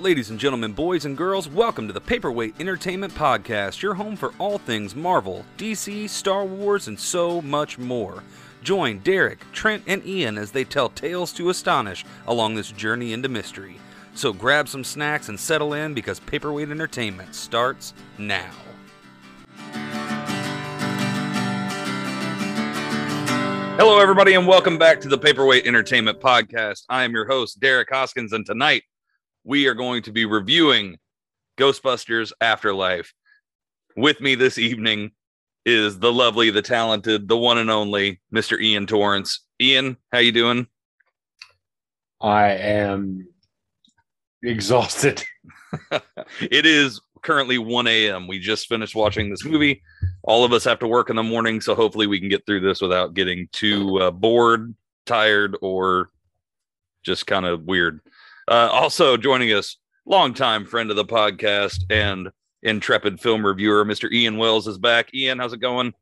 Ladies 0.00 0.30
and 0.30 0.40
gentlemen, 0.40 0.72
boys 0.72 1.04
and 1.04 1.14
girls, 1.14 1.46
welcome 1.46 1.86
to 1.86 1.92
the 1.92 2.00
Paperweight 2.00 2.58
Entertainment 2.58 3.12
Podcast, 3.14 3.82
your 3.82 3.92
home 3.92 4.16
for 4.16 4.32
all 4.38 4.56
things 4.56 4.96
Marvel, 4.96 5.44
DC, 5.58 6.08
Star 6.08 6.42
Wars, 6.42 6.88
and 6.88 6.98
so 6.98 7.42
much 7.42 7.76
more. 7.76 8.22
Join 8.62 9.00
Derek, 9.00 9.40
Trent, 9.52 9.82
and 9.86 10.02
Ian 10.06 10.38
as 10.38 10.52
they 10.52 10.64
tell 10.64 10.88
tales 10.88 11.34
to 11.34 11.50
astonish 11.50 12.06
along 12.26 12.54
this 12.54 12.72
journey 12.72 13.12
into 13.12 13.28
mystery. 13.28 13.76
So 14.14 14.32
grab 14.32 14.70
some 14.70 14.84
snacks 14.84 15.28
and 15.28 15.38
settle 15.38 15.74
in 15.74 15.92
because 15.92 16.18
Paperweight 16.18 16.70
Entertainment 16.70 17.34
starts 17.34 17.92
now. 18.16 18.50
Hello, 23.76 23.98
everybody, 24.00 24.32
and 24.32 24.46
welcome 24.46 24.78
back 24.78 24.98
to 25.02 25.08
the 25.08 25.18
Paperweight 25.18 25.66
Entertainment 25.66 26.20
Podcast. 26.20 26.84
I 26.88 27.04
am 27.04 27.12
your 27.12 27.26
host, 27.26 27.60
Derek 27.60 27.90
Hoskins, 27.90 28.32
and 28.32 28.46
tonight 28.46 28.84
we 29.50 29.66
are 29.66 29.74
going 29.74 30.00
to 30.00 30.12
be 30.12 30.24
reviewing 30.26 30.96
Ghostbusters 31.58 32.30
Afterlife. 32.40 33.12
With 33.96 34.20
me 34.20 34.36
this 34.36 34.58
evening 34.58 35.10
is 35.66 35.98
the 35.98 36.12
lovely, 36.12 36.50
the 36.50 36.62
talented, 36.62 37.26
the 37.26 37.36
one 37.36 37.58
and 37.58 37.68
only 37.68 38.20
Mr. 38.32 38.62
Ian 38.62 38.86
Torrance. 38.86 39.40
Ian, 39.60 39.96
how 40.12 40.18
you 40.18 40.30
doing? 40.30 40.68
I 42.20 42.50
am 42.50 43.26
exhausted. 44.44 45.24
it 46.40 46.64
is 46.64 47.00
currently 47.20 47.58
1 47.58 47.88
a.m. 47.88 48.28
We 48.28 48.38
just 48.38 48.68
finished 48.68 48.94
watching 48.94 49.30
this 49.30 49.44
movie. 49.44 49.82
All 50.22 50.44
of 50.44 50.52
us 50.52 50.62
have 50.62 50.78
to 50.78 50.86
work 50.86 51.10
in 51.10 51.16
the 51.16 51.24
morning, 51.24 51.60
so 51.60 51.74
hopefully 51.74 52.06
we 52.06 52.20
can 52.20 52.28
get 52.28 52.46
through 52.46 52.60
this 52.60 52.80
without 52.80 53.14
getting 53.14 53.48
too 53.50 53.98
uh, 53.98 54.12
bored, 54.12 54.76
tired, 55.06 55.56
or 55.60 56.10
just 57.02 57.26
kind 57.26 57.46
of 57.46 57.64
weird. 57.64 58.00
Uh, 58.50 58.68
also 58.72 59.16
joining 59.16 59.52
us, 59.52 59.76
longtime 60.06 60.66
friend 60.66 60.90
of 60.90 60.96
the 60.96 61.04
podcast 61.04 61.84
and 61.88 62.30
intrepid 62.62 63.20
film 63.20 63.46
reviewer, 63.46 63.84
Mr. 63.84 64.10
Ian 64.10 64.36
Wells 64.38 64.66
is 64.66 64.76
back. 64.76 65.14
Ian, 65.14 65.38
how's 65.38 65.52
it 65.52 65.60
going? 65.60 65.94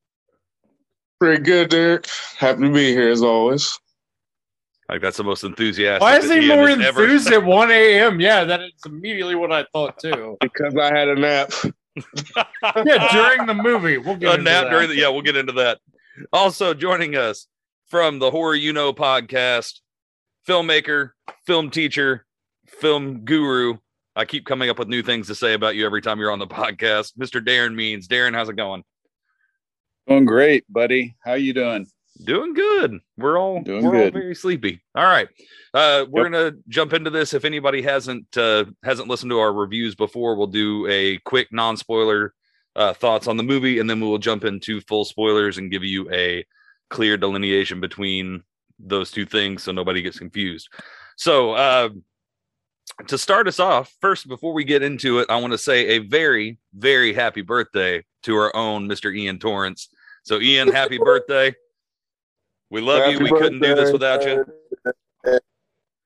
Pretty 1.20 1.42
good, 1.42 1.68
Derek. 1.68 2.06
Happy 2.38 2.62
to 2.62 2.72
be 2.72 2.92
here 2.92 3.10
as 3.10 3.22
always. 3.22 3.78
Like 4.88 5.02
that's 5.02 5.18
the 5.18 5.24
most 5.24 5.44
enthusiastic. 5.44 6.00
Why 6.00 6.16
is 6.16 6.30
he 6.30 6.38
Ian 6.46 6.56
more 6.56 6.68
has 6.68 6.80
ever- 6.80 7.02
enthused 7.04 7.30
at 7.30 7.44
1 7.44 7.70
a.m.? 7.70 8.18
Yeah, 8.20 8.44
that 8.44 8.62
is 8.62 8.72
immediately 8.86 9.34
what 9.34 9.52
I 9.52 9.66
thought 9.72 9.98
too. 9.98 10.38
Because 10.40 10.74
I 10.76 10.86
had 10.96 11.08
a 11.08 11.14
nap. 11.16 11.52
yeah, 12.86 13.08
during 13.12 13.46
the 13.46 13.54
movie. 13.54 13.98
We'll 13.98 14.16
get 14.16 14.30
a 14.30 14.32
into 14.38 14.44
nap 14.44 14.64
that. 14.64 14.70
during 14.70 14.88
the 14.88 14.96
yeah, 14.96 15.08
we'll 15.10 15.20
get 15.22 15.36
into 15.36 15.52
that. 15.54 15.80
Also 16.32 16.72
joining 16.72 17.16
us 17.16 17.46
from 17.88 18.18
the 18.20 18.30
Horror 18.30 18.54
You 18.54 18.72
Know 18.72 18.92
podcast, 18.94 19.80
filmmaker, 20.48 21.10
film 21.44 21.70
teacher, 21.70 22.24
film 22.68 23.24
guru. 23.24 23.78
I 24.16 24.24
keep 24.24 24.46
coming 24.46 24.68
up 24.68 24.78
with 24.78 24.88
new 24.88 25.02
things 25.02 25.28
to 25.28 25.34
say 25.34 25.54
about 25.54 25.76
you 25.76 25.86
every 25.86 26.02
time 26.02 26.18
you're 26.18 26.32
on 26.32 26.38
the 26.38 26.46
podcast, 26.46 27.16
Mr. 27.16 27.44
Darrin 27.44 27.76
Means. 27.76 28.08
Darrin, 28.08 28.34
how's 28.34 28.48
it 28.48 28.56
going? 28.56 28.82
Doing 30.06 30.24
great, 30.24 30.64
buddy. 30.72 31.16
How 31.20 31.34
you 31.34 31.52
doing? 31.52 31.86
Doing 32.24 32.52
good. 32.52 32.98
We're 33.16 33.38
all 33.38 33.62
Doing 33.62 33.84
we're 33.84 34.04
all 34.04 34.10
very 34.10 34.34
sleepy. 34.34 34.82
All 34.94 35.04
right. 35.04 35.28
Uh 35.72 36.04
we're 36.08 36.28
gonna 36.28 36.52
jump 36.68 36.92
into 36.92 37.10
this. 37.10 37.32
If 37.32 37.44
anybody 37.44 37.82
hasn't 37.82 38.36
uh 38.36 38.64
hasn't 38.82 39.08
listened 39.08 39.30
to 39.30 39.38
our 39.38 39.52
reviews 39.52 39.94
before, 39.94 40.34
we'll 40.34 40.48
do 40.48 40.86
a 40.88 41.18
quick 41.18 41.48
non-spoiler 41.52 42.34
uh 42.74 42.92
thoughts 42.94 43.28
on 43.28 43.36
the 43.36 43.42
movie, 43.44 43.78
and 43.78 43.88
then 43.88 44.00
we 44.00 44.06
will 44.08 44.18
jump 44.18 44.44
into 44.44 44.80
full 44.80 45.04
spoilers 45.04 45.58
and 45.58 45.70
give 45.70 45.84
you 45.84 46.10
a 46.10 46.44
clear 46.90 47.16
delineation 47.16 47.80
between 47.80 48.42
those 48.80 49.10
two 49.10 49.26
things 49.26 49.62
so 49.62 49.70
nobody 49.70 50.02
gets 50.02 50.18
confused. 50.18 50.68
So 51.16 51.52
uh 51.52 51.90
to 53.06 53.18
start 53.18 53.48
us 53.48 53.60
off, 53.60 53.94
first 54.00 54.28
before 54.28 54.52
we 54.52 54.64
get 54.64 54.82
into 54.82 55.18
it, 55.18 55.26
I 55.28 55.36
want 55.40 55.52
to 55.52 55.58
say 55.58 55.86
a 55.88 55.98
very, 55.98 56.58
very 56.74 57.12
happy 57.12 57.42
birthday 57.42 58.04
to 58.24 58.36
our 58.36 58.54
own 58.54 58.88
Mr. 58.88 59.14
Ian 59.14 59.38
Torrance. 59.38 59.88
So 60.22 60.40
Ian, 60.40 60.68
happy 60.68 60.98
birthday. 61.02 61.54
We 62.70 62.80
love 62.80 63.06
you. 63.10 63.18
Happy 63.18 63.24
We 63.24 63.38
couldn't 63.38 63.60
do 63.60 63.74
this 63.74 63.92
without 63.92 64.24
you. 64.24 64.44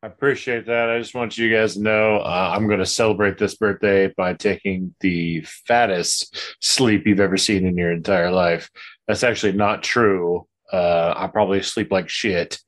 I 0.04 0.08
appreciate 0.08 0.66
that. 0.66 0.90
I 0.90 0.98
just 0.98 1.14
want 1.14 1.38
you 1.38 1.52
guys 1.52 1.74
to 1.74 1.80
know 1.80 2.16
uh, 2.16 2.52
I'm 2.54 2.66
going 2.66 2.80
to 2.80 2.86
celebrate 2.86 3.38
this 3.38 3.54
birthday 3.54 4.12
by 4.16 4.34
taking 4.34 4.94
the 4.98 5.42
fattest 5.42 6.56
sleep 6.60 7.06
you've 7.06 7.20
ever 7.20 7.36
seen 7.36 7.66
in 7.66 7.76
your 7.76 7.92
entire 7.92 8.32
life. 8.32 8.68
That's 9.06 9.22
actually 9.22 9.52
not 9.52 9.84
true. 9.84 10.46
Uh, 10.72 11.14
I 11.16 11.28
probably 11.28 11.62
sleep 11.62 11.92
like 11.92 12.08
shit, 12.08 12.58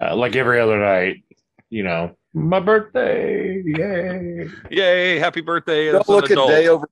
uh, 0.00 0.16
like 0.16 0.34
every 0.34 0.60
other 0.60 0.78
night. 0.78 1.24
You 1.70 1.84
know, 1.84 2.16
my 2.34 2.60
birthday. 2.60 3.62
Yay. 3.64 4.48
Yay, 4.70 5.18
happy 5.18 5.40
birthday. 5.40 5.92
Don't 5.92 6.00
as 6.02 6.08
an 6.08 6.14
look 6.14 6.30
a 6.30 6.34
day 6.34 6.68
over. 6.68 6.88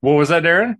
What 0.00 0.12
was 0.12 0.28
that, 0.28 0.42
Darrin? 0.42 0.76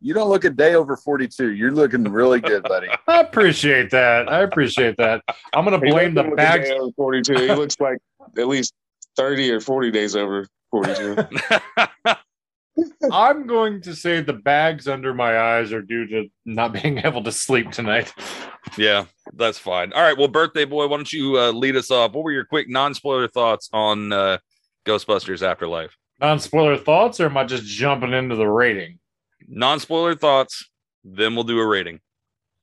You 0.00 0.14
don't 0.14 0.28
look 0.28 0.44
a 0.44 0.50
day 0.50 0.76
over 0.76 0.96
forty-two. 0.96 1.50
You're 1.50 1.72
looking 1.72 2.04
really 2.04 2.40
good, 2.40 2.62
buddy. 2.62 2.88
I 3.08 3.20
appreciate 3.20 3.90
that. 3.90 4.30
I 4.32 4.42
appreciate 4.42 4.96
that. 4.98 5.22
I'm 5.52 5.64
going 5.64 5.78
to 5.78 5.84
blame 5.84 6.14
the 6.14 6.22
doesn't 6.22 6.30
look 6.30 6.32
a 6.32 6.36
bags. 6.36 6.68
day 6.68 6.78
over 6.78 6.92
42. 6.96 7.34
He 7.34 7.48
looks 7.48 7.76
like 7.80 7.98
at 8.38 8.46
least 8.46 8.72
30 9.16 9.50
or 9.50 9.60
40 9.60 9.90
days 9.90 10.14
over 10.14 10.46
42. 10.70 11.16
I'm 13.12 13.46
going 13.46 13.80
to 13.82 13.94
say 13.94 14.20
the 14.20 14.32
bags 14.32 14.88
under 14.88 15.14
my 15.14 15.38
eyes 15.38 15.72
are 15.72 15.82
due 15.82 16.06
to 16.08 16.28
not 16.44 16.72
being 16.82 16.98
able 16.98 17.22
to 17.24 17.32
sleep 17.32 17.70
tonight. 17.70 18.12
yeah, 18.76 19.06
that's 19.34 19.58
fine. 19.58 19.92
All 19.92 20.02
right. 20.02 20.16
Well, 20.16 20.28
birthday 20.28 20.64
boy, 20.64 20.86
why 20.88 20.96
don't 20.96 21.12
you 21.12 21.38
uh, 21.38 21.50
lead 21.52 21.76
us 21.76 21.90
off? 21.90 22.12
What 22.12 22.24
were 22.24 22.32
your 22.32 22.44
quick 22.44 22.68
non-spoiler 22.68 23.28
thoughts 23.28 23.68
on 23.72 24.12
uh, 24.12 24.38
Ghostbusters 24.86 25.42
Afterlife? 25.42 25.96
Non 26.20 26.40
spoiler 26.40 26.76
thoughts, 26.76 27.20
or 27.20 27.26
am 27.26 27.36
I 27.36 27.44
just 27.44 27.64
jumping 27.64 28.12
into 28.12 28.34
the 28.34 28.46
rating? 28.48 28.98
Non-spoiler 29.46 30.14
thoughts, 30.16 30.68
then 31.04 31.34
we'll 31.34 31.44
do 31.44 31.58
a 31.60 31.66
rating. 31.66 32.00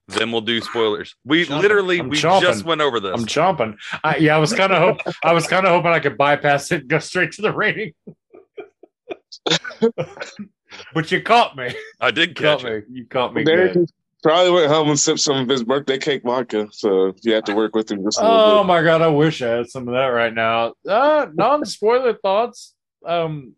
Then 0.08 0.32
we'll 0.32 0.42
do 0.42 0.62
spoilers. 0.62 1.16
We 1.26 1.46
Chomping. 1.48 1.62
literally 1.62 2.00
I'm 2.00 2.10
we 2.10 2.18
chomping. 2.18 2.42
just 2.42 2.64
went 2.64 2.82
over 2.82 3.00
this. 3.00 3.14
I'm 3.14 3.26
chomping. 3.26 3.76
I, 4.04 4.18
yeah, 4.18 4.36
I 4.36 4.40
was 4.40 4.54
kind 4.54 4.72
of 4.72 4.78
hope 4.78 5.16
I 5.24 5.34
was 5.34 5.48
kind 5.48 5.66
of 5.66 5.72
hoping 5.72 5.92
I 5.92 6.00
could 6.00 6.16
bypass 6.16 6.72
it 6.72 6.82
and 6.82 6.90
go 6.90 7.00
straight 7.00 7.32
to 7.34 7.42
the 7.42 7.52
rating. 7.52 7.94
but 10.94 11.12
you 11.12 11.22
caught 11.22 11.56
me. 11.56 11.74
I 12.00 12.12
did 12.12 12.30
You 12.30 12.36
catch 12.36 12.62
caught 12.62 12.72
me. 12.72 12.82
You 12.92 13.06
caught 13.08 13.34
me 13.34 13.44
Derek 13.44 13.74
good. 13.74 13.90
probably 14.24 14.52
went 14.52 14.72
home 14.72 14.90
and 14.90 15.00
sipped 15.00 15.20
some 15.20 15.38
of 15.38 15.48
his 15.48 15.64
birthday 15.64 15.98
cake 15.98 16.24
vodka. 16.24 16.68
So 16.72 17.14
you 17.22 17.34
have 17.34 17.44
to 17.46 17.56
work 17.56 17.76
with 17.76 17.92
him 17.92 18.04
just 18.04 18.20
a 18.20 18.24
Oh 18.26 18.36
little 18.48 18.64
my 18.64 18.82
god, 18.82 19.02
I 19.02 19.08
wish 19.08 19.42
I 19.42 19.50
had 19.58 19.70
some 19.70 19.88
of 19.88 19.94
that 19.94 20.08
right 20.08 20.34
now. 20.34 20.74
Uh 20.88 21.28
non 21.34 21.66
spoiler 21.66 22.14
thoughts. 22.24 22.74
Um 23.06 23.54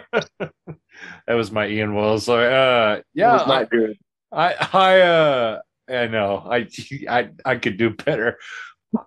that 1.28 1.34
was 1.36 1.52
my 1.52 1.68
Ian 1.68 1.96
Wells. 1.96 2.26
So 2.26 2.40
uh 2.40 3.02
yeah, 3.14 3.32
it 3.32 3.34
was 3.34 3.42
I, 3.42 3.60
not 3.60 3.70
good. 3.70 3.98
I 4.32 4.54
I 4.72 5.02
uh 5.02 5.60
I 5.90 6.08
know 6.08 6.38
I 6.50 6.68
I 7.10 7.30
I 7.44 7.56
could 7.58 7.76
do 7.78 7.90
better. 7.90 8.40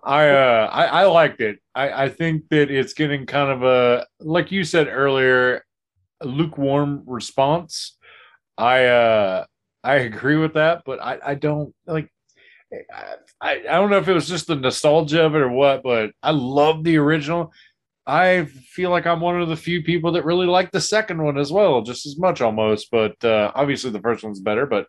I 0.03 0.29
uh 0.29 0.69
I, 0.71 0.85
I 0.85 1.05
liked 1.05 1.41
it. 1.41 1.59
I, 1.73 2.05
I 2.05 2.09
think 2.09 2.43
that 2.49 2.69
it's 2.71 2.93
getting 2.93 3.25
kind 3.25 3.49
of 3.51 3.63
a 3.63 4.05
like 4.19 4.51
you 4.51 4.63
said 4.63 4.87
earlier, 4.87 5.63
lukewarm 6.23 7.03
response. 7.05 7.97
I 8.57 8.85
uh 8.85 9.45
I 9.83 9.95
agree 9.97 10.37
with 10.37 10.55
that, 10.55 10.83
but 10.85 11.01
I, 11.01 11.19
I 11.25 11.35
don't 11.35 11.73
like 11.85 12.09
I, 13.41 13.61
I 13.69 13.73
don't 13.75 13.89
know 13.89 13.97
if 13.97 14.07
it 14.07 14.13
was 14.13 14.27
just 14.27 14.47
the 14.47 14.55
nostalgia 14.55 15.25
of 15.25 15.35
it 15.35 15.41
or 15.41 15.49
what, 15.49 15.83
but 15.83 16.11
I 16.21 16.31
love 16.31 16.83
the 16.83 16.97
original. 16.97 17.53
I 18.05 18.45
feel 18.45 18.89
like 18.89 19.05
I'm 19.07 19.21
one 19.21 19.41
of 19.41 19.49
the 19.49 19.55
few 19.55 19.83
people 19.83 20.13
that 20.13 20.25
really 20.25 20.47
like 20.47 20.71
the 20.71 20.81
second 20.81 21.21
one 21.23 21.37
as 21.37 21.51
well, 21.51 21.81
just 21.81 22.05
as 22.05 22.17
much 22.17 22.41
almost. 22.41 22.89
But 22.91 23.23
uh, 23.23 23.51
obviously 23.55 23.91
the 23.91 24.01
first 24.01 24.23
one's 24.23 24.39
better. 24.39 24.65
But 24.65 24.87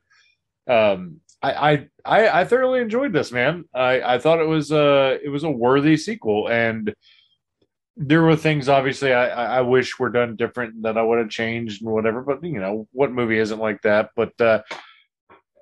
um, 0.68 1.20
I, 1.42 1.52
I 1.52 1.88
I 2.04 2.40
I 2.40 2.44
thoroughly 2.44 2.80
enjoyed 2.80 3.12
this, 3.12 3.30
man. 3.30 3.64
I 3.74 4.00
I 4.14 4.18
thought 4.18 4.40
it 4.40 4.48
was 4.48 4.72
uh 4.72 5.18
it 5.22 5.28
was 5.28 5.44
a 5.44 5.50
worthy 5.50 5.96
sequel, 5.96 6.48
and 6.48 6.94
there 7.96 8.22
were 8.22 8.36
things 8.36 8.68
obviously 8.68 9.12
I 9.12 9.28
I 9.28 9.58
I 9.58 9.60
wish 9.60 9.98
were 9.98 10.10
done 10.10 10.36
different 10.36 10.82
that 10.82 10.98
I 10.98 11.02
would 11.02 11.18
have 11.18 11.30
changed 11.30 11.82
and 11.82 11.90
whatever. 11.90 12.22
But 12.22 12.42
you 12.42 12.60
know 12.60 12.88
what 12.92 13.12
movie 13.12 13.38
isn't 13.38 13.60
like 13.60 13.82
that? 13.82 14.10
But 14.16 14.40
uh, 14.40 14.62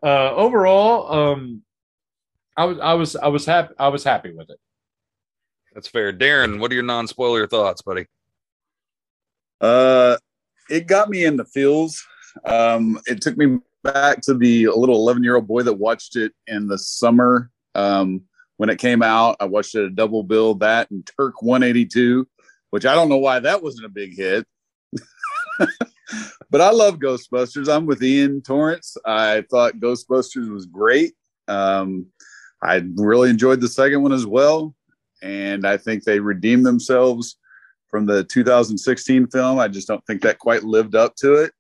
uh, 0.03 0.35
overall, 0.35 1.13
um, 1.13 1.63
I 2.57 2.65
was 2.65 2.79
I 2.81 2.95
was 2.95 3.17
I 3.17 3.29
was 3.29 3.45
happy 3.45 3.75
I 3.79 3.89
was 3.89 4.05
happy 4.05 4.33
with 4.33 4.51
it. 4.51 4.59
That's 5.75 5.89
fair. 5.89 6.11
Darrin, 6.11 6.59
what 6.59 6.71
are 6.71 6.75
your 6.75 6.85
non-spoiler 6.85 7.47
thoughts, 7.47 7.83
buddy? 7.83 8.07
Uh, 9.61 10.17
it 10.71 10.87
got 10.87 11.11
me 11.11 11.27
in 11.27 11.37
the 11.37 11.45
feels. 11.45 12.03
Um, 12.45 12.99
it 13.07 13.21
took 13.21 13.37
me 13.37 13.59
back 13.93 14.21
to 14.23 14.35
the 14.35 14.69
little 14.69 14.97
eleven-year-old 14.97 15.47
boy 15.47 15.63
that 15.63 15.75
watched 15.75 16.17
it 16.17 16.33
in 16.47 16.67
the 16.67 16.79
summer 16.79 17.51
um, 17.75 18.23
when 18.57 18.71
it 18.71 18.79
came 18.79 19.03
out. 19.03 19.37
I 19.41 19.45
watched 19.45 19.75
it 19.75 19.85
a 19.85 19.91
double 19.91 20.23
bill 20.23 20.55
that 20.57 20.91
and 20.91 21.09
Turk 21.17 21.43
182, 21.43 22.27
which 22.71 22.87
I 22.87 22.95
don't 22.95 23.09
know 23.09 23.19
why 23.19 23.39
that 23.41 23.63
wasn't 23.63 23.87
a 23.87 23.91
big 23.91 24.17
hit. 24.17 24.47
but 26.51 26.61
I 26.61 26.71
love 26.71 26.99
Ghostbusters. 26.99 27.73
I'm 27.73 27.87
with 27.87 28.03
Ian 28.03 28.43
Torrance. 28.43 28.97
I 29.05 29.45
thought 29.51 29.79
Ghostbusters 29.79 30.51
was 30.53 30.67
great. 30.67 31.15
Um, 31.49 32.07
I 32.63 32.83
really 32.97 33.31
enjoyed 33.31 33.61
the 33.61 33.69
second 33.69 34.03
one 34.03 34.13
as 34.13 34.27
well, 34.27 34.75
and 35.23 35.67
I 35.67 35.77
think 35.77 36.03
they 36.05 36.19
redeemed 36.19 36.67
themselves 36.67 37.37
from 37.89 38.07
the 38.07 38.25
2016 38.25 39.29
film. 39.29 39.59
I 39.59 39.69
just 39.69 39.87
don't 39.87 40.05
think 40.07 40.23
that 40.23 40.39
quite 40.39 40.65
lived 40.65 40.95
up 40.95 41.15
to 41.17 41.35
it, 41.35 41.53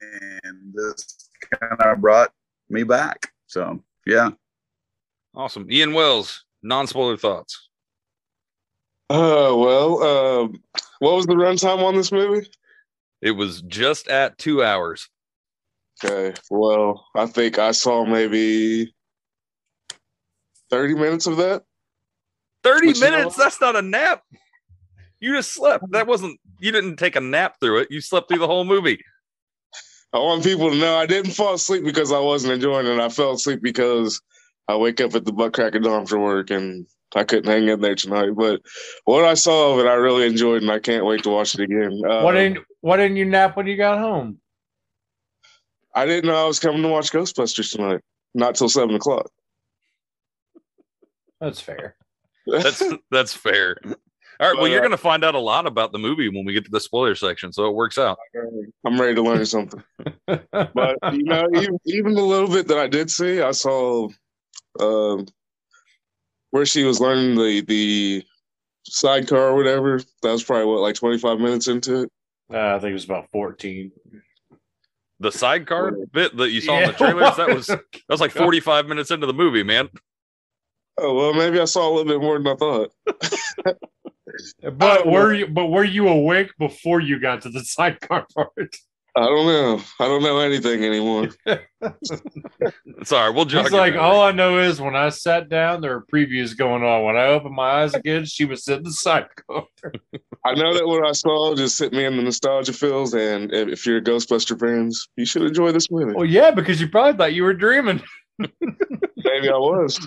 and 0.00 0.74
this 0.74 1.23
kind 1.56 1.80
of 1.80 2.00
brought 2.00 2.32
me 2.68 2.82
back. 2.82 3.32
So 3.46 3.82
yeah, 4.06 4.30
Awesome. 5.34 5.70
Ian 5.70 5.94
Wells, 5.94 6.44
non 6.62 6.86
spoiler 6.86 7.16
thoughts. 7.16 7.68
Uh, 9.10 9.52
well, 9.56 10.02
uh, 10.02 10.48
what 11.00 11.14
was 11.16 11.26
the 11.26 11.34
runtime 11.34 11.82
on 11.82 11.94
this 11.94 12.12
movie? 12.12 12.48
It 13.20 13.32
was 13.32 13.62
just 13.62 14.08
at 14.08 14.38
two 14.38 14.62
hours. 14.62 15.08
Okay, 16.04 16.36
well, 16.50 17.06
I 17.14 17.26
think 17.26 17.58
I 17.58 17.72
saw 17.72 18.04
maybe 18.04 18.94
30 20.70 20.94
minutes 20.94 21.26
of 21.26 21.36
that. 21.38 21.62
30 22.62 22.86
But 22.86 22.96
you 22.96 23.02
know 23.02 23.10
minutes? 23.10 23.36
That's 23.36 23.60
not 23.60 23.76
a 23.76 23.82
nap. 23.82 24.22
You 25.20 25.36
just 25.36 25.52
slept. 25.52 25.84
That 25.90 26.06
wasn't, 26.06 26.38
you 26.60 26.72
didn't 26.72 26.96
take 26.96 27.16
a 27.16 27.20
nap 27.20 27.56
through 27.60 27.80
it. 27.80 27.88
You 27.90 28.00
slept 28.00 28.28
through 28.28 28.38
the 28.38 28.46
whole 28.46 28.64
movie. 28.64 29.00
I 30.14 30.18
want 30.18 30.44
people 30.44 30.70
to 30.70 30.76
know 30.76 30.96
I 30.96 31.06
didn't 31.06 31.32
fall 31.32 31.54
asleep 31.54 31.82
because 31.82 32.12
I 32.12 32.20
wasn't 32.20 32.52
enjoying 32.52 32.86
it. 32.86 33.00
I 33.00 33.08
fell 33.08 33.32
asleep 33.32 33.60
because 33.60 34.22
I 34.68 34.76
wake 34.76 35.00
up 35.00 35.12
at 35.16 35.24
the 35.24 35.32
butt 35.32 35.54
crack 35.54 35.74
of 35.74 35.82
dawn 35.82 36.06
for 36.06 36.20
work 36.20 36.50
and 36.50 36.86
I 37.16 37.24
couldn't 37.24 37.50
hang 37.50 37.66
in 37.66 37.80
there 37.80 37.96
tonight. 37.96 38.30
But 38.36 38.60
what 39.06 39.24
I 39.24 39.34
saw 39.34 39.72
of 39.72 39.80
it, 39.80 39.88
I 39.88 39.94
really 39.94 40.24
enjoyed, 40.26 40.62
and 40.62 40.70
I 40.70 40.78
can't 40.78 41.04
wait 41.04 41.24
to 41.24 41.30
watch 41.30 41.54
it 41.54 41.62
again. 41.62 42.00
Uh, 42.08 42.22
Why 42.22 42.32
didn't 42.32 42.64
Why 42.80 42.96
didn't 42.96 43.16
you 43.16 43.24
nap 43.24 43.56
when 43.56 43.66
you 43.66 43.76
got 43.76 43.98
home? 43.98 44.38
I 45.96 46.06
didn't 46.06 46.28
know 46.28 46.44
I 46.44 46.46
was 46.46 46.60
coming 46.60 46.82
to 46.82 46.88
watch 46.88 47.10
Ghostbusters 47.10 47.72
tonight. 47.72 48.00
Not 48.34 48.54
till 48.54 48.68
seven 48.68 48.94
o'clock. 48.94 49.30
That's 51.40 51.60
fair. 51.60 51.96
That's 52.46 52.82
that's 53.10 53.34
fair. 53.34 53.76
All 54.40 54.48
right. 54.48 54.58
Well, 54.58 54.68
you're 54.68 54.80
uh, 54.80 54.82
going 54.82 54.90
to 54.90 54.96
find 54.96 55.24
out 55.24 55.34
a 55.34 55.40
lot 55.40 55.66
about 55.66 55.92
the 55.92 55.98
movie 55.98 56.28
when 56.28 56.44
we 56.44 56.52
get 56.52 56.64
to 56.64 56.70
the 56.70 56.80
spoiler 56.80 57.14
section. 57.14 57.52
So 57.52 57.66
it 57.68 57.74
works 57.74 57.98
out. 57.98 58.18
I'm 58.84 59.00
ready 59.00 59.14
to 59.14 59.22
learn 59.22 59.44
something. 59.46 59.82
But 60.26 60.98
you 61.12 61.24
know, 61.24 61.46
even, 61.54 61.78
even 61.84 62.14
the 62.14 62.22
little 62.22 62.48
bit 62.48 62.68
that 62.68 62.78
I 62.78 62.86
did 62.86 63.10
see, 63.10 63.40
I 63.40 63.50
saw 63.50 64.08
um, 64.80 65.26
where 66.50 66.64
she 66.64 66.84
was 66.84 67.00
learning 67.00 67.36
the 67.36 67.60
the 67.62 68.24
sidecar 68.84 69.48
or 69.48 69.56
whatever. 69.56 70.00
That 70.22 70.32
was 70.32 70.42
probably 70.42 70.66
what 70.66 70.80
like 70.80 70.94
25 70.94 71.38
minutes 71.38 71.68
into 71.68 72.02
it. 72.02 72.12
Uh, 72.52 72.76
I 72.76 72.78
think 72.78 72.90
it 72.90 72.94
was 72.94 73.04
about 73.04 73.28
fourteen. 73.32 73.92
The 75.20 75.32
sidecar 75.32 75.92
bit 76.12 76.36
that 76.36 76.50
you 76.50 76.60
saw 76.60 76.80
in 76.80 76.88
the 76.88 76.92
trailers, 76.92 77.36
that 77.36 77.48
was 77.54 77.66
that 77.66 77.82
was 78.08 78.20
like 78.20 78.32
45 78.32 78.86
minutes 78.86 79.10
into 79.10 79.26
the 79.26 79.32
movie, 79.32 79.62
man. 79.62 79.88
Oh 80.98 81.14
well, 81.14 81.34
maybe 81.34 81.60
I 81.60 81.64
saw 81.64 81.88
a 81.88 81.92
little 81.94 82.04
bit 82.04 82.20
more 82.20 82.38
than 82.38 82.46
I 82.46 82.56
thought. 82.56 82.92
But 84.62 85.06
I- 85.06 85.08
were 85.10 85.32
you 85.34 85.46
but 85.46 85.66
were 85.66 85.84
you 85.84 86.08
awake 86.08 86.52
before 86.58 87.00
you 87.00 87.20
got 87.20 87.42
to 87.42 87.50
the 87.50 87.60
sidecar 87.64 88.26
part? 88.34 88.76
I 89.16 89.20
don't 89.26 89.46
know. 89.46 89.80
I 90.00 90.06
don't 90.08 90.24
know 90.24 90.40
anything 90.40 90.82
anymore. 90.84 91.28
Sorry, 93.04 93.32
we'll 93.32 93.44
jog 93.44 93.66
It's 93.66 93.72
like 93.72 93.94
memory. 93.94 93.98
all 94.08 94.22
I 94.22 94.32
know 94.32 94.58
is 94.58 94.80
when 94.80 94.96
I 94.96 95.08
sat 95.10 95.48
down, 95.48 95.80
there 95.80 95.92
were 95.92 96.04
previews 96.12 96.56
going 96.56 96.82
on. 96.82 97.04
When 97.04 97.16
I 97.16 97.26
opened 97.26 97.54
my 97.54 97.82
eyes 97.82 97.94
again, 97.94 98.24
she 98.24 98.44
was 98.44 98.64
sitting 98.64 98.78
in 98.80 98.84
the 98.84 98.90
sidecar. 98.92 99.66
I 100.44 100.54
know 100.54 100.74
that 100.74 100.84
what 100.86 101.06
I 101.06 101.12
saw 101.12 101.54
just 101.54 101.78
hit 101.78 101.92
me 101.92 102.04
in 102.04 102.16
the 102.16 102.22
nostalgia 102.24 102.72
feels, 102.72 103.14
and 103.14 103.52
if 103.52 103.68
if 103.68 103.86
you're 103.86 103.98
a 103.98 104.02
Ghostbuster 104.02 104.58
fans, 104.58 105.06
you 105.16 105.26
should 105.26 105.42
enjoy 105.42 105.70
this 105.70 105.90
movie. 105.92 106.12
Well, 106.12 106.24
yeah, 106.24 106.50
because 106.50 106.80
you 106.80 106.88
probably 106.88 107.16
thought 107.16 107.34
you 107.34 107.44
were 107.44 107.54
dreaming. 107.54 108.02
Maybe 108.38 109.48
I 109.48 109.56
was. 109.56 109.98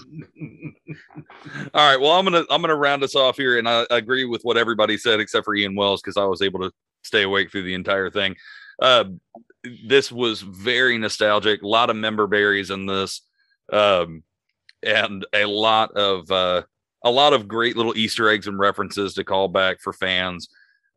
All 1.73 1.89
right. 1.89 1.99
Well, 1.99 2.11
I'm 2.11 2.25
gonna 2.25 2.43
I'm 2.49 2.61
gonna 2.61 2.75
round 2.75 3.03
us 3.03 3.15
off 3.15 3.37
here, 3.37 3.57
and 3.57 3.67
I 3.67 3.85
agree 3.89 4.25
with 4.25 4.43
what 4.43 4.57
everybody 4.57 4.97
said 4.97 5.19
except 5.19 5.45
for 5.45 5.55
Ian 5.55 5.75
Wells 5.75 6.01
because 6.01 6.17
I 6.17 6.25
was 6.25 6.41
able 6.41 6.59
to 6.61 6.71
stay 7.03 7.23
awake 7.23 7.51
through 7.51 7.63
the 7.63 7.73
entire 7.73 8.09
thing. 8.09 8.35
Uh, 8.81 9.05
this 9.85 10.11
was 10.11 10.41
very 10.41 10.97
nostalgic. 10.97 11.61
A 11.61 11.67
lot 11.67 11.89
of 11.89 11.95
member 11.95 12.27
berries 12.27 12.69
in 12.69 12.85
this, 12.85 13.21
um, 13.71 14.23
and 14.83 15.25
a 15.33 15.45
lot 15.45 15.91
of 15.91 16.29
uh, 16.31 16.63
a 17.03 17.11
lot 17.11 17.33
of 17.33 17.47
great 17.47 17.77
little 17.77 17.97
Easter 17.97 18.29
eggs 18.29 18.47
and 18.47 18.59
references 18.59 19.13
to 19.15 19.23
call 19.23 19.47
back 19.47 19.79
for 19.81 19.93
fans. 19.93 20.49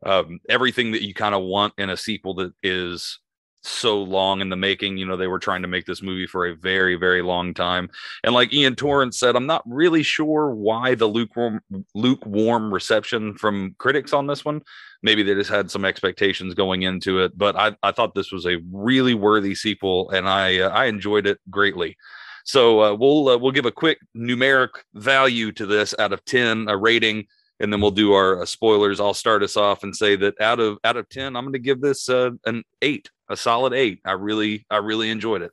Um, 0.05 0.39
everything 0.49 0.91
that 0.91 1.03
you 1.03 1.13
kind 1.13 1.35
of 1.35 1.43
want 1.43 1.73
in 1.77 1.89
a 1.89 1.97
sequel 1.97 2.33
that 2.35 2.53
is 2.63 3.19
so 3.61 4.01
long 4.01 4.41
in 4.41 4.49
the 4.49 4.55
making. 4.55 4.97
You 4.97 5.05
know, 5.05 5.17
they 5.17 5.27
were 5.27 5.39
trying 5.39 5.61
to 5.61 5.67
make 5.67 5.85
this 5.85 6.01
movie 6.01 6.27
for 6.27 6.45
a 6.47 6.55
very, 6.55 6.95
very 6.95 7.21
long 7.21 7.53
time. 7.53 7.89
And 8.23 8.33
like 8.33 8.53
Ian 8.53 8.75
Torrance 8.75 9.17
said, 9.19 9.35
I'm 9.35 9.47
not 9.47 9.63
really 9.65 10.03
sure 10.03 10.51
why 10.51 10.95
the 10.95 11.07
lukewarm 11.07 11.61
lukewarm 11.93 12.73
reception 12.73 13.35
from 13.35 13.75
critics 13.77 14.13
on 14.13 14.27
this 14.27 14.43
one. 14.43 14.61
Maybe 15.03 15.23
they 15.23 15.33
just 15.33 15.49
had 15.49 15.71
some 15.71 15.85
expectations 15.85 16.53
going 16.53 16.83
into 16.83 17.19
it, 17.19 17.37
but 17.37 17.55
I, 17.55 17.75
I 17.81 17.91
thought 17.91 18.13
this 18.13 18.31
was 18.31 18.45
a 18.45 18.61
really 18.71 19.13
worthy 19.15 19.55
sequel, 19.55 20.09
and 20.11 20.29
I 20.29 20.59
uh, 20.59 20.69
I 20.69 20.85
enjoyed 20.85 21.25
it 21.25 21.39
greatly. 21.49 21.97
So 22.43 22.81
uh, 22.81 22.95
we'll 22.95 23.29
uh, 23.29 23.37
we'll 23.37 23.51
give 23.51 23.65
a 23.65 23.71
quick 23.71 23.99
numeric 24.15 24.69
value 24.93 25.51
to 25.53 25.65
this 25.65 25.95
out 25.97 26.13
of 26.13 26.23
ten, 26.25 26.67
a 26.67 26.77
rating, 26.77 27.25
and 27.61 27.71
then 27.71 27.79
we'll 27.79 27.91
do 27.91 28.13
our 28.13 28.41
uh, 28.41 28.45
spoilers. 28.45 28.99
I'll 28.99 29.13
start 29.13 29.43
us 29.43 29.55
off 29.55 29.83
and 29.83 29.95
say 29.95 30.15
that 30.17 30.41
out 30.41 30.59
of 30.59 30.79
out 30.83 30.97
of 30.97 31.07
ten, 31.09 31.35
I'm 31.35 31.43
going 31.43 31.53
to 31.53 31.59
give 31.59 31.79
this 31.79 32.09
uh, 32.09 32.31
an 32.45 32.63
eight, 32.81 33.09
a 33.29 33.37
solid 33.37 33.73
eight. 33.73 33.99
I 34.03 34.13
really 34.13 34.65
I 34.69 34.77
really 34.77 35.09
enjoyed 35.09 35.43
it. 35.43 35.51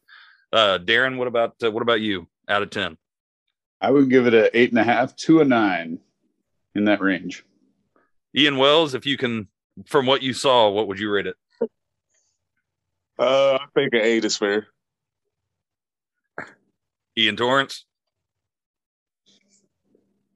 Uh, 0.52 0.78
Darrin, 0.78 1.19
what 1.19 1.28
about 1.28 1.55
uh, 1.62 1.70
what 1.70 1.82
about 1.82 2.00
you? 2.00 2.26
Out 2.49 2.62
of 2.62 2.70
ten. 2.70 2.96
I 3.81 3.90
would 3.90 4.08
give 4.08 4.26
it 4.26 4.34
a 4.34 4.56
eight 4.58 4.70
and 4.70 4.78
a 4.78 4.84
half 4.84 5.14
to 5.16 5.40
a 5.40 5.44
nine 5.44 6.00
in 6.75 6.87
that 6.87 7.00
range. 7.00 7.44
Ian 8.34 8.56
Wells, 8.56 8.94
if 8.94 9.04
you 9.06 9.16
can, 9.16 9.49
from 9.87 10.06
what 10.06 10.22
you 10.22 10.32
saw, 10.32 10.70
what 10.70 10.88
would 10.88 10.99
you 10.99 11.11
rate 11.11 11.26
it? 11.26 11.37
Uh, 13.19 13.58
I 13.61 13.66
think 13.75 13.93
an 13.94 14.00
eight 14.00 14.25
is 14.25 14.37
fair. 14.37 14.69
Ian 17.16 17.37
Torrance. 17.37 17.84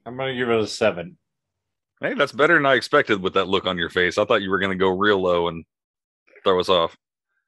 I'm 0.05 0.17
gonna 0.17 0.35
give 0.35 0.51
it 0.51 0.59
a 0.59 0.67
seven. 0.67 1.17
Hey, 2.03 2.15
that's 2.15 2.33
better 2.33 2.55
than 2.55 2.67
I 2.67 2.75
expected 2.75 3.23
with 3.23 3.35
that 3.35 3.49
look 3.49 3.65
on 3.65 3.79
your 3.79 3.91
face. 3.91 4.19
I 4.19 4.25
thought 4.25 4.43
you 4.43 4.51
were 4.51 4.59
going 4.59 4.73
to 4.73 4.79
go 4.79 4.91
real 4.91 5.21
low 5.21 5.49
and 5.49 5.65
throw 6.45 6.59
us 6.59 6.69
off. 6.69 6.97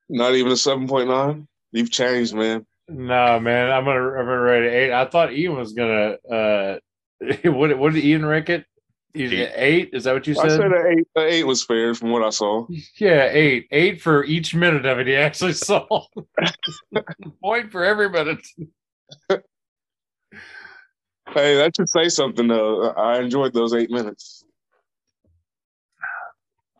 Not 0.08 0.34
even 0.34 0.52
a 0.52 0.56
seven 0.56 0.86
point 0.86 1.08
nine. 1.08 1.48
You've 1.72 1.90
changed, 1.90 2.34
man. 2.34 2.66
No, 2.88 3.40
man, 3.40 3.70
I'm 3.70 3.84
gonna 3.84 4.00
I'm 4.10 4.26
gonna 4.26 4.40
rate 4.40 4.64
it 4.64 4.72
eight. 4.74 4.92
I 4.92 5.06
thought 5.06 5.32
Ian 5.32 5.56
was 5.56 5.72
gonna 5.72 6.16
uh 6.30 6.78
what 7.50 7.76
what 7.78 7.94
did 7.94 8.04
Ian 8.04 8.26
rank 8.26 8.50
it? 8.50 8.66
He's 9.14 9.32
Eight. 9.32 9.52
eight? 9.54 9.90
Is 9.94 10.04
that 10.04 10.12
what 10.12 10.26
you 10.26 10.34
I 10.38 10.48
said? 10.48 10.56
said 10.58 10.72
an 10.72 10.86
eight. 10.98 11.06
An 11.16 11.22
eight 11.28 11.46
was 11.46 11.64
fair 11.64 11.94
from 11.94 12.10
what 12.10 12.22
I 12.22 12.28
saw. 12.30 12.66
yeah, 12.98 13.28
eight. 13.30 13.66
Eight 13.70 14.02
for 14.02 14.24
each 14.24 14.54
minute 14.54 14.84
of 14.84 14.98
it 14.98 15.06
he 15.06 15.16
actually 15.16 15.52
saw. 15.54 15.86
Point 17.42 17.72
for 17.72 17.82
every 17.84 18.10
minute. 18.10 18.46
Hey, 19.30 19.38
that 21.56 21.72
should 21.74 21.88
say 21.88 22.10
something 22.10 22.48
though. 22.48 22.90
I 22.90 23.20
enjoyed 23.20 23.54
those 23.54 23.72
eight 23.72 23.90
minutes. 23.90 24.43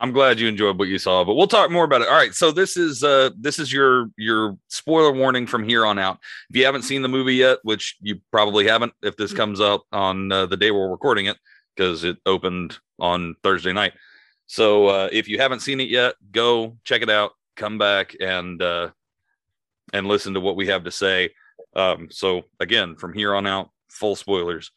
I'm 0.01 0.13
glad 0.13 0.41
you 0.41 0.49
enjoyed 0.49 0.79
what 0.79 0.89
you 0.89 0.99
saw, 0.99 1.25
but 1.25 1.35
we'll 1.35 1.47
talk 1.47 1.71
more 1.71 1.85
about 1.85 2.03
it. 2.03 2.09
All 2.09 2.15
right, 2.15 2.35
so 2.35 2.51
this 2.51 2.77
is 2.77 3.05
uh 3.05 3.31
this 3.39 3.59
is 3.59 3.73
your 3.73 4.11
your 4.17 4.59
spoiler 4.69 5.13
warning 5.13 5.47
from 5.47 5.67
here 5.67 5.87
on 5.87 5.99
out. 5.99 6.19
If 6.51 6.57
you 6.57 6.65
haven't 6.65 6.83
seen 6.83 7.03
the 7.03 7.09
movie 7.09 7.37
yet, 7.37 7.59
which 7.63 7.97
you 8.01 8.21
probably 8.31 8.67
haven't, 8.67 8.93
if 9.03 9.17
this 9.17 9.33
comes 9.33 9.61
out 9.61 9.83
on 9.93 10.33
uh, 10.33 10.47
the 10.47 10.57
day 10.57 10.71
we're 10.71 10.91
recording 10.91 11.27
it, 11.27 11.37
because 11.75 12.05
it 12.05 12.19
opened 12.27 12.79
on 12.99 13.37
Thursday 13.43 13.73
night. 13.73 13.93
So 14.47 14.87
uh, 14.89 15.09
if 15.13 15.29
you 15.29 15.39
haven't 15.39 15.61
seen 15.61 15.81
it 15.81 15.89
yet, 15.89 16.15
go 16.31 16.77
check 16.85 17.03
it 17.03 17.11
out. 17.11 17.33
Come 17.57 17.79
back 17.79 18.17
and 18.21 18.61
uh, 18.61 18.91
and 19.93 20.07
listen 20.07 20.35
to 20.35 20.41
what 20.41 20.57
we 20.57 20.67
have 20.67 20.85
to 20.85 20.91
say. 20.91 21.31
Um, 21.75 22.09
so 22.11 22.43
again, 22.61 22.97
from 22.97 23.15
here 23.15 23.35
on 23.35 23.47
out, 23.47 23.71
full 23.89 24.17
spoilers. 24.17 24.71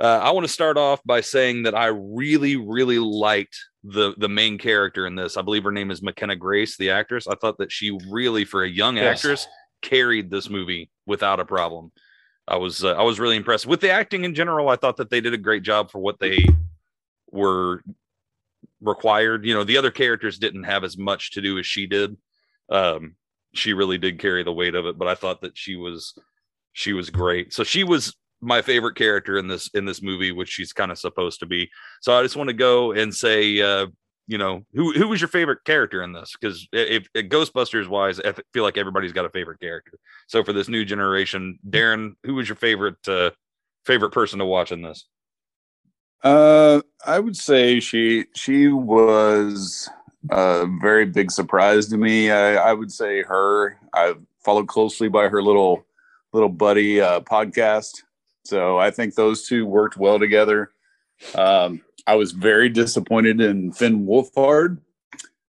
Uh, 0.00 0.18
I 0.22 0.30
want 0.30 0.46
to 0.46 0.52
start 0.52 0.76
off 0.78 1.00
by 1.04 1.20
saying 1.20 1.64
that 1.64 1.74
I 1.74 1.86
really, 1.86 2.56
really 2.56 2.98
liked 2.98 3.56
the 3.84 4.14
the 4.16 4.28
main 4.28 4.58
character 4.58 5.06
in 5.06 5.14
this. 5.16 5.36
I 5.36 5.42
believe 5.42 5.64
her 5.64 5.72
name 5.72 5.90
is 5.90 6.02
McKenna 6.02 6.36
Grace, 6.36 6.76
the 6.76 6.90
actress. 6.90 7.26
I 7.26 7.34
thought 7.34 7.58
that 7.58 7.70
she 7.72 7.98
really, 8.08 8.44
for 8.44 8.62
a 8.62 8.68
young 8.68 8.96
Yes. 8.96 9.18
actress, 9.18 9.46
carried 9.82 10.30
this 10.30 10.48
movie 10.48 10.90
without 11.06 11.40
a 11.40 11.44
problem. 11.44 11.92
I 12.48 12.56
was 12.56 12.82
uh, 12.84 12.92
I 12.94 13.02
was 13.02 13.20
really 13.20 13.36
impressed 13.36 13.66
with 13.66 13.80
the 13.80 13.90
acting 13.90 14.24
in 14.24 14.34
general. 14.34 14.68
I 14.68 14.76
thought 14.76 14.96
that 14.96 15.10
they 15.10 15.20
did 15.20 15.34
a 15.34 15.38
great 15.38 15.62
job 15.62 15.90
for 15.90 15.98
what 15.98 16.18
they 16.18 16.44
were 17.30 17.82
required. 18.80 19.44
You 19.44 19.54
know, 19.54 19.64
the 19.64 19.76
other 19.76 19.90
characters 19.90 20.38
didn't 20.38 20.64
have 20.64 20.84
as 20.84 20.96
much 20.96 21.32
to 21.32 21.40
do 21.40 21.58
as 21.58 21.66
she 21.66 21.86
did. 21.86 22.16
Um, 22.68 23.16
she 23.54 23.74
really 23.74 23.98
did 23.98 24.18
carry 24.18 24.42
the 24.42 24.52
weight 24.52 24.74
of 24.74 24.86
it, 24.86 24.96
but 24.98 25.08
I 25.08 25.14
thought 25.14 25.42
that 25.42 25.56
she 25.56 25.76
was 25.76 26.14
she 26.72 26.92
was 26.92 27.10
great. 27.10 27.52
So 27.52 27.64
she 27.64 27.84
was 27.84 28.16
my 28.42 28.60
favorite 28.60 28.96
character 28.96 29.38
in 29.38 29.48
this 29.48 29.68
in 29.68 29.84
this 29.84 30.02
movie, 30.02 30.32
which 30.32 30.50
she's 30.50 30.72
kind 30.72 30.90
of 30.90 30.98
supposed 30.98 31.40
to 31.40 31.46
be. 31.46 31.70
So 32.00 32.12
I 32.18 32.22
just 32.22 32.36
want 32.36 32.48
to 32.48 32.54
go 32.54 32.92
and 32.92 33.14
say 33.14 33.60
uh, 33.60 33.86
you 34.26 34.38
know, 34.38 34.64
who 34.74 34.92
who 34.92 35.08
was 35.08 35.20
your 35.20 35.28
favorite 35.28 35.64
character 35.64 36.02
in 36.02 36.12
this? 36.12 36.34
Because 36.38 36.66
if, 36.72 37.08
if 37.14 37.28
Ghostbusters 37.28 37.88
wise, 37.88 38.20
I 38.20 38.34
feel 38.52 38.62
like 38.62 38.78
everybody's 38.78 39.12
got 39.12 39.24
a 39.24 39.30
favorite 39.30 39.60
character. 39.60 39.98
So 40.26 40.44
for 40.44 40.52
this 40.52 40.68
new 40.68 40.84
generation, 40.84 41.58
Darrin, 41.68 42.16
who 42.24 42.34
was 42.34 42.48
your 42.48 42.56
favorite 42.56 43.06
uh, 43.08 43.30
favorite 43.84 44.10
person 44.10 44.38
to 44.38 44.46
watch 44.46 44.72
in 44.72 44.82
this? 44.82 45.06
Uh, 46.22 46.82
I 47.04 47.18
would 47.18 47.36
say 47.36 47.80
she 47.80 48.26
she 48.34 48.68
was 48.68 49.90
a 50.30 50.66
very 50.80 51.04
big 51.04 51.30
surprise 51.30 51.88
to 51.88 51.96
me. 51.96 52.30
I, 52.30 52.54
I 52.54 52.72
would 52.72 52.92
say 52.92 53.22
her. 53.22 53.76
I 53.92 54.14
followed 54.44 54.68
closely 54.68 55.08
by 55.08 55.28
her 55.28 55.42
little 55.42 55.84
little 56.32 56.48
buddy 56.48 57.00
uh, 57.00 57.20
podcast. 57.20 58.02
So 58.44 58.78
I 58.78 58.90
think 58.90 59.14
those 59.14 59.46
two 59.46 59.66
worked 59.66 59.96
well 59.96 60.18
together. 60.18 60.72
Um, 61.34 61.82
I 62.06 62.16
was 62.16 62.32
very 62.32 62.68
disappointed 62.68 63.40
in 63.40 63.72
Finn 63.72 64.06
Wolfhard, 64.06 64.78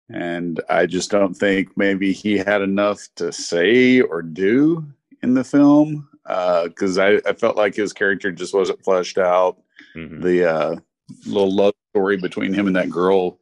and 0.09 0.61
I 0.71 0.87
just 0.87 1.11
don't 1.11 1.35
think 1.35 1.77
maybe 1.77 2.13
he 2.13 2.39
had 2.39 2.63
enough 2.63 3.07
to 3.17 3.33
say 3.33 4.01
or 4.01 4.23
do 4.23 4.87
in 5.23 5.35
the 5.35 5.45
film 5.45 6.09
because 6.23 6.99
uh, 6.99 7.03
I, 7.03 7.31
I, 7.31 7.33
felt 7.33 7.57
like 7.57 7.75
his 7.75 7.93
character 7.93 8.31
just 8.31 8.55
wasn't 8.55 8.85
fleshed 8.85 9.19
out. 9.19 9.59
Mm-hmm. 9.95 10.21
The 10.21 10.51
uh, 10.51 10.77
little 11.27 11.55
love 11.55 11.75
story 11.91 12.17
between 12.17 12.53
him 12.53 12.67
and 12.67 12.77
that 12.77 12.91
girl 12.91 13.39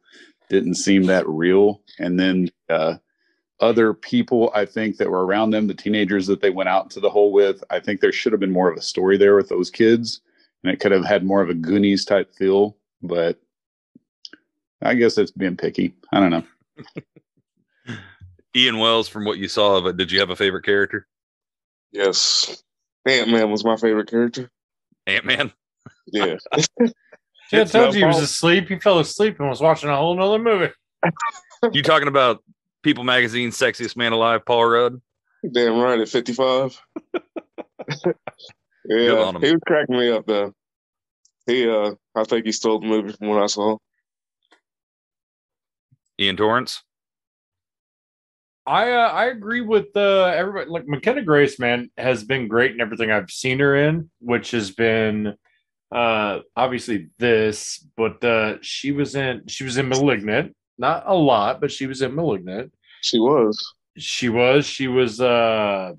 didn't 0.49 0.75
seem 0.75 1.03
that 1.03 1.27
real, 1.27 1.81
and 1.99 2.19
then 2.19 2.49
uh, 2.69 2.95
other 3.59 3.93
people 3.93 4.51
I 4.53 4.65
think 4.65 4.97
that 4.97 5.09
were 5.09 5.25
around 5.25 5.51
them, 5.51 5.67
the 5.67 5.73
teenagers 5.73 6.27
that 6.27 6.41
they 6.41 6.49
went 6.49 6.69
out 6.69 6.85
into 6.85 6.99
the 6.99 7.09
hole 7.09 7.31
with, 7.31 7.63
I 7.69 7.79
think 7.79 8.01
there 8.01 8.11
should 8.11 8.31
have 8.31 8.39
been 8.39 8.51
more 8.51 8.69
of 8.69 8.77
a 8.77 8.81
story 8.81 9.17
there 9.17 9.35
with 9.35 9.49
those 9.49 9.71
kids, 9.71 10.21
and 10.63 10.71
it 10.71 10.79
could 10.79 10.91
have 10.91 11.05
had 11.05 11.25
more 11.25 11.41
of 11.41 11.49
a 11.49 11.53
Goonies 11.53 12.05
type 12.05 12.33
feel 12.33 12.77
but 13.01 13.39
I 14.81 14.95
guess 14.95 15.17
it's 15.17 15.31
being 15.31 15.57
picky. 15.57 15.93
I 16.11 16.19
don't 16.19 16.31
know. 16.31 17.95
Ian 18.55 18.79
Wells, 18.79 19.07
from 19.07 19.25
what 19.25 19.37
you 19.37 19.47
saw 19.47 19.77
of 19.77 19.85
it, 19.85 19.97
did 19.97 20.11
you 20.11 20.19
have 20.19 20.29
a 20.29 20.35
favorite 20.35 20.65
character? 20.65 21.07
Yes. 21.91 22.63
Ant 23.07 23.29
Man 23.29 23.51
was 23.51 23.63
my 23.63 23.77
favorite 23.77 24.09
character. 24.09 24.49
Ant 25.05 25.25
Man? 25.25 25.53
Yeah. 26.07 26.37
I 27.51 27.63
told 27.63 27.93
you 27.93 28.01
he 28.01 28.05
was 28.05 28.19
asleep. 28.19 28.67
He 28.67 28.79
fell 28.79 28.99
asleep 28.99 29.39
and 29.39 29.49
was 29.49 29.61
watching 29.61 29.89
a 29.89 29.95
whole 29.95 30.15
nother 30.15 30.39
movie. 30.39 30.73
you 31.71 31.81
talking 31.81 32.09
about 32.09 32.43
People 32.83 33.03
Magazine 33.03 33.49
sexiest 33.49 33.97
man 33.97 34.13
alive, 34.13 34.45
Paul 34.45 34.65
Rudd? 34.65 35.01
Damn 35.51 35.79
right 35.79 35.99
at 35.99 36.09
55. 36.09 36.79
yeah, 38.85 39.31
he 39.39 39.51
was 39.51 39.61
cracking 39.65 39.97
me 39.97 40.11
up 40.11 40.25
though. 40.25 40.53
He, 41.45 41.69
uh, 41.69 41.91
I 42.15 42.23
think 42.25 42.45
he 42.45 42.51
stole 42.51 42.79
the 42.79 42.87
movie 42.87 43.13
from 43.13 43.29
what 43.29 43.41
I 43.41 43.47
saw. 43.47 43.77
Ian 46.19 46.35
Torrance. 46.35 46.83
I 48.67 48.91
uh, 48.91 49.07
I 49.07 49.25
agree 49.27 49.61
with 49.61 49.95
uh, 49.95 50.25
everybody. 50.25 50.69
Like 50.69 50.87
McKenna 50.87 51.21
Grace, 51.21 51.57
man, 51.57 51.89
has 51.97 52.25
been 52.25 52.49
great 52.49 52.71
in 52.71 52.81
everything 52.81 53.11
I've 53.11 53.31
seen 53.31 53.59
her 53.59 53.75
in, 53.75 54.09
which 54.19 54.51
has 54.51 54.71
been 54.71 55.35
uh, 55.89 56.39
obviously 56.53 57.07
this, 57.17 57.87
but 57.95 58.21
uh, 58.25 58.57
she 58.61 58.91
was 58.91 59.15
in 59.15 59.43
she 59.47 59.63
was 59.63 59.77
in 59.77 59.87
*Malignant*. 59.87 60.53
Not 60.77 61.03
a 61.07 61.15
lot, 61.15 61.59
but 61.61 61.71
she 61.71 61.87
was 61.87 62.01
in 62.01 62.15
*Malignant*. 62.15 62.73
She 63.01 63.19
was. 63.19 63.73
She 63.97 64.29
was. 64.29 64.65
She 64.65 64.87
was. 64.87 65.21
uh 65.21 65.93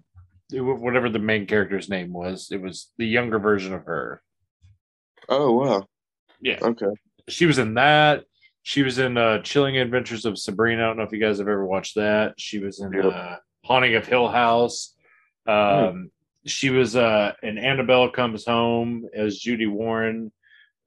Whatever 0.51 1.11
the 1.11 1.19
main 1.19 1.45
character's 1.45 1.91
name 1.91 2.11
was, 2.11 2.49
it 2.51 2.63
was 2.63 2.91
the 2.97 3.07
younger 3.07 3.39
version 3.39 3.75
of 3.75 3.85
her. 3.85 4.23
Oh 5.29 5.53
wow. 5.53 5.87
Yeah. 6.41 6.59
Okay. 6.63 6.87
She 7.29 7.45
was 7.45 7.59
in 7.59 7.75
that. 7.75 8.25
She 8.63 8.83
was 8.83 8.99
in 8.99 9.19
uh 9.19 9.43
Chilling 9.43 9.77
Adventures 9.77 10.25
of 10.25 10.39
Sabrina. 10.39 10.85
I 10.85 10.87
don't 10.87 10.97
know 10.97 11.03
if 11.03 11.13
you 11.13 11.21
guys 11.21 11.39
have 11.39 11.49
ever 11.49 11.67
watched 11.67 11.97
that. 11.97 12.35
She 12.39 12.61
was 12.61 12.81
in 12.81 12.99
uh, 12.99 13.37
Haunting 13.65 13.95
of 13.95 14.07
Hill 14.07 14.29
House. 14.29 14.95
Um, 15.47 15.93
hmm. 15.93 16.03
She 16.47 16.71
was 16.71 16.97
uh, 16.97 17.33
in 17.43 17.59
Annabelle 17.59 18.11
Comes 18.11 18.47
Home 18.47 19.07
as 19.15 19.37
Judy 19.39 19.67
Warren. 19.67 20.33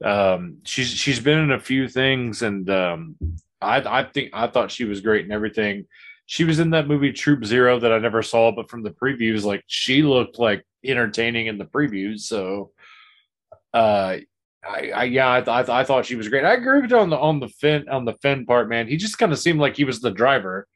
Um, 0.04 0.58
she's 0.64 0.88
she's 0.88 1.20
been 1.20 1.38
in 1.38 1.52
a 1.52 1.60
few 1.60 1.88
things, 1.88 2.42
and 2.42 2.68
um, 2.70 3.16
I 3.62 4.00
I 4.00 4.04
think 4.04 4.32
I 4.34 4.48
thought 4.48 4.72
she 4.72 4.86
was 4.86 5.02
great 5.02 5.24
and 5.24 5.34
everything. 5.34 5.86
She 6.26 6.44
was 6.44 6.60
in 6.60 6.70
that 6.72 6.88
movie 6.88 7.12
Troop 7.12 7.46
Zero 7.46 7.80
that 7.80 7.92
I 7.92 8.00
never 8.00 8.22
saw, 8.22 8.52
but 8.52 8.70
from 8.70 8.84
the 8.84 8.92
previews, 8.92 9.44
like 9.44 9.64
she 9.68 10.02
looked 10.02 10.40
like 10.40 10.66
entertaining 10.84 11.48
in 11.48 11.58
the 11.58 11.66
previews. 11.66 12.22
So, 12.22 12.72
uh, 13.74 14.18
I, 14.64 14.92
I 14.96 15.04
yeah, 15.06 15.34
I, 15.34 15.42
th- 15.42 15.70
I, 15.70 15.84
thought 15.84 16.06
she 16.06 16.16
was 16.16 16.30
great. 16.30 16.46
I 16.46 16.54
agree 16.54 16.82
with 16.82 16.94
on 16.94 17.10
the 17.10 17.18
on 17.18 17.40
the 17.40 17.50
fin 17.50 17.90
on 17.90 18.06
the 18.06 18.16
fin 18.22 18.46
part, 18.46 18.70
man. 18.70 18.88
He 18.88 18.98
just 18.98 19.18
kind 19.18 19.32
of 19.32 19.40
seemed 19.40 19.60
like 19.60 19.76
he 19.76 19.86
was 19.86 20.02
the 20.02 20.12
driver, 20.12 20.68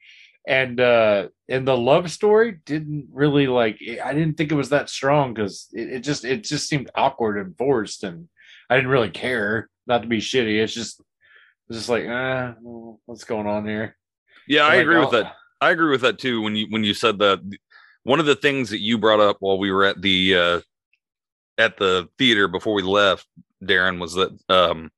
and 0.46 0.80
uh 0.80 1.28
and 1.48 1.66
the 1.66 1.76
love 1.76 2.10
story 2.10 2.58
didn't 2.64 3.08
really 3.12 3.46
like. 3.46 3.78
I 4.04 4.12
didn't 4.12 4.34
think 4.34 4.50
it 4.50 4.56
was 4.56 4.70
that 4.70 4.90
strong 4.90 5.34
because 5.34 5.68
it, 5.72 5.88
it 5.88 6.00
just 6.00 6.24
it 6.24 6.44
just 6.44 6.68
seemed 6.68 6.90
awkward 6.94 7.38
and 7.38 7.56
forced, 7.56 8.02
and 8.02 8.28
I 8.68 8.76
didn't 8.76 8.90
really 8.90 9.10
care. 9.10 9.68
Not 9.86 10.02
to 10.02 10.08
be 10.08 10.18
shitty, 10.18 10.60
it's 10.60 10.74
just 10.74 11.00
it's 11.68 11.78
just 11.78 11.88
like, 11.88 12.04
ah, 12.08 12.54
what's 13.06 13.24
going 13.24 13.46
on 13.46 13.66
here? 13.66 13.96
Yeah, 14.46 14.62
I 14.62 14.76
like, 14.76 14.80
agree 14.80 14.98
with 14.98 15.10
that. 15.10 15.34
I 15.60 15.70
agree 15.70 15.90
with 15.90 16.02
that 16.02 16.18
too. 16.18 16.42
When 16.42 16.54
you 16.54 16.66
when 16.70 16.84
you 16.84 16.94
said 16.94 17.18
that, 17.18 17.40
one 18.04 18.20
of 18.20 18.26
the 18.26 18.36
things 18.36 18.70
that 18.70 18.80
you 18.80 18.98
brought 18.98 19.20
up 19.20 19.38
while 19.40 19.58
we 19.58 19.72
were 19.72 19.84
at 19.84 20.00
the 20.00 20.36
uh 20.36 20.60
at 21.58 21.76
the 21.78 22.08
theater 22.18 22.48
before 22.48 22.74
we 22.74 22.82
left 22.82 23.26
Darrin, 23.64 23.98
was 23.98 24.14
that 24.14 24.38
um, 24.48 24.90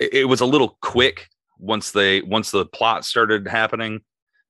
it, 0.00 0.14
it 0.14 0.24
was 0.24 0.40
a 0.40 0.46
little 0.46 0.76
quick 0.82 1.28
once 1.58 1.90
they 1.92 2.22
once 2.22 2.50
the 2.50 2.66
plot 2.66 3.04
started 3.04 3.46
happening 3.46 4.00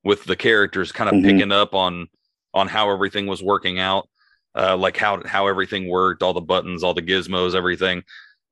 with 0.05 0.25
the 0.25 0.37
characters 0.37 0.93
kind 0.93 1.09
of 1.09 1.15
mm-hmm. 1.17 1.31
picking 1.31 1.53
up 1.53 1.75
on 1.75 2.09
on 2.55 2.69
how 2.69 2.91
everything 2.91 3.27
was 3.27 3.43
working 3.43 3.79
out 3.79 4.09
uh 4.55 4.77
like 4.77 4.97
how 4.97 5.23
how 5.27 5.47
everything 5.47 5.89
worked 5.89 6.23
all 6.23 6.35
the 6.35 6.41
buttons 6.41 6.83
all 6.83 6.95
the 6.95 7.03
gizmos 7.03 7.55
everything 7.55 8.03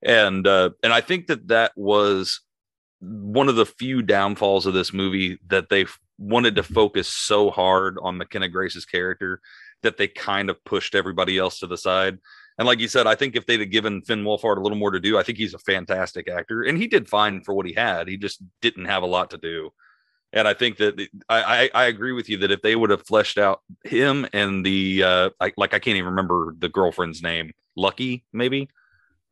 and 0.03 0.47
uh 0.47 0.71
and 0.83 0.93
i 0.93 1.01
think 1.01 1.27
that 1.27 1.49
that 1.49 1.73
was 1.77 2.41
one 3.01 3.49
of 3.49 3.57
the 3.57 3.67
few 3.67 4.03
downfalls 4.03 4.67
of 4.67 4.75
this 4.75 4.93
movie 4.93 5.39
that 5.49 5.69
they 5.69 5.87
wanted 6.19 6.57
to 6.57 6.63
focus 6.63 7.09
so 7.09 7.51
hard 7.51 7.99
on 8.03 8.17
mckenna 8.17 8.49
grace's 8.49 8.85
character 8.85 9.41
that 9.83 9.97
they 9.97 10.09
kind 10.09 10.51
of 10.51 10.63
pushed 10.65 10.95
everybody 10.95 11.39
else 11.39 11.59
to 11.59 11.67
the 11.67 11.77
side 11.77 12.19
and 12.59 12.67
like 12.67 12.81
you 12.81 12.89
said, 12.89 13.07
I 13.07 13.15
think 13.15 13.37
if 13.37 13.45
they'd 13.47 13.61
have 13.61 13.71
given 13.71 14.03
Finn 14.03 14.25
Wolfhard 14.25 14.57
a 14.57 14.61
little 14.61 14.79
more 14.79 14.91
to 14.91 15.01
do, 15.01 15.19
I 15.19 15.23
think 15.23 15.37
he's 15.39 15.55
a 15.55 15.59
fantastic 15.59 16.29
actor, 16.29 16.63
and 16.63 16.79
he 16.79 16.87
did 16.87 17.09
fine 17.09 17.43
for 17.43 17.55
what 17.55 17.67
he 17.67 17.75
had. 17.75 18.09
He 18.09 18.17
just 18.17 18.43
didn't 18.63 18.87
have 18.87 19.03
a 19.03 19.07
lot 19.07 19.31
to 19.31 19.39
do. 19.39 19.71
And 20.33 20.49
I 20.49 20.55
think 20.55 20.79
that 20.79 20.99
I, 21.29 21.71
I, 21.75 21.83
I 21.83 21.85
agree 21.87 22.13
with 22.13 22.29
you 22.29 22.39
that 22.39 22.51
if 22.51 22.63
they 22.63 22.77
would 22.77 22.91
have 22.91 23.07
fleshed 23.07 23.39
out 23.39 23.63
him 23.85 24.27
and 24.33 24.65
the 24.65 25.03
uh, 25.03 25.31
I, 25.41 25.53
like 25.57 25.73
I 25.73 25.79
can't 25.79 25.97
even 25.97 26.11
remember 26.11 26.55
the 26.59 26.69
girlfriend's 26.69 27.23
name, 27.23 27.53
Lucky 27.77 28.25
maybe, 28.33 28.69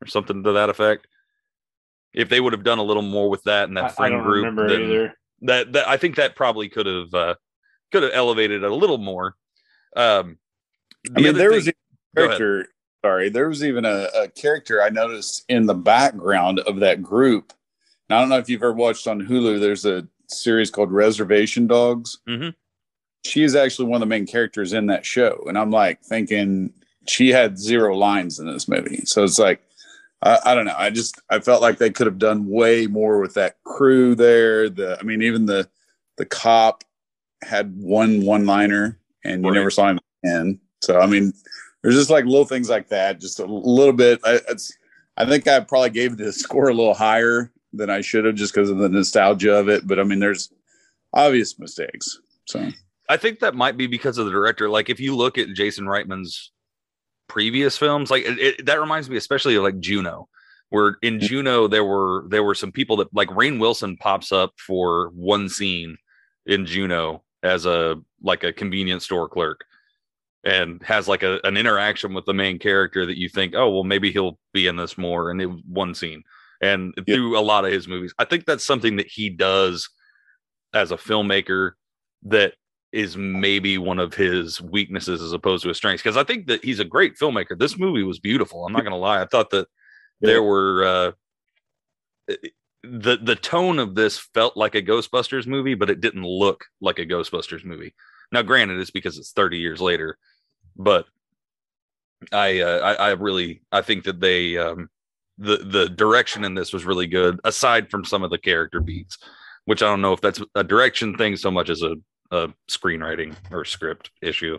or 0.03 0.07
something 0.07 0.43
to 0.43 0.53
that 0.53 0.71
effect. 0.71 1.07
If 2.13 2.29
they 2.29 2.41
would 2.41 2.53
have 2.53 2.65
done 2.65 2.79
a 2.79 2.83
little 2.83 3.03
more 3.03 3.29
with 3.29 3.43
that 3.45 3.69
and 3.69 3.77
that 3.77 3.97
friend 3.97 4.23
group, 4.23 4.57
then 4.69 5.13
that 5.43 5.73
that 5.73 5.89
I 5.89 5.97
think 5.97 6.17
that 6.17 6.37
probably 6.37 6.69
could 6.69 6.87
have 6.87 7.13
uh, 7.13 7.35
could 7.91 8.05
have 8.05 8.13
elevated 8.15 8.63
it 8.63 8.71
a 8.71 8.75
little 8.75 8.99
more. 8.99 9.37
Um, 9.97 10.39
the 11.05 11.13
I 11.17 11.23
mean, 11.23 11.35
there 11.35 11.51
thing, 11.51 11.57
was 11.57 11.69
a 11.69 11.75
character 12.17 12.67
sorry, 13.05 13.29
there 13.29 13.49
was 13.49 13.63
even 13.63 13.85
a, 13.85 14.09
a, 14.15 14.29
character 14.29 14.83
I 14.83 14.89
noticed 14.89 15.45
in 15.51 15.67
the 15.67 15.75
background 15.75 16.61
of 16.61 16.81
that 16.81 17.03
group. 17.03 17.53
Now, 18.09 18.17
I 18.17 18.21
don't 18.21 18.31
know 18.31 18.39
if 18.39 18.49
you've 18.49 18.63
ever 18.63 18.73
watched 18.73 19.07
on 19.07 19.21
Hulu. 19.21 19.61
There's 19.61 19.85
a 19.85 20.09
series 20.29 20.71
called 20.71 20.91
Reservation 20.91 21.67
Dogs. 21.67 22.19
Mm-hmm. 22.27 22.51
She 23.27 23.43
is 23.43 23.55
actually 23.55 23.89
one 23.89 23.97
of 23.97 24.01
the 24.01 24.07
main 24.07 24.27
characters 24.27 24.73
in 24.73 24.87
that 24.87 25.05
show, 25.05 25.45
and 25.47 25.59
I'm 25.59 25.71
like 25.71 26.01
thinking 26.03 26.73
she 27.07 27.29
had 27.29 27.59
zero 27.59 27.95
lines 27.95 28.39
in 28.39 28.47
this 28.47 28.69
movie. 28.69 29.03
So 29.05 29.23
it's 29.23 29.39
like, 29.39 29.61
I, 30.25 30.39
I 30.47 30.55
don't 30.55 30.65
know. 30.65 30.75
I 30.77 30.91
just 30.91 31.21
I 31.31 31.39
felt 31.39 31.63
like 31.63 31.79
they 31.79 31.91
could 31.91 32.07
have 32.07 32.19
done 32.19 32.49
way 32.49 32.87
more 32.87 33.21
with 33.21 33.35
that 33.35 33.63
crew 33.65 34.15
there. 34.15 34.69
The 34.71 34.99
I 34.99 35.03
mean, 35.03 35.23
even 35.23 35.47
the 35.47 35.69
the 36.17 36.25
cop 36.25 36.83
had 37.43 37.77
one 37.77 38.25
one 38.25 38.47
liner, 38.47 38.99
and 39.25 39.43
you 39.43 39.51
right. 39.51 39.57
never 39.57 39.71
saw 39.71 39.89
him 39.89 40.01
again. 40.25 40.59
So 40.83 40.99
I 40.99 41.07
mean, 41.07 41.33
there's 41.83 41.95
just 41.95 42.11
like 42.11 42.25
little 42.25 42.47
things 42.47 42.71
like 42.71 42.89
that, 42.89 43.21
just 43.21 43.39
a 43.39 43.45
little 43.45 43.93
bit. 43.93 44.21
I, 44.25 44.41
it's, 44.49 44.77
I 45.17 45.27
think 45.27 45.47
I 45.47 45.61
probably 45.61 45.91
gave 45.91 46.17
the 46.17 46.33
score 46.33 46.71
a 46.71 46.75
little 46.75 46.95
higher 46.95 47.53
than 47.75 47.91
I 47.91 48.01
should 48.01 48.25
have 48.25 48.35
just 48.35 48.55
because 48.55 48.71
of 48.71 48.79
the 48.79 48.89
nostalgia 48.89 49.55
of 49.55 49.69
it. 49.69 49.87
But 49.87 50.01
I 50.01 50.05
mean, 50.05 50.21
there's 50.21 50.51
obvious 51.13 51.59
mistakes. 51.59 52.19
So 52.47 52.71
I 53.11 53.19
think 53.19 53.41
that 53.41 53.55
might 53.55 53.77
be 53.77 53.87
because 53.87 54.17
of 54.17 54.25
the 54.25 54.33
director. 54.33 54.71
Like 54.71 54.89
if 54.89 55.01
you 55.01 55.15
look 55.15 55.37
at 55.37 55.53
Jason 55.53 55.85
Reitman's 55.85 56.53
previous 57.29 57.77
films, 57.79 58.11
like 58.11 58.25
it, 58.25 58.39
it, 58.39 58.67
that 58.67 58.81
reminds 58.81 59.09
me 59.09 59.17
especially 59.17 59.55
of 59.57 59.63
like 59.63 59.79
Juno, 59.81 60.29
where 60.71 60.97
in 61.03 61.19
mm-hmm. 61.19 61.27
Juno 61.27 61.69
there 61.69 61.85
were 61.85 62.25
there 62.29 62.45
were 62.45 62.55
some 62.55 62.73
people 62.73 62.97
that 62.99 63.15
like 63.15 63.29
Rainn 63.29 63.59
Wilson 63.59 63.97
pops 63.97 64.33
up 64.33 64.53
for 64.59 65.11
one 65.11 65.49
scene 65.49 65.97
in 66.47 66.67
Juno 66.67 67.23
as 67.43 67.67
a 67.67 67.97
like 68.23 68.45
a 68.45 68.53
convenience 68.53 69.05
store 69.05 69.29
clerk 69.29 69.65
and 70.45 70.83
has 70.83 71.09
like 71.09 71.23
a, 71.23 71.41
an 71.45 71.57
interaction 71.57 72.13
with 72.15 72.27
the 72.27 72.35
main 72.35 72.59
character 72.59 73.07
that 73.07 73.19
you 73.19 73.29
think, 73.29 73.55
oh, 73.55 73.71
well, 73.71 73.85
maybe 73.85 74.13
he'll 74.13 74.39
be 74.53 74.67
in 74.67 74.77
this 74.77 74.99
more. 74.99 75.31
And 75.31 75.41
it 75.41 75.47
was 75.47 75.61
one 75.67 75.95
scene. 75.95 76.23
and 76.61 76.95
Yeah. 77.07 77.17
through 77.17 77.39
a 77.39 77.41
lot 77.41 77.65
of 77.65 77.73
his 77.73 77.89
movies. 77.89 78.15
I 78.19 78.25
think 78.25 78.45
that's 78.45 78.65
something 78.65 78.97
that 78.97 79.07
he 79.07 79.31
does 79.31 79.89
as 80.73 80.93
a 80.93 80.97
filmmaker 80.97 81.73
that 82.25 82.55
is 82.95 83.17
maybe 83.17 83.77
one 83.77 83.99
of 83.99 84.15
his 84.15 84.61
weaknesses 84.61 85.21
as 85.21 85.33
opposed 85.33 85.65
to 85.65 85.69
his 85.69 85.77
strengths. 85.77 86.01
Because 86.01 86.17
I 86.17 86.23
think 86.23 86.47
that 86.47 86.65
he's 86.65 86.79
a 86.79 86.85
great 86.85 87.19
filmmaker. 87.19 87.59
This 87.59 87.77
movie 87.77 88.05
was 88.05 88.21
beautiful. 88.21 88.65
I'm 88.65 88.73
not 88.73 88.85
gonna 88.85 88.97
lie. 88.97 89.21
I 89.21 89.27
thought 89.27 89.51
that 89.51 89.67
there 90.21 90.43
were 90.43 90.85
uh 90.85 91.13
the 92.85 93.19
the 93.21 93.35
tone 93.35 93.81
of 93.81 93.97
this 93.97 94.19
felt 94.19 94.57
like 94.57 94.77
a 94.77 94.83
Ghostbusters 94.83 95.47
movie, 95.47 95.75
but 95.75 95.91
it 95.91 96.01
didn't 96.01 96.25
look 96.25 96.67
like 96.81 97.01
a 97.01 97.07
Ghostbusters 97.07 97.65
movie. 97.65 97.95
Now, 98.31 98.43
granted, 98.43 98.81
it's 98.81 98.93
because 98.93 99.19
it's 99.19 99.33
30 99.33 99.59
years 99.59 99.81
later, 99.81 100.17
but 100.77 101.07
I 102.33 102.61
uh, 102.61 102.79
I, 102.79 102.95
I 102.95 103.11
really 103.13 103.63
I 103.73 103.83
think 103.83 104.05
that 104.05 104.21
they 104.21 104.57
um, 104.57 104.89
the 105.39 105.57
the 105.57 105.89
direction 105.89 106.45
in 106.45 106.55
this 106.55 106.73
was 106.73 106.85
really 106.85 107.09
good. 107.09 107.41
Aside 107.43 107.91
from 107.91 108.05
some 108.05 108.23
of 108.23 108.31
the 108.31 108.39
character 108.39 108.81
beats, 108.81 109.19
which 109.65 109.83
I 109.83 109.87
don't 109.87 110.01
know 110.01 110.13
if 110.13 110.21
that's 110.21 110.41
a 110.55 110.63
direction 110.63 111.17
thing 111.17 111.37
so 111.37 111.51
much 111.51 111.71
as 111.71 111.83
a, 111.83 111.97
a 112.31 112.49
screenwriting 112.69 113.35
or 113.51 113.65
script 113.65 114.11
issue. 114.23 114.59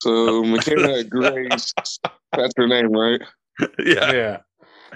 So 0.00 0.42
McKenna 0.44 1.04
Grace, 1.04 1.72
that's 2.32 2.52
her 2.56 2.66
name, 2.66 2.92
right? 2.92 3.20
yeah. 3.78 4.38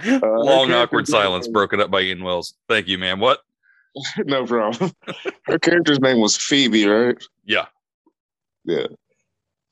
Yeah. 0.04 0.18
Uh, 0.22 0.28
Long 0.44 0.72
awkward 0.72 1.08
silence 1.08 1.46
was- 1.46 1.52
broken 1.52 1.80
up 1.80 1.90
by 1.90 2.02
Ian 2.02 2.22
Wells. 2.22 2.54
Thank 2.68 2.88
you, 2.88 2.98
man. 2.98 3.20
What? 3.20 3.40
no 4.26 4.44
problem. 4.46 4.92
Her 5.44 5.58
character's 5.58 6.00
name 6.00 6.20
was 6.20 6.36
Phoebe, 6.36 6.86
right? 6.86 7.16
Yeah. 7.44 7.66
Yeah. 8.64 8.86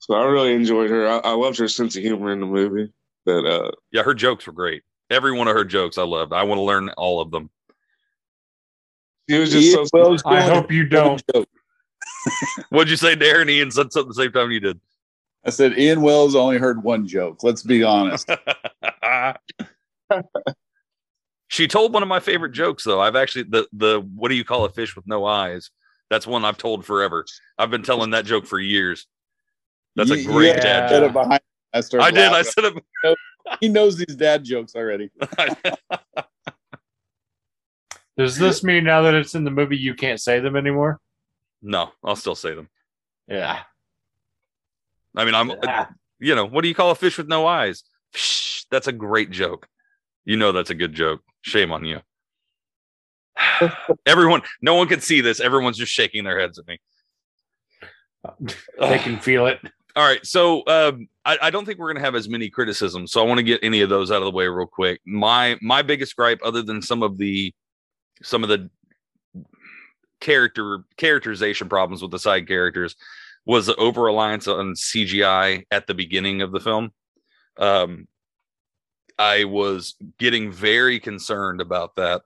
So 0.01 0.15
I 0.15 0.25
really 0.25 0.55
enjoyed 0.55 0.91
her. 0.91 1.07
I, 1.07 1.19
I 1.19 1.33
loved 1.33 1.59
her 1.59 1.69
sense 1.69 1.97
of 1.97 2.03
humor 2.03 2.33
in 2.33 2.41
the 2.41 2.47
movie. 2.47 2.93
That 3.27 3.45
uh, 3.45 3.71
Yeah, 3.93 4.03
her 4.03 4.15
jokes 4.15 4.47
were 4.47 4.53
great. 4.53 4.83
Every 5.11 5.33
one 5.33 5.49
of 5.49 5.55
her 5.55 5.65
jokes 5.65 5.99
I 5.99 6.03
loved. 6.03 6.33
I 6.33 6.43
want 6.43 6.59
to 6.59 6.63
learn 6.63 6.89
all 6.91 7.21
of 7.21 7.31
them. 7.31 7.51
she 9.29 9.39
was 9.39 9.53
just 9.53 9.67
Ian 9.67 9.87
so. 9.87 9.99
Wells 9.99 10.23
I 10.27 10.41
hope 10.41 10.73
you 10.73 10.87
don't. 10.87 11.23
What'd 12.71 12.91
you 12.91 12.97
say, 12.97 13.15
Darrin? 13.15 13.49
Ian 13.49 13.71
said 13.71 13.93
something 13.93 14.09
the 14.09 14.15
same 14.15 14.33
time 14.33 14.51
you 14.51 14.61
did. 14.61 14.81
I 15.45 15.51
said 15.51 15.79
Ian 15.79 16.03
Wells 16.03 16.35
only 16.35 16.59
heard 16.59 16.83
one 16.83 17.07
joke. 17.07 17.45
Let's 17.45 17.63
be 17.63 17.85
honest. 17.85 18.29
she 21.49 21.69
told 21.69 21.93
one 21.93 22.03
of 22.03 22.09
my 22.09 22.19
favorite 22.19 22.51
jokes 22.51 22.83
though. 22.83 23.01
I've 23.01 23.15
actually 23.15 23.45
the 23.45 23.69
the 23.73 24.01
what 24.15 24.29
do 24.29 24.35
you 24.35 24.45
call 24.45 24.65
a 24.65 24.71
fish 24.71 24.97
with 24.97 25.07
no 25.07 25.25
eyes? 25.25 25.71
That's 26.11 26.27
one 26.27 26.45
I've 26.45 26.59
told 26.59 26.85
forever. 26.85 27.25
I've 27.59 27.71
been 27.71 27.85
telling 27.85 28.11
that 28.11 28.25
joke 28.25 28.47
for 28.47 28.59
years. 28.59 29.07
That's 29.95 30.11
a 30.11 30.25
great 30.25 30.57
you 30.57 30.61
dad 30.61 30.91
said 30.91 31.01
joke. 31.01 31.11
it 31.11 31.13
behind. 31.13 31.41
I 31.73 31.81
started. 31.81 32.07
I 32.07 32.11
did. 32.11 32.33
I 32.33 32.43
said 32.43 32.65
it. 32.65 32.75
he 33.61 33.69
knows 33.69 33.97
these 33.97 34.17
dad 34.17 34.45
jokes 34.45 34.75
already. 34.75 35.11
Does 38.17 38.39
this 38.39 38.65
mean 38.65 38.85
now 38.85 39.03
that 39.03 39.13
it's 39.15 39.35
in 39.35 39.45
the 39.45 39.51
movie 39.51 39.77
you 39.77 39.95
can't 39.95 40.21
say 40.21 40.41
them 40.41 40.57
anymore? 40.57 40.99
no, 41.63 41.91
I'll 42.05 42.17
still 42.17 42.35
say 42.35 42.55
them. 42.55 42.69
Yeah. 43.29 43.61
I 45.17 45.25
mean, 45.25 45.35
I'm 45.35 45.51
Ah, 45.67 45.89
you 46.19 46.35
know, 46.35 46.45
what 46.47 46.63
do 46.63 46.69
you 46.69 46.75
call 46.75 46.91
a 46.91 46.95
fish 46.95 47.19
with 47.19 47.29
no 47.29 47.47
eyes? 47.47 47.83
Psh, 48.15 48.67
that's 48.71 48.87
a 48.87 48.93
great 48.93 49.31
joke. 49.31 49.67
You 50.25 50.37
know 50.37 50.53
that's 50.53 50.71
a 50.71 50.75
good 50.75 50.93
joke. 50.93 51.23
Shame 51.43 51.73
on 51.73 51.85
you. 51.85 52.01
Everyone, 54.07 54.43
no 54.63 54.75
one 54.75 54.89
can 54.89 55.01
see 55.01 55.21
this. 55.21 55.41
Everyone's 55.41 55.77
just 55.77 55.93
shaking 55.93 56.25
their 56.25 56.39
heads 56.39 56.59
at 56.59 56.67
me. 56.67 56.79
they 58.79 58.99
can 58.99 59.19
feel 59.19 59.47
it. 59.47 59.61
All 59.97 60.05
right, 60.05 60.25
so 60.27 60.63
um, 60.67 61.09
I, 61.25 61.49
don't 61.49 61.65
think 61.65 61.79
we're 61.79 61.91
gonna 61.91 62.05
have 62.05 62.15
as 62.15 62.29
many 62.29 62.51
criticisms, 62.51 63.13
so 63.13 63.23
I 63.23 63.27
want 63.27 63.39
to 63.39 63.43
get 63.43 63.61
any 63.63 63.81
of 63.81 63.89
those 63.89 64.11
out 64.11 64.19
of 64.19 64.27
the 64.27 64.31
way 64.31 64.47
real 64.47 64.67
quick. 64.67 65.01
My 65.07 65.59
my 65.63 65.81
biggest 65.81 66.15
gripe, 66.17 66.39
other 66.45 66.61
than 66.61 66.83
some 66.83 67.03
of 67.03 67.17
the 67.17 67.55
some 68.23 68.43
of 68.43 68.51
the 68.51 68.69
character 70.21 70.81
characterization 70.99 71.71
problems 71.71 72.03
with 72.03 72.11
the 72.11 72.19
side 72.19 72.47
characters, 72.47 72.95
was 73.47 73.65
the 73.65 73.77
over 73.77 74.03
reliance 74.03 74.47
on 74.47 74.75
CGI 74.75 75.65
at 75.71 75.87
the 75.87 75.95
beginning 75.95 76.43
of 76.43 76.53
the 76.53 76.61
film. 76.61 76.93
Um, 77.57 78.07
I 79.19 79.45
was 79.45 79.95
getting 80.19 80.53
very 80.53 81.01
concerned 81.01 81.63
about 81.63 81.97
that 81.97 82.21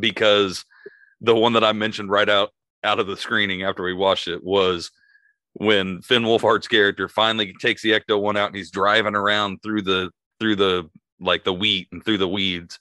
because 0.00 0.64
the 1.20 1.36
one 1.36 1.52
that 1.52 1.62
I 1.62 1.72
mentioned 1.72 2.10
right 2.10 2.28
out 2.28 2.50
out 2.82 2.98
of 2.98 3.06
the 3.06 3.16
screening 3.16 3.62
after 3.62 3.84
we 3.84 3.94
watched 3.94 4.26
it 4.26 4.42
was 4.42 4.90
when 5.58 6.00
Finn 6.02 6.22
Wolfhard's 6.22 6.68
character 6.68 7.08
finally 7.08 7.52
takes 7.60 7.82
the 7.82 7.90
Ecto 7.90 8.20
one 8.20 8.36
out 8.36 8.48
and 8.48 8.56
he's 8.56 8.70
driving 8.70 9.16
around 9.16 9.58
through 9.62 9.82
the 9.82 10.10
through 10.38 10.54
the 10.54 10.88
like 11.20 11.42
the 11.42 11.52
wheat 11.52 11.88
and 11.90 12.04
through 12.04 12.18
the 12.18 12.28
weeds. 12.28 12.78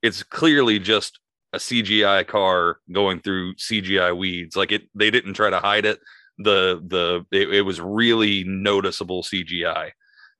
It's 0.00 0.22
clearly 0.22 0.78
just 0.78 1.18
a 1.52 1.58
CGI 1.58 2.24
car 2.26 2.78
going 2.92 3.18
through 3.20 3.56
CGI 3.56 4.16
weeds. 4.16 4.56
Like 4.56 4.70
it, 4.70 4.82
they 4.94 5.10
didn't 5.10 5.34
try 5.34 5.50
to 5.50 5.58
hide 5.58 5.84
it. 5.84 5.98
The 6.38 6.80
the 6.86 7.26
it, 7.36 7.52
it 7.52 7.62
was 7.62 7.80
really 7.80 8.44
noticeable 8.44 9.24
CGI, 9.24 9.90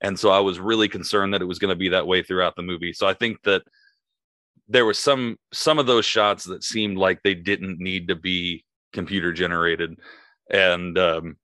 and 0.01 0.19
so 0.19 0.31
I 0.31 0.41
was 0.41 0.61
really 0.61 0.89
concerned 0.89 1.35
that 1.35 1.43
it 1.43 1.47
was 1.47 1.59
going 1.59 1.71
to 1.71 1.77
be 1.77 1.89
that 1.89 2.07
way 2.07 2.23
throughout 2.23 2.55
the 2.55 2.63
movie. 2.63 2.93
So 2.93 3.09
I 3.09 3.15
think 3.15 3.39
that 3.43 3.63
there 4.69 4.87
was 4.87 4.99
some 4.99 5.39
some 5.53 5.81
of 5.81 5.87
those 5.87 6.05
shots 6.05 6.45
that 6.45 6.63
seemed 6.63 6.99
like 6.99 7.21
they 7.23 7.35
didn't 7.35 7.81
need 7.81 8.09
to 8.09 8.15
be 8.15 8.65
computer 8.93 9.33
generated, 9.33 9.99
and 10.51 10.99
um, 10.99 11.37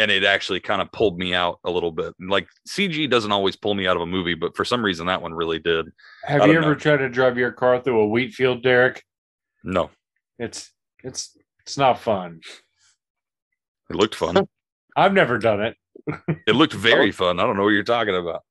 and 0.00 0.10
it 0.10 0.24
actually 0.24 0.60
kind 0.60 0.80
of 0.82 0.90
pulled 0.92 1.18
me 1.18 1.34
out 1.34 1.58
a 1.64 1.70
little 1.70 1.92
bit. 1.92 2.14
Like 2.20 2.48
CG 2.68 3.08
doesn't 3.10 3.32
always 3.32 3.54
pull 3.56 3.74
me 3.74 3.86
out 3.86 3.96
of 3.96 4.02
a 4.02 4.06
movie, 4.06 4.34
but 4.34 4.56
for 4.56 4.64
some 4.64 4.84
reason 4.84 5.06
that 5.06 5.20
one 5.22 5.32
really 5.34 5.58
did. 5.58 5.86
Have 6.24 6.46
you 6.46 6.56
ever 6.58 6.68
know. 6.70 6.74
tried 6.74 6.98
to 6.98 7.08
drive 7.08 7.36
your 7.38 7.52
car 7.52 7.80
through 7.80 8.00
a 8.00 8.06
wheat 8.08 8.32
field, 8.34 8.62
Derek? 8.62 9.04
No, 9.62 9.90
It's 10.38 10.70
it's 11.04 11.36
it's 11.60 11.76
not 11.76 11.98
fun. 12.00 12.40
it 13.90 13.96
looked 13.96 14.14
fun. 14.14 14.48
I've 14.96 15.12
never 15.12 15.38
done 15.38 15.60
it. 15.60 15.76
it 16.46 16.54
looked 16.56 16.72
very 16.74 17.12
fun. 17.12 17.38
I 17.38 17.44
don't 17.44 17.56
know 17.56 17.62
what 17.64 17.70
you're 17.70 17.82
talking 17.84 18.16
about. 18.16 18.42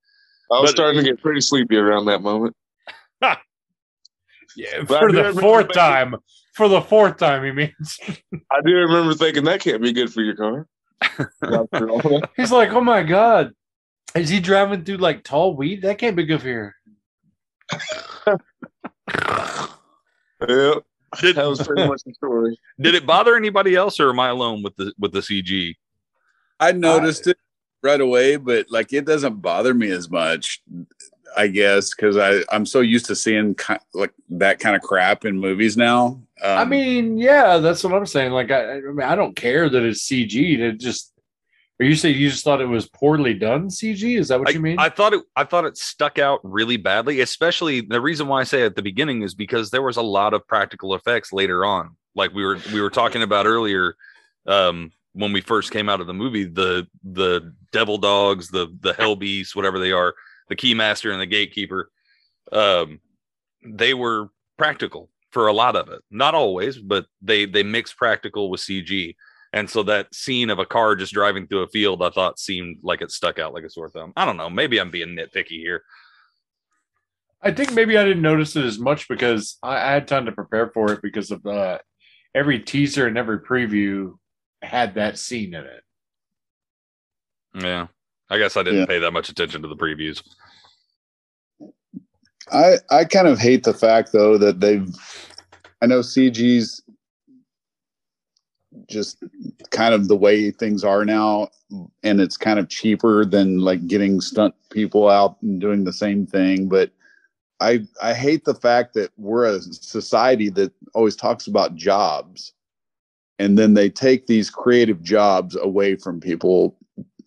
I 0.52 0.60
was 0.60 0.70
But- 0.70 0.76
starting 0.76 1.02
to 1.02 1.08
get 1.10 1.20
pretty 1.20 1.40
sleepy 1.40 1.76
around 1.76 2.06
that 2.06 2.22
moment. 2.22 2.54
Yeah, 4.56 4.80
But 4.80 5.00
for 5.00 5.12
the 5.12 5.18
remember 5.18 5.40
fourth 5.40 5.66
thinking- 5.66 5.76
time. 5.76 6.16
For 6.54 6.68
the 6.68 6.80
fourth 6.80 7.16
time, 7.16 7.44
he 7.44 7.52
means. 7.52 7.98
I 8.50 8.60
do 8.66 8.72
remember 8.74 9.14
thinking 9.14 9.44
that 9.44 9.60
can't 9.60 9.80
be 9.80 9.92
good 9.92 10.12
for 10.12 10.20
your 10.22 10.34
car. 10.34 10.66
After 11.02 11.90
all 11.90 11.98
that. 11.98 12.30
He's 12.36 12.52
like, 12.52 12.70
oh 12.70 12.80
my 12.80 13.02
god, 13.02 13.52
is 14.14 14.28
he 14.28 14.40
driving 14.40 14.84
through 14.84 14.98
like 14.98 15.24
tall 15.24 15.56
wheat? 15.56 15.82
That 15.82 15.98
can't 15.98 16.16
be 16.16 16.24
good 16.24 16.42
for 16.42 16.48
you. 16.48 16.70
yeah, 20.48 20.74
Did, 21.20 21.36
that 21.36 21.46
was 21.46 21.66
pretty 21.66 21.86
much 21.86 22.02
the 22.04 22.14
story. 22.14 22.58
did 22.80 22.94
it 22.94 23.06
bother 23.06 23.36
anybody 23.36 23.74
else, 23.74 24.00
or 24.00 24.10
am 24.10 24.20
I 24.20 24.28
alone 24.28 24.62
with 24.62 24.76
the 24.76 24.92
with 24.98 25.12
the 25.12 25.20
CG? 25.20 25.76
I 26.58 26.72
noticed 26.72 27.26
it 27.26 27.38
right 27.82 28.00
away, 28.00 28.36
but 28.36 28.66
like 28.70 28.92
it 28.92 29.06
doesn't 29.06 29.40
bother 29.40 29.74
me 29.74 29.90
as 29.90 30.10
much, 30.10 30.62
I 31.36 31.46
guess, 31.46 31.94
because 31.94 32.16
I 32.16 32.42
I'm 32.54 32.66
so 32.66 32.80
used 32.80 33.06
to 33.06 33.16
seeing 33.16 33.54
ki- 33.54 33.74
like 33.94 34.12
that 34.30 34.58
kind 34.58 34.76
of 34.76 34.82
crap 34.82 35.24
in 35.24 35.38
movies 35.38 35.76
now. 35.76 36.22
Um, 36.42 36.58
I 36.58 36.64
mean, 36.64 37.18
yeah, 37.18 37.58
that's 37.58 37.84
what 37.84 37.92
I'm 37.92 38.06
saying. 38.06 38.32
Like, 38.32 38.50
I, 38.50 38.76
I 38.76 38.80
mean, 38.80 39.02
I 39.02 39.14
don't 39.14 39.36
care 39.36 39.68
that 39.68 39.82
it's 39.82 40.08
CG. 40.08 40.58
It 40.58 40.80
just, 40.80 41.12
or 41.78 41.86
you 41.86 41.94
say 41.94 42.10
you 42.10 42.30
just 42.30 42.44
thought 42.44 42.60
it 42.60 42.66
was 42.66 42.88
poorly 42.88 43.34
done 43.34 43.68
CG? 43.68 44.18
Is 44.18 44.28
that 44.28 44.38
what 44.38 44.48
I, 44.48 44.52
you 44.52 44.60
mean? 44.60 44.78
I 44.78 44.88
thought 44.88 45.14
it 45.14 45.22
I 45.36 45.44
thought 45.44 45.64
it 45.64 45.76
stuck 45.76 46.18
out 46.18 46.40
really 46.42 46.76
badly, 46.76 47.20
especially 47.20 47.80
the 47.80 48.00
reason 48.00 48.28
why 48.28 48.40
I 48.40 48.44
say 48.44 48.62
at 48.62 48.76
the 48.76 48.82
beginning 48.82 49.22
is 49.22 49.34
because 49.34 49.70
there 49.70 49.82
was 49.82 49.96
a 49.96 50.02
lot 50.02 50.34
of 50.34 50.46
practical 50.46 50.94
effects 50.94 51.32
later 51.32 51.64
on. 51.64 51.96
Like 52.14 52.34
we 52.34 52.44
were 52.44 52.58
we 52.72 52.80
were 52.80 52.90
talking 52.90 53.22
about 53.22 53.46
earlier 53.46 53.94
um 54.46 54.92
when 55.12 55.32
we 55.32 55.40
first 55.40 55.72
came 55.72 55.88
out 55.88 56.00
of 56.00 56.06
the 56.06 56.14
movie, 56.14 56.44
the 56.44 56.86
the 57.02 57.54
devil 57.72 57.98
dogs, 57.98 58.48
the 58.48 58.74
the 58.80 58.92
hell 58.92 59.16
beasts, 59.16 59.56
whatever 59.56 59.78
they 59.78 59.92
are, 59.92 60.14
the 60.50 60.56
keymaster 60.56 61.10
and 61.12 61.20
the 61.20 61.26
gatekeeper, 61.26 61.90
um, 62.52 63.00
they 63.64 63.94
were 63.94 64.28
practical 64.58 65.08
for 65.30 65.46
a 65.46 65.52
lot 65.54 65.76
of 65.76 65.88
it. 65.88 66.02
Not 66.10 66.34
always, 66.34 66.76
but 66.78 67.06
they 67.22 67.46
they 67.46 67.62
mix 67.62 67.94
practical 67.94 68.50
with 68.50 68.60
CG. 68.60 69.14
And 69.52 69.68
so 69.68 69.82
that 69.84 70.14
scene 70.14 70.50
of 70.50 70.58
a 70.58 70.66
car 70.66 70.94
just 70.94 71.12
driving 71.14 71.46
through 71.46 71.62
a 71.62 71.68
field, 71.68 72.02
I 72.02 72.10
thought 72.10 72.38
seemed 72.38 72.78
like 72.82 73.00
it 73.02 73.10
stuck 73.10 73.38
out 73.38 73.54
like 73.54 73.64
a 73.64 73.70
sore 73.70 73.88
thumb. 73.90 74.12
I 74.16 74.24
don't 74.24 74.36
know. 74.36 74.50
Maybe 74.50 74.78
I'm 74.78 74.90
being 74.90 75.16
nitpicky 75.16 75.58
here. 75.58 75.82
I 77.42 77.50
think 77.52 77.72
maybe 77.72 77.96
I 77.96 78.04
didn't 78.04 78.22
notice 78.22 78.54
it 78.54 78.64
as 78.64 78.78
much 78.78 79.08
because 79.08 79.56
I, 79.62 79.76
I 79.76 79.92
had 79.92 80.06
time 80.06 80.26
to 80.26 80.32
prepare 80.32 80.68
for 80.68 80.92
it 80.92 81.00
because 81.02 81.30
of 81.30 81.44
uh, 81.46 81.78
every 82.34 82.60
teaser 82.60 83.06
and 83.08 83.16
every 83.18 83.40
preview 83.40 84.12
had 84.62 84.94
that 84.96 85.18
scene 85.18 85.54
in 85.54 85.64
it. 85.64 85.82
Yeah. 87.54 87.86
I 88.28 88.38
guess 88.38 88.56
I 88.56 88.62
didn't 88.62 88.80
Yeah. 88.80 88.86
pay 88.86 88.98
that 89.00 89.10
much 89.12 89.28
attention 89.30 89.62
to 89.62 89.68
the 89.68 89.76
previews. 89.76 90.22
I 92.52 92.78
I 92.90 93.04
kind 93.04 93.28
of 93.28 93.38
hate 93.38 93.64
the 93.64 93.74
fact 93.74 94.12
though 94.12 94.38
that 94.38 94.60
they've 94.60 94.94
I 95.82 95.86
know 95.86 96.00
CG's 96.00 96.82
just 98.88 99.22
kind 99.70 99.94
of 99.94 100.08
the 100.08 100.16
way 100.16 100.50
things 100.50 100.84
are 100.84 101.04
now 101.04 101.48
and 102.02 102.20
it's 102.20 102.36
kind 102.36 102.58
of 102.58 102.68
cheaper 102.68 103.24
than 103.24 103.58
like 103.58 103.86
getting 103.86 104.20
stunt 104.20 104.54
people 104.70 105.08
out 105.08 105.36
and 105.42 105.60
doing 105.60 105.84
the 105.84 105.92
same 105.92 106.26
thing 106.26 106.68
but 106.68 106.90
i 107.60 107.80
i 108.02 108.12
hate 108.12 108.44
the 108.44 108.54
fact 108.54 108.94
that 108.94 109.10
we're 109.16 109.44
a 109.44 109.60
society 109.60 110.48
that 110.48 110.72
always 110.94 111.16
talks 111.16 111.46
about 111.46 111.74
jobs 111.74 112.52
and 113.38 113.58
then 113.58 113.74
they 113.74 113.88
take 113.88 114.26
these 114.26 114.50
creative 114.50 115.02
jobs 115.02 115.56
away 115.56 115.96
from 115.96 116.20
people 116.20 116.76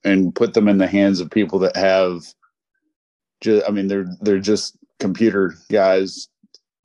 and 0.03 0.35
put 0.35 0.53
them 0.53 0.67
in 0.67 0.77
the 0.77 0.87
hands 0.87 1.19
of 1.19 1.29
people 1.29 1.59
that 1.59 1.75
have 1.75 2.23
just 3.41 3.67
i 3.67 3.71
mean 3.71 3.87
they're 3.87 4.07
they're 4.21 4.39
just 4.39 4.77
computer 5.03 5.55
guys 5.71 6.29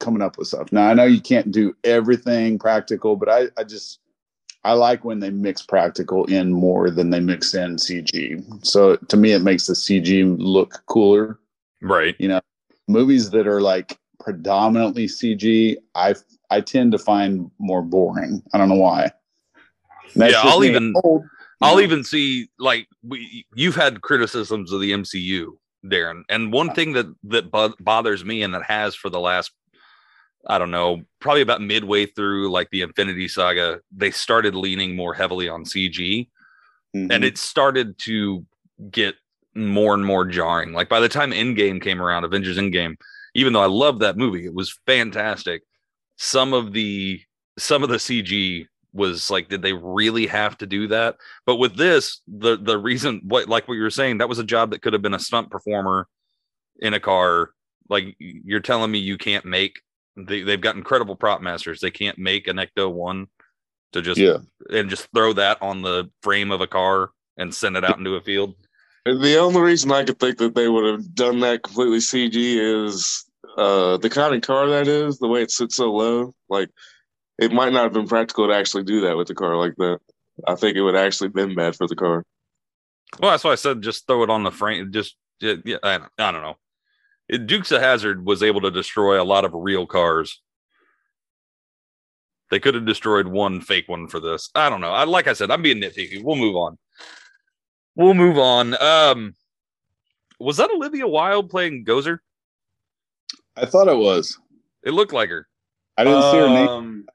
coming 0.00 0.22
up 0.22 0.36
with 0.38 0.48
stuff 0.48 0.70
now 0.72 0.88
i 0.88 0.94
know 0.94 1.04
you 1.04 1.20
can't 1.20 1.50
do 1.50 1.74
everything 1.84 2.58
practical 2.58 3.16
but 3.16 3.28
i 3.28 3.46
i 3.56 3.64
just 3.64 4.00
I 4.64 4.72
like 4.72 5.04
when 5.04 5.20
they 5.20 5.30
mix 5.30 5.62
practical 5.62 6.24
in 6.24 6.52
more 6.52 6.90
than 6.90 7.10
they 7.10 7.20
mix 7.20 7.54
in 7.54 7.76
CG. 7.76 8.66
So 8.66 8.96
to 8.96 9.16
me, 9.16 9.32
it 9.32 9.42
makes 9.42 9.66
the 9.66 9.74
CG 9.74 10.36
look 10.38 10.82
cooler. 10.86 11.38
Right. 11.80 12.16
You 12.18 12.28
know, 12.28 12.40
movies 12.88 13.30
that 13.30 13.46
are 13.46 13.60
like 13.60 13.98
predominantly 14.18 15.06
CG, 15.06 15.76
I 15.94 16.14
I 16.50 16.60
tend 16.60 16.92
to 16.92 16.98
find 16.98 17.50
more 17.58 17.82
boring. 17.82 18.42
I 18.52 18.58
don't 18.58 18.68
know 18.68 18.74
why. 18.74 19.12
yeah, 20.14 20.32
I'll 20.42 20.64
even 20.64 20.92
old, 21.04 21.24
I'll 21.60 21.76
know. 21.76 21.80
even 21.80 22.02
see 22.02 22.48
like 22.58 22.88
we 23.02 23.46
you've 23.54 23.76
had 23.76 24.00
criticisms 24.00 24.72
of 24.72 24.80
the 24.80 24.92
MCU, 24.92 25.56
Darrin, 25.86 26.24
and 26.28 26.52
one 26.52 26.74
thing 26.74 26.92
that 26.94 27.06
that 27.24 27.50
bo- 27.50 27.74
bothers 27.80 28.24
me 28.24 28.42
and 28.42 28.54
that 28.54 28.64
has 28.64 28.94
for 28.94 29.10
the 29.10 29.20
last 29.20 29.52
I 30.46 30.56
don't 30.58 30.70
know, 30.70 31.02
probably 31.20 31.42
about 31.42 31.60
midway 31.60 32.06
through 32.06 32.50
like 32.50 32.70
the 32.70 32.82
Infinity 32.82 33.28
Saga, 33.28 33.80
they 33.94 34.10
started 34.10 34.54
leaning 34.54 34.96
more 34.96 35.12
heavily 35.12 35.48
on 35.48 35.64
CG 35.64 36.28
Mhm. 36.96 37.12
and 37.12 37.24
it 37.24 37.36
started 37.36 37.98
to 37.98 38.46
get 38.90 39.16
more 39.54 39.92
and 39.94 40.06
more 40.06 40.24
jarring. 40.24 40.72
Like 40.72 40.88
by 40.88 41.00
the 41.00 41.08
time 41.08 41.32
Endgame 41.32 41.82
came 41.82 42.00
around, 42.00 42.24
Avengers 42.24 42.56
Endgame, 42.56 42.96
even 43.34 43.52
though 43.52 43.60
I 43.62 43.66
loved 43.66 44.00
that 44.00 44.16
movie, 44.16 44.46
it 44.46 44.54
was 44.54 44.78
fantastic. 44.86 45.62
Some 46.16 46.52
of 46.54 46.72
the 46.72 47.20
some 47.58 47.82
of 47.82 47.88
the 47.88 47.96
CG 47.98 48.66
was 48.92 49.30
like, 49.30 49.48
did 49.48 49.62
they 49.62 49.72
really 49.72 50.26
have 50.26 50.56
to 50.58 50.66
do 50.66 50.88
that? 50.88 51.16
But 51.46 51.56
with 51.56 51.76
this, 51.76 52.20
the 52.26 52.56
the 52.56 52.78
reason 52.78 53.20
what 53.24 53.48
like 53.48 53.68
what 53.68 53.74
you 53.74 53.82
were 53.82 53.90
saying, 53.90 54.18
that 54.18 54.28
was 54.28 54.38
a 54.38 54.44
job 54.44 54.70
that 54.70 54.82
could 54.82 54.92
have 54.92 55.02
been 55.02 55.14
a 55.14 55.18
stunt 55.18 55.50
performer 55.50 56.08
in 56.80 56.94
a 56.94 57.00
car. 57.00 57.50
Like 57.88 58.16
you're 58.18 58.60
telling 58.60 58.90
me 58.90 58.98
you 58.98 59.18
can't 59.18 59.44
make 59.44 59.80
they, 60.16 60.42
they've 60.42 60.60
got 60.60 60.76
incredible 60.76 61.16
prop 61.16 61.40
masters. 61.40 61.80
They 61.80 61.90
can't 61.90 62.18
make 62.18 62.48
an 62.48 62.56
Ecto 62.56 62.90
one 62.90 63.28
to 63.92 64.02
just 64.02 64.18
yeah. 64.18 64.38
and 64.70 64.90
just 64.90 65.08
throw 65.14 65.32
that 65.34 65.58
on 65.62 65.82
the 65.82 66.10
frame 66.22 66.50
of 66.50 66.60
a 66.60 66.66
car 66.66 67.10
and 67.36 67.54
send 67.54 67.76
it 67.76 67.84
out 67.84 67.98
into 67.98 68.16
a 68.16 68.20
field. 68.20 68.54
The 69.04 69.38
only 69.38 69.60
reason 69.60 69.90
I 69.92 70.04
could 70.04 70.18
think 70.18 70.38
that 70.38 70.54
they 70.54 70.68
would 70.68 70.84
have 70.84 71.14
done 71.14 71.40
that 71.40 71.62
completely 71.62 71.98
CG 71.98 72.34
is 72.84 73.24
uh, 73.56 73.96
the 73.96 74.10
kind 74.10 74.34
of 74.34 74.42
car 74.42 74.68
that 74.68 74.86
is, 74.86 75.18
the 75.18 75.28
way 75.28 75.42
it 75.42 75.50
sits 75.50 75.76
so 75.76 75.92
low. 75.92 76.34
Like, 76.50 76.68
it 77.38 77.52
might 77.52 77.72
not 77.72 77.84
have 77.84 77.92
been 77.92 78.08
practical 78.08 78.48
to 78.48 78.54
actually 78.54 78.82
do 78.84 79.02
that 79.02 79.16
with 79.16 79.28
the 79.28 79.34
car 79.34 79.56
like 79.56 79.76
that. 79.76 80.00
I 80.46 80.54
think 80.54 80.76
it 80.76 80.82
would 80.82 80.94
have 80.94 81.06
actually 81.06 81.28
been 81.28 81.54
bad 81.54 81.76
for 81.76 81.86
the 81.86 81.96
car. 81.96 82.24
Well, 83.20 83.30
that's 83.30 83.44
why 83.44 83.52
I 83.52 83.56
said 83.56 83.82
just 83.82 84.06
throw 84.06 84.22
it 84.22 84.30
on 84.30 84.42
the 84.42 84.50
frame. 84.50 84.92
Just 84.92 85.16
yeah, 85.40 85.54
yeah 85.64 85.76
I, 85.82 86.00
I 86.18 86.32
don't 86.32 86.42
know. 86.42 86.56
It, 87.28 87.46
Dukes 87.46 87.72
of 87.72 87.80
Hazzard 87.80 88.24
was 88.24 88.42
able 88.42 88.60
to 88.62 88.70
destroy 88.70 89.20
a 89.20 89.24
lot 89.24 89.44
of 89.44 89.52
real 89.54 89.86
cars. 89.86 90.40
They 92.50 92.60
could 92.60 92.74
have 92.74 92.86
destroyed 92.86 93.28
one 93.28 93.60
fake 93.60 93.88
one 93.88 94.08
for 94.08 94.20
this. 94.20 94.50
I 94.54 94.70
don't 94.70 94.80
know. 94.80 94.92
I 94.92 95.04
like 95.04 95.26
I 95.26 95.32
said, 95.32 95.50
I'm 95.50 95.62
being 95.62 95.80
nitpicky. 95.80 96.22
We'll 96.22 96.36
move 96.36 96.56
on. 96.56 96.78
We'll 97.94 98.14
move 98.14 98.38
on. 98.38 98.80
Um, 98.80 99.34
was 100.38 100.56
that 100.58 100.70
Olivia 100.70 101.06
Wilde 101.06 101.50
playing 101.50 101.84
Gozer? 101.84 102.18
I 103.56 103.66
thought 103.66 103.88
it 103.88 103.96
was. 103.96 104.38
It 104.84 104.92
looked 104.92 105.12
like 105.12 105.30
her. 105.30 105.48
I 105.96 106.04
didn't 106.04 106.22
see 106.22 106.38
her 106.38 106.48
name 106.48 106.68
Um, 106.68 107.06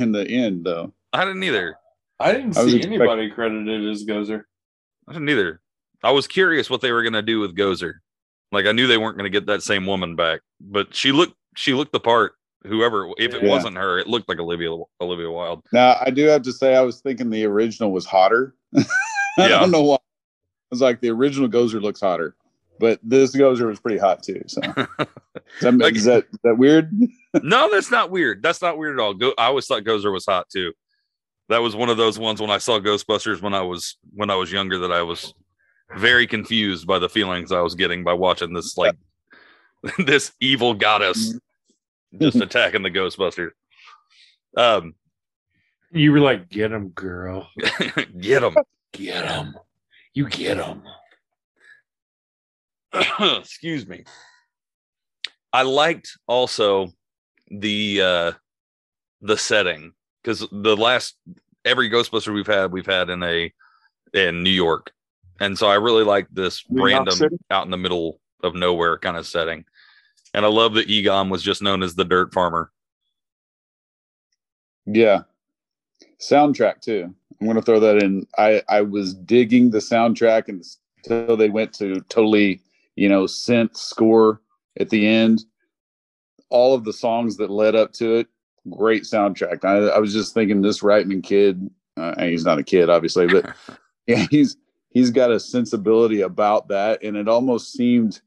in 0.00 0.12
the 0.12 0.26
end 0.28 0.64
though. 0.64 0.92
I 1.12 1.24
didn't 1.24 1.42
either. 1.44 1.76
I 2.18 2.32
didn't 2.32 2.56
I 2.56 2.62
see 2.64 2.76
expect- 2.76 2.86
anybody 2.94 3.30
credited 3.30 3.88
as 3.88 4.04
Gozer. 4.04 4.42
I 5.08 5.12
didn't 5.12 5.28
either. 5.28 5.60
I 6.02 6.10
was 6.12 6.26
curious 6.26 6.68
what 6.70 6.80
they 6.80 6.92
were 6.92 7.02
gonna 7.02 7.22
do 7.22 7.40
with 7.40 7.56
Gozer. 7.56 7.94
Like 8.52 8.66
I 8.66 8.72
knew 8.72 8.86
they 8.86 8.98
weren't 8.98 9.16
gonna 9.16 9.28
get 9.30 9.46
that 9.46 9.62
same 9.62 9.86
woman 9.86 10.14
back, 10.16 10.40
but 10.60 10.94
she 10.94 11.12
looked 11.12 11.34
she 11.56 11.74
looked 11.74 11.92
the 11.92 12.00
part. 12.00 12.32
Whoever, 12.66 13.08
if 13.18 13.32
it 13.34 13.42
Yeah. 13.44 13.48
wasn't 13.48 13.76
her, 13.76 13.98
it 13.98 14.08
looked 14.08 14.28
like 14.28 14.38
Olivia 14.40 14.70
Olivia 15.00 15.30
Wilde. 15.30 15.62
Now 15.72 15.96
I 16.04 16.10
do 16.10 16.24
have 16.26 16.42
to 16.42 16.52
say 16.52 16.74
I 16.74 16.80
was 16.80 17.00
thinking 17.00 17.30
the 17.30 17.44
original 17.44 17.92
was 17.92 18.04
hotter. 18.06 18.54
I 18.76 18.84
Yeah. 19.38 19.48
don't 19.60 19.70
know 19.70 19.82
why. 19.82 19.94
I 19.96 19.98
was 20.70 20.80
like 20.80 21.00
the 21.00 21.10
original 21.10 21.48
Gozer 21.48 21.80
looks 21.80 22.00
hotter, 22.00 22.34
but 22.78 23.00
this 23.02 23.34
Gozer 23.34 23.66
was 23.66 23.80
pretty 23.80 23.98
hot 23.98 24.22
too. 24.22 24.42
So 24.46 24.60
is 24.76 24.76
that, 25.60 25.78
Like- 25.78 25.94
is 25.96 26.04
that 26.04 26.24
is 26.32 26.38
that 26.44 26.58
weird? 26.58 26.92
no, 27.42 27.70
that's 27.70 27.90
not 27.90 28.10
weird. 28.10 28.42
That's 28.42 28.62
not 28.62 28.78
weird 28.78 28.98
at 28.98 29.02
all. 29.02 29.14
Go, 29.14 29.32
I 29.38 29.46
always 29.46 29.66
thought 29.66 29.84
Gozer 29.84 30.12
was 30.12 30.26
hot 30.26 30.48
too. 30.48 30.72
That 31.48 31.62
was 31.62 31.76
one 31.76 31.88
of 31.90 31.96
those 31.96 32.18
ones 32.18 32.40
when 32.40 32.50
I 32.50 32.58
saw 32.58 32.80
Ghostbusters 32.80 33.40
when 33.40 33.54
I 33.54 33.62
was 33.62 33.96
when 34.14 34.30
I 34.30 34.34
was 34.34 34.50
younger 34.50 34.78
that 34.78 34.92
I 34.92 35.02
was 35.02 35.32
very 35.96 36.26
confused 36.26 36.86
by 36.86 36.98
the 36.98 37.08
feelings 37.08 37.52
I 37.52 37.60
was 37.60 37.76
getting 37.76 38.02
by 38.02 38.12
watching 38.14 38.52
this 38.52 38.76
like 38.76 38.96
this 39.98 40.32
evil 40.40 40.74
goddess 40.74 41.38
just 42.20 42.36
attacking 42.36 42.82
the 42.82 42.90
Ghostbusters. 42.90 43.50
Um, 44.56 44.94
You 45.92 46.10
were 46.12 46.18
like, 46.20 46.48
"Get 46.48 46.72
him, 46.72 46.88
girl. 46.88 47.48
get 48.18 48.40
them. 48.40 48.54
Get 48.92 49.24
him. 49.30 49.54
You 50.14 50.28
get 50.28 50.56
him." 50.56 50.82
excuse 53.38 53.86
me 53.86 54.04
i 55.52 55.62
liked 55.62 56.16
also 56.26 56.88
the 57.50 58.00
uh 58.00 58.32
the 59.20 59.36
setting 59.36 59.92
because 60.22 60.46
the 60.50 60.76
last 60.76 61.16
every 61.64 61.90
ghostbuster 61.90 62.32
we've 62.32 62.46
had 62.46 62.72
we've 62.72 62.86
had 62.86 63.10
in 63.10 63.22
a 63.22 63.52
in 64.14 64.42
new 64.42 64.50
york 64.50 64.92
and 65.40 65.58
so 65.58 65.68
i 65.68 65.74
really 65.74 66.04
like 66.04 66.26
this 66.30 66.64
New 66.68 66.84
random 66.84 67.38
out 67.50 67.64
in 67.64 67.70
the 67.70 67.76
middle 67.76 68.20
of 68.42 68.54
nowhere 68.54 68.98
kind 68.98 69.16
of 69.16 69.26
setting 69.26 69.64
and 70.34 70.44
i 70.44 70.48
love 70.48 70.74
that 70.74 70.88
egon 70.88 71.28
was 71.28 71.42
just 71.42 71.62
known 71.62 71.82
as 71.82 71.94
the 71.94 72.04
dirt 72.04 72.32
farmer 72.32 72.70
Yeah. 74.86 75.22
Soundtrack 76.20 76.80
too. 76.80 77.14
I'm 77.40 77.46
gonna 77.46 77.60
throw 77.60 77.80
that 77.80 78.02
in. 78.02 78.26
I 78.38 78.62
I 78.68 78.80
was 78.80 79.14
digging 79.14 79.70
the 79.70 79.78
soundtrack 79.78 80.48
until 80.48 81.36
they 81.36 81.50
went 81.50 81.74
to 81.74 82.00
totally, 82.08 82.62
you 82.96 83.08
know, 83.08 83.24
synth 83.24 83.76
score 83.76 84.40
at 84.80 84.90
the 84.90 85.06
end. 85.06 85.44
All 86.50 86.74
of 86.74 86.84
the 86.84 86.92
songs 86.92 87.36
that 87.36 87.50
led 87.50 87.74
up 87.74 87.92
to 87.94 88.16
it, 88.16 88.28
great 88.70 89.02
soundtrack. 89.02 89.64
I, 89.64 89.88
I 89.88 89.98
was 89.98 90.12
just 90.12 90.34
thinking 90.34 90.62
this 90.62 90.80
Reitman 90.80 91.22
kid. 91.22 91.70
Uh, 91.98 92.14
and 92.18 92.30
he's 92.30 92.44
not 92.44 92.58
a 92.58 92.64
kid, 92.64 92.90
obviously, 92.90 93.26
but 93.26 93.54
yeah, 94.06 94.26
he's 94.30 94.56
he's 94.90 95.10
got 95.10 95.32
a 95.32 95.40
sensibility 95.40 96.20
about 96.20 96.68
that, 96.68 97.02
and 97.02 97.16
it 97.16 97.26
almost 97.26 97.72
seemed, 97.72 98.20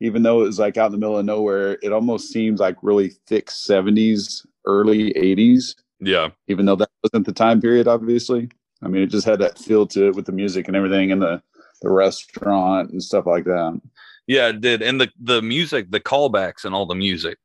even 0.00 0.24
though 0.24 0.42
it 0.42 0.46
was 0.46 0.58
like 0.58 0.76
out 0.76 0.86
in 0.86 0.92
the 0.92 0.98
middle 0.98 1.16
of 1.16 1.24
nowhere, 1.24 1.78
it 1.82 1.92
almost 1.92 2.32
seemed 2.32 2.58
like 2.58 2.76
really 2.82 3.10
thick 3.28 3.46
'70s, 3.46 4.44
early 4.64 5.12
'80s 5.14 5.76
yeah 6.00 6.28
even 6.48 6.66
though 6.66 6.76
that 6.76 6.90
wasn't 7.02 7.24
the 7.26 7.32
time 7.32 7.60
period 7.60 7.88
obviously 7.88 8.48
i 8.82 8.88
mean 8.88 9.02
it 9.02 9.10
just 9.10 9.26
had 9.26 9.38
that 9.38 9.58
feel 9.58 9.86
to 9.86 10.08
it 10.08 10.14
with 10.14 10.26
the 10.26 10.32
music 10.32 10.68
and 10.68 10.76
everything 10.76 11.10
and 11.10 11.22
the 11.22 11.42
the 11.82 11.90
restaurant 11.90 12.90
and 12.90 13.02
stuff 13.02 13.26
like 13.26 13.44
that 13.44 13.80
Yeah, 14.26 14.48
it 14.48 14.60
did. 14.60 14.82
And 14.82 15.00
the 15.00 15.10
the 15.20 15.42
music, 15.42 15.90
the 15.90 16.00
callbacks 16.00 16.64
and 16.64 16.74
all 16.74 16.86
the 16.86 16.94
music. 16.94 17.38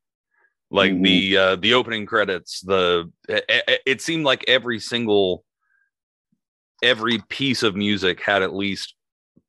Like 0.71 0.93
Mhm. 0.93 1.03
the 1.03 1.37
uh 1.37 1.55
the 1.57 1.73
opening 1.73 2.05
credits, 2.05 2.61
the 2.61 3.11
it, 3.29 3.45
it- 3.49 3.81
it 3.85 4.01
seemed 4.01 4.25
like 4.25 4.45
every 4.47 4.79
single 4.79 5.43
every 6.83 7.19
piece 7.29 7.63
of 7.63 7.75
music 7.75 8.21
had 8.21 8.41
at 8.41 8.55
least 8.55 8.95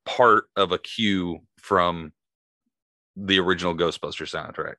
part 0.04 0.44
of 0.56 0.72
a 0.72 0.78
cue 0.78 1.40
from 1.58 2.12
the 3.16 3.38
original 3.38 3.74
Ghostbuster 3.74 4.26
soundtrack. 4.26 4.74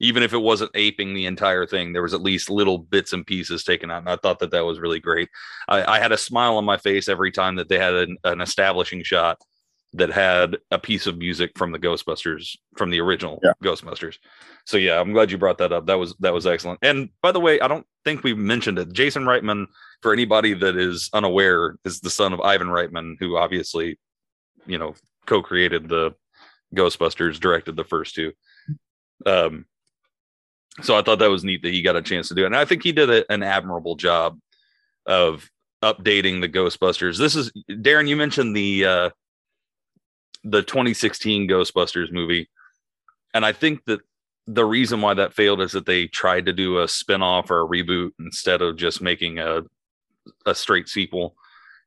Even 0.00 0.22
if 0.22 0.32
it 0.32 0.38
wasn't 0.38 0.70
aping 0.74 1.14
the 1.14 1.26
entire 1.26 1.64
thing, 1.66 1.92
there 1.92 2.02
was 2.02 2.14
at 2.14 2.22
least 2.22 2.50
little 2.50 2.78
bits 2.78 3.12
and 3.12 3.26
pieces 3.26 3.62
taken 3.62 3.90
out. 3.90 3.98
And 3.98 4.08
I 4.08 4.16
thought 4.16 4.40
that 4.40 4.50
that 4.50 4.64
was 4.64 4.80
really 4.80 4.98
great. 5.00 5.28
I, 5.68 5.96
I 5.96 6.00
had 6.00 6.12
a 6.12 6.18
smile 6.18 6.56
on 6.56 6.64
my 6.64 6.76
face 6.76 7.08
every 7.08 7.30
time 7.30 7.56
that 7.56 7.68
they 7.68 7.78
had 7.78 7.94
an, 7.94 8.16
an 8.24 8.40
establishing 8.40 9.02
shot 9.04 9.38
that 9.94 10.10
had 10.10 10.56
a 10.70 10.78
piece 10.78 11.06
of 11.06 11.18
music 11.18 11.52
from 11.56 11.72
the 11.72 11.78
Ghostbusters 11.78 12.56
from 12.76 12.90
the 12.90 13.00
original 13.00 13.38
Yeah. 13.42 13.52
Ghostbusters. 13.62 14.16
So 14.64 14.76
yeah, 14.76 14.98
I'm 15.00 15.12
glad 15.12 15.30
you 15.30 15.38
brought 15.38 15.58
that 15.58 15.72
up. 15.72 15.86
That 15.86 15.98
was 15.98 16.14
that 16.20 16.32
was 16.32 16.46
excellent. 16.46 16.78
And 16.82 17.10
by 17.20 17.32
the 17.32 17.40
way, 17.40 17.60
I 17.60 17.68
don't 17.68 17.86
think 18.04 18.22
we've 18.22 18.38
mentioned 18.38 18.78
it. 18.78 18.92
Jason 18.92 19.24
Reitman, 19.24 19.66
for 20.00 20.12
anybody 20.12 20.54
that 20.54 20.76
is 20.76 21.10
unaware, 21.12 21.76
is 21.84 22.00
the 22.00 22.10
son 22.10 22.32
of 22.32 22.40
Ivan 22.40 22.68
Reitman, 22.68 23.16
who 23.18 23.36
obviously, 23.36 23.98
you 24.66 24.78
know, 24.78 24.94
co-created 25.26 25.88
the 25.88 26.14
Ghostbusters, 26.74 27.38
directed 27.38 27.76
the 27.76 27.84
first 27.84 28.14
two. 28.14 28.32
Um, 29.26 29.66
so 30.80 30.96
I 30.96 31.02
thought 31.02 31.18
that 31.18 31.30
was 31.30 31.44
neat 31.44 31.62
that 31.62 31.72
he 31.72 31.82
got 31.82 31.96
a 31.96 32.02
chance 32.02 32.28
to 32.28 32.34
do 32.34 32.44
it, 32.44 32.46
and 32.46 32.56
I 32.56 32.64
think 32.64 32.82
he 32.82 32.92
did 32.92 33.10
a, 33.10 33.30
an 33.30 33.42
admirable 33.42 33.96
job 33.96 34.38
of 35.06 35.48
updating 35.82 36.40
the 36.40 36.48
Ghostbusters. 36.48 37.18
This 37.18 37.36
is 37.36 37.52
Darrin. 37.82 38.06
You 38.06 38.16
mentioned 38.16 38.56
the 38.56 38.84
uh, 38.86 39.10
the 40.44 40.62
2016 40.62 41.48
Ghostbusters 41.48 42.12
movie, 42.12 42.48
and 43.34 43.44
I 43.44 43.52
think 43.52 43.84
that 43.86 44.00
the 44.46 44.64
reason 44.64 45.00
why 45.00 45.14
that 45.14 45.32
failed 45.32 45.60
is 45.60 45.72
that 45.72 45.86
they 45.86 46.06
tried 46.08 46.46
to 46.46 46.52
do 46.52 46.80
a 46.80 46.88
spin-off 46.88 47.50
or 47.50 47.62
a 47.62 47.68
reboot 47.68 48.10
instead 48.18 48.60
of 48.60 48.76
just 48.76 49.00
making 49.00 49.38
a 49.38 49.62
a 50.46 50.54
straight 50.54 50.88
sequel. 50.88 51.36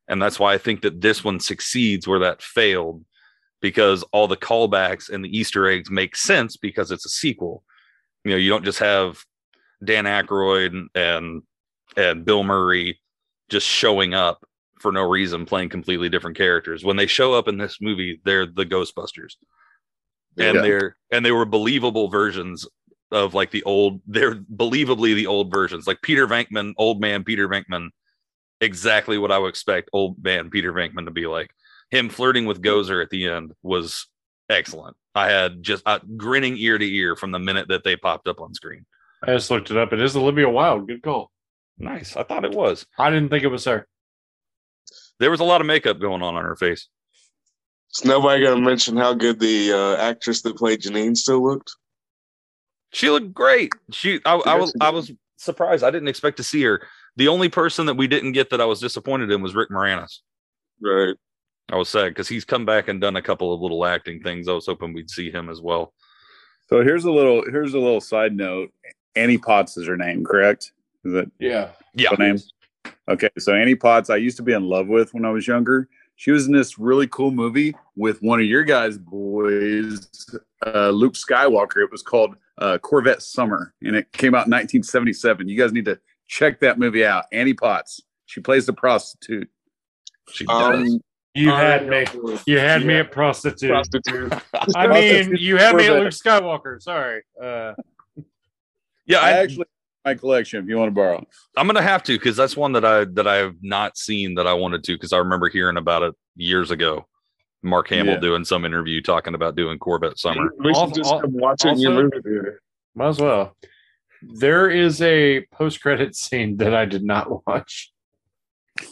And 0.08 0.20
that's 0.20 0.38
why 0.38 0.54
I 0.54 0.58
think 0.58 0.82
that 0.82 1.00
this 1.00 1.24
one 1.24 1.40
succeeds 1.40 2.06
where 2.06 2.18
that 2.20 2.42
failed 2.42 3.04
because 3.60 4.02
all 4.12 4.28
the 4.28 4.36
callbacks 4.36 5.10
and 5.10 5.24
the 5.24 5.36
Easter 5.36 5.68
eggs 5.68 5.90
make 5.90 6.14
sense 6.14 6.56
because 6.56 6.90
it's 6.90 7.06
a 7.06 7.10
sequel. 7.10 7.64
You 8.24 8.32
know, 8.32 8.36
you 8.36 8.50
don't 8.50 8.64
just 8.64 8.78
have 8.78 9.24
Dan 9.84 10.04
Aykroyd 10.04 10.68
and 10.68 10.90
and, 10.94 11.42
and 11.96 12.24
Bill 12.24 12.44
Murray 12.44 13.00
just 13.48 13.66
showing 13.66 14.14
up 14.14 14.45
for 14.80 14.92
no 14.92 15.02
reason 15.08 15.46
playing 15.46 15.68
completely 15.70 16.08
different 16.08 16.36
characters. 16.36 16.84
When 16.84 16.96
they 16.96 17.06
show 17.06 17.34
up 17.34 17.48
in 17.48 17.56
this 17.58 17.78
movie, 17.80 18.20
they're 18.24 18.46
the 18.46 18.66
Ghostbusters. 18.66 19.34
And 20.38 20.56
Yeah. 20.56 20.62
they're 20.62 20.96
and 21.10 21.24
they 21.24 21.32
were 21.32 21.44
believable 21.46 22.08
versions 22.08 22.66
of 23.10 23.34
like 23.34 23.50
the 23.50 23.62
old 23.62 24.00
they're 24.06 24.34
believably 24.34 25.14
the 25.14 25.26
old 25.26 25.50
versions. 25.50 25.86
Like 25.86 26.02
Peter 26.02 26.26
Venkman, 26.26 26.74
old 26.76 27.00
man 27.00 27.24
Peter 27.24 27.48
Venkman, 27.48 27.88
exactly 28.60 29.18
what 29.18 29.32
I 29.32 29.38
would 29.38 29.48
expect 29.48 29.88
old 29.92 30.22
man 30.22 30.50
Peter 30.50 30.72
Venkman 30.72 31.04
to 31.06 31.10
be 31.10 31.26
like. 31.26 31.50
Him 31.90 32.08
flirting 32.08 32.46
with 32.46 32.60
Gozer 32.62 33.02
at 33.02 33.10
the 33.10 33.26
end 33.28 33.52
was 33.62 34.08
excellent. 34.50 34.96
I 35.14 35.30
had 35.30 35.62
just 35.62 35.82
uh, 35.86 36.00
grinning 36.16 36.56
ear 36.58 36.76
to 36.76 36.84
ear 36.94 37.16
from 37.16 37.30
the 37.30 37.38
minute 37.38 37.68
that 37.68 37.84
they 37.84 37.96
popped 37.96 38.26
up 38.28 38.40
on 38.40 38.52
screen. 38.54 38.84
I 39.22 39.32
just 39.34 39.50
looked 39.50 39.70
it 39.70 39.76
up. 39.76 39.92
It 39.92 40.00
is 40.02 40.16
Olivia 40.16 40.48
Wilde. 40.50 40.86
Good 40.88 41.02
call. 41.02 41.30
Nice. 41.78 42.16
I 42.16 42.22
thought 42.24 42.44
it 42.44 42.52
was. 42.52 42.86
I 42.98 43.08
didn't 43.10 43.28
think 43.30 43.44
it 43.44 43.48
was 43.48 43.64
her. 43.64 43.86
There 45.18 45.30
was 45.30 45.40
a 45.40 45.44
lot 45.44 45.60
of 45.60 45.66
makeup 45.66 45.98
going 45.98 46.22
on 46.22 46.36
on 46.36 46.44
her 46.44 46.56
face. 46.56 46.88
Is 47.94 48.04
nobody 48.04 48.44
gonna 48.44 48.60
mention 48.60 48.96
how 48.96 49.14
good 49.14 49.40
the 49.40 49.72
uh, 49.72 49.96
actress 49.96 50.42
that 50.42 50.56
played 50.56 50.82
Janine 50.82 51.16
still 51.16 51.42
looked? 51.42 51.72
She 52.92 53.10
looked 53.10 53.32
great. 53.32 53.72
She, 53.90 54.20
I, 54.24 54.34
I 54.34 54.54
was, 54.54 54.74
I 54.80 54.90
was 54.90 55.12
surprised. 55.36 55.84
I 55.84 55.90
didn't 55.90 56.08
expect 56.08 56.36
to 56.38 56.42
see 56.42 56.62
her. 56.62 56.82
The 57.16 57.28
only 57.28 57.48
person 57.48 57.86
that 57.86 57.94
we 57.94 58.06
didn't 58.06 58.32
get 58.32 58.50
that 58.50 58.60
I 58.60 58.64
was 58.64 58.80
disappointed 58.80 59.30
in 59.30 59.42
was 59.42 59.54
Rick 59.54 59.70
Moranis. 59.70 60.18
Right. 60.80 61.14
I 61.70 61.76
was 61.76 61.88
sad 61.88 62.08
because 62.08 62.28
he's 62.28 62.44
come 62.44 62.64
back 62.64 62.88
and 62.88 63.00
done 63.00 63.16
a 63.16 63.22
couple 63.22 63.52
of 63.52 63.60
little 63.60 63.84
acting 63.84 64.22
things. 64.22 64.48
I 64.48 64.52
was 64.52 64.66
hoping 64.66 64.92
we'd 64.92 65.10
see 65.10 65.30
him 65.30 65.48
as 65.48 65.60
well. 65.60 65.92
So 66.68 66.82
here's 66.82 67.04
a 67.04 67.10
little 67.10 67.44
here's 67.50 67.74
a 67.74 67.78
little 67.78 68.00
side 68.00 68.34
note. 68.34 68.72
Annie 69.14 69.38
Potts 69.38 69.76
is 69.76 69.86
her 69.86 69.96
name, 69.96 70.24
correct? 70.24 70.72
Is 71.04 71.12
that 71.12 71.30
Yeah. 71.38 71.70
Yeah, 71.94 72.10
the 72.10 72.16
name? 72.16 72.38
Okay, 73.08 73.30
so 73.38 73.54
Annie 73.54 73.74
Potts, 73.76 74.10
I 74.10 74.16
used 74.16 74.36
to 74.38 74.42
be 74.42 74.52
in 74.52 74.64
love 74.64 74.88
with 74.88 75.14
when 75.14 75.24
I 75.24 75.30
was 75.30 75.46
younger. 75.46 75.88
She 76.16 76.30
was 76.30 76.46
in 76.46 76.52
this 76.52 76.78
really 76.78 77.06
cool 77.08 77.30
movie 77.30 77.74
with 77.94 78.20
one 78.22 78.40
of 78.40 78.46
your 78.46 78.64
guys' 78.64 78.98
boys, 78.98 80.08
uh, 80.66 80.88
Luke 80.90 81.12
Skywalker. 81.14 81.84
It 81.84 81.92
was 81.92 82.02
called 82.02 82.36
uh, 82.58 82.78
Corvette 82.78 83.22
Summer, 83.22 83.74
and 83.82 83.94
it 83.94 84.10
came 84.12 84.34
out 84.34 84.46
in 84.46 84.50
1977. 84.52 85.48
You 85.48 85.56
guys 85.58 85.72
need 85.72 85.84
to 85.84 85.98
check 86.26 86.58
that 86.60 86.78
movie 86.78 87.04
out. 87.04 87.26
Annie 87.32 87.54
Potts. 87.54 88.00
She 88.24 88.40
plays 88.40 88.66
the 88.66 88.72
prostitute. 88.72 89.48
she 90.32 90.44
does. 90.46 90.80
Um, 90.90 91.00
You 91.34 91.52
I 91.52 91.60
had 91.60 91.86
me. 91.88 92.06
You 92.46 92.58
had 92.58 92.84
me 92.84 92.94
Yeah. 92.94 93.00
at 93.00 93.12
prostitute. 93.12 93.70
prostitute. 93.70 94.32
I 94.74 94.86
mean, 94.88 95.36
you 95.38 95.58
had 95.58 95.76
me 95.76 95.86
at 95.86 95.92
Luke 95.92 96.08
Skywalker. 96.14 96.80
Sorry. 96.82 97.22
Uh, 97.40 97.74
yeah, 99.04 99.18
I 99.18 99.28
I, 99.28 99.32
actually 99.32 99.66
my 100.06 100.14
collection 100.14 100.62
if 100.62 100.68
you 100.70 100.76
want 100.78 100.86
to 100.88 100.94
borrow. 100.94 101.26
I'm 101.56 101.66
gonna 101.66 101.82
have 101.82 102.02
to 102.04 102.12
because 102.16 102.36
that's 102.36 102.56
one 102.56 102.72
that 102.72 102.84
I 102.84 103.04
that 103.04 103.26
I 103.26 103.36
have 103.36 103.56
not 103.60 103.98
seen 103.98 104.36
that 104.36 104.46
I 104.46 104.54
wanted 104.54 104.84
to 104.84 104.92
because 104.94 105.12
I 105.12 105.18
remember 105.18 105.48
hearing 105.48 105.76
about 105.76 106.02
it 106.04 106.14
years 106.36 106.70
ago. 106.70 107.06
Mark 107.62 107.88
Hamill 107.88 108.14
Yeah. 108.14 108.20
doing 108.20 108.44
some 108.44 108.64
interview 108.64 109.02
talking 109.02 109.34
about 109.34 109.56
doing 109.56 109.78
Corvette 109.78 110.18
Summer. 110.18 110.50
We 110.58 110.72
should 110.72 110.76
Also- 110.80 110.94
just 111.02 111.10
come 111.20 111.32
watch 111.32 111.64
it 111.64 111.70
in 111.70 111.78
your 111.80 111.92
movie 112.04 112.20
theater. 112.22 112.62
might 112.94 113.08
as 113.08 113.20
well. 113.20 113.56
There 114.22 114.70
is 114.70 115.02
a 115.02 115.44
post 115.52 115.82
credit 115.82 116.14
scene 116.22 116.56
that 116.58 116.72
I 116.72 116.84
did 116.84 117.02
not 117.02 117.44
watch. 117.46 117.90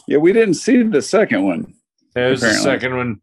Yeah, 0.07 0.17
we 0.17 0.33
didn't 0.33 0.55
see 0.55 0.83
the 0.83 1.01
second 1.01 1.45
one. 1.45 1.73
There's 2.13 2.41
the 2.41 2.53
second 2.53 2.97
one. 2.97 3.21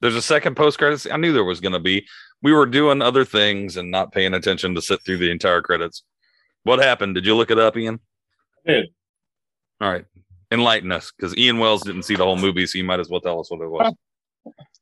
There's 0.00 0.16
a 0.16 0.22
second 0.22 0.56
post 0.56 0.78
credits. 0.78 1.06
I 1.08 1.16
knew 1.16 1.32
there 1.32 1.44
was 1.44 1.60
gonna 1.60 1.78
be. 1.80 2.04
We 2.42 2.52
were 2.52 2.66
doing 2.66 3.00
other 3.00 3.24
things 3.24 3.76
and 3.76 3.90
not 3.92 4.10
paying 4.10 4.34
attention 4.34 4.74
to 4.74 4.82
sit 4.82 5.00
through 5.04 5.18
the 5.18 5.30
entire 5.30 5.62
credits. 5.62 6.02
What 6.64 6.78
happened? 6.78 7.14
Did 7.14 7.26
you 7.26 7.34
look 7.34 7.50
it 7.50 7.58
up, 7.58 7.76
Ian? 7.76 8.00
I 8.66 8.72
did. 8.72 8.86
All 9.80 9.90
right. 9.90 10.04
Enlighten 10.50 10.92
us 10.92 11.12
because 11.16 11.36
Ian 11.36 11.58
Wells 11.58 11.82
didn't 11.82 12.02
see 12.02 12.14
the 12.14 12.24
whole 12.24 12.36
movie, 12.36 12.66
so 12.66 12.78
you 12.78 12.84
might 12.84 13.00
as 13.00 13.08
well 13.08 13.20
tell 13.20 13.40
us 13.40 13.50
what 13.50 13.60
it 13.60 13.68
was. 13.68 13.94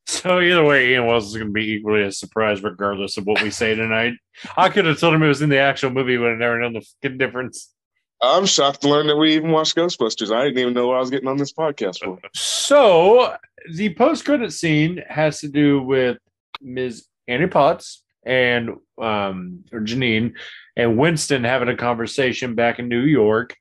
So 0.06 0.40
either 0.40 0.64
way, 0.64 0.90
Ian 0.90 1.06
Wells 1.06 1.28
is 1.28 1.36
going 1.36 1.46
to 1.46 1.52
be 1.52 1.72
equally 1.72 2.02
as 2.02 2.18
surprised, 2.18 2.64
regardless 2.64 3.16
of 3.16 3.26
what 3.26 3.40
we 3.42 3.50
say 3.50 3.74
tonight. 3.74 4.14
I 4.56 4.68
could 4.68 4.84
have 4.84 4.98
told 4.98 5.14
him 5.14 5.22
it 5.22 5.28
was 5.28 5.42
in 5.42 5.48
the 5.48 5.58
actual 5.58 5.90
movie, 5.90 6.16
but 6.16 6.30
I 6.32 6.34
never 6.34 6.58
known 6.58 6.72
the 6.72 6.84
fucking 7.02 7.18
difference. 7.18 7.72
I'm 8.20 8.44
shocked 8.44 8.82
to 8.82 8.88
learn 8.88 9.06
that 9.06 9.16
we 9.16 9.34
even 9.34 9.50
watched 9.50 9.76
Ghostbusters. 9.76 10.34
I 10.34 10.44
didn't 10.44 10.58
even 10.58 10.74
know 10.74 10.88
what 10.88 10.96
I 10.96 11.00
was 11.00 11.10
getting 11.10 11.28
on 11.28 11.36
this 11.36 11.52
podcast 11.52 12.04
for. 12.04 12.18
So 12.34 13.36
the 13.72 13.94
post 13.94 14.24
credit 14.24 14.52
scene 14.52 15.02
has 15.08 15.40
to 15.40 15.48
do 15.48 15.80
with 15.82 16.18
Ms. 16.60 17.06
Annie 17.28 17.46
Potts 17.46 18.02
and 18.26 18.76
um 19.00 19.64
or 19.72 19.80
Janine 19.80 20.34
and 20.80 20.96
Winston 20.96 21.44
having 21.44 21.68
a 21.68 21.76
conversation 21.76 22.54
back 22.54 22.78
in 22.78 22.88
New 22.88 23.02
York. 23.02 23.54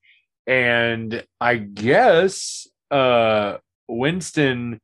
And 0.47 1.21
I 1.41 1.58
guess 1.58 2.65
uh 2.91 3.58
Winston 3.89 4.79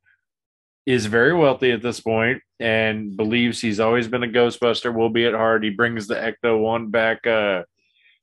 is 0.84 1.06
very 1.06 1.32
wealthy 1.32 1.72
at 1.72 1.82
this 1.82 1.98
point 1.98 2.42
and 2.60 3.16
believes 3.16 3.60
he's 3.60 3.80
always 3.80 4.06
been 4.06 4.22
a 4.22 4.28
Ghostbuster, 4.28 4.94
will 4.94 5.08
be 5.08 5.24
at 5.24 5.32
heart. 5.32 5.64
He 5.64 5.70
brings 5.70 6.06
the 6.06 6.14
Ecto 6.14 6.60
one 6.60 6.90
back 6.90 7.26
uh 7.26 7.62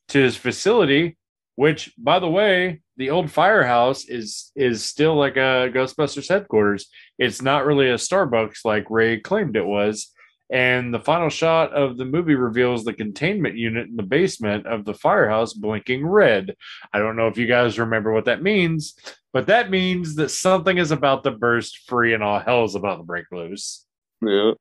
to 0.10 0.20
his 0.20 0.38
facility, 0.38 1.18
which 1.56 1.92
by 1.98 2.20
the 2.20 2.30
way, 2.30 2.82
the 2.98 3.10
old 3.10 3.32
firehouse 3.32 4.06
is 4.06 4.52
is 4.56 4.86
still 4.86 5.16
like 5.16 5.38
a 5.38 5.72
Ghostbusters 5.74 6.30
headquarters. 6.30 6.88
It's 7.18 7.42
not 7.42 7.66
really 7.66 7.90
a 7.90 7.96
Starbucks 7.96 8.64
like 8.64 8.86
Ray 8.92 9.20
claimed 9.20 9.56
it 9.56 9.66
was. 9.66 10.13
And 10.54 10.94
the 10.94 11.00
final 11.00 11.30
shot 11.30 11.74
of 11.74 11.98
the 11.98 12.06
movie 12.06 12.36
reveals 12.36 12.84
the 12.84 12.94
containment 12.94 13.58
unit 13.58 13.88
in 13.88 13.96
the 13.96 14.04
basement 14.04 14.68
of 14.68 14.86
the 14.86 14.94
firehouse 14.94 15.52
blinking 15.54 16.06
red. 16.06 16.56
I 16.94 17.00
don't 17.00 17.16
know 17.16 17.28
if 17.28 17.38
you 17.40 17.48
guys 17.48 17.80
remember 17.80 18.14
what 18.14 18.26
that 18.26 18.44
means, 18.44 18.94
but 19.34 19.48
that 19.48 19.72
means 19.72 20.14
that 20.18 20.30
something 20.30 20.78
is 20.78 20.92
about 20.92 21.24
to 21.24 21.32
burst 21.32 21.80
free 21.90 22.14
and 22.14 22.22
all 22.22 22.40
hell 22.40 22.66
is 22.66 22.76
about 22.76 22.98
to 22.98 23.04
break 23.04 23.26
loose. 23.32 23.88
Yeah. 24.22 24.52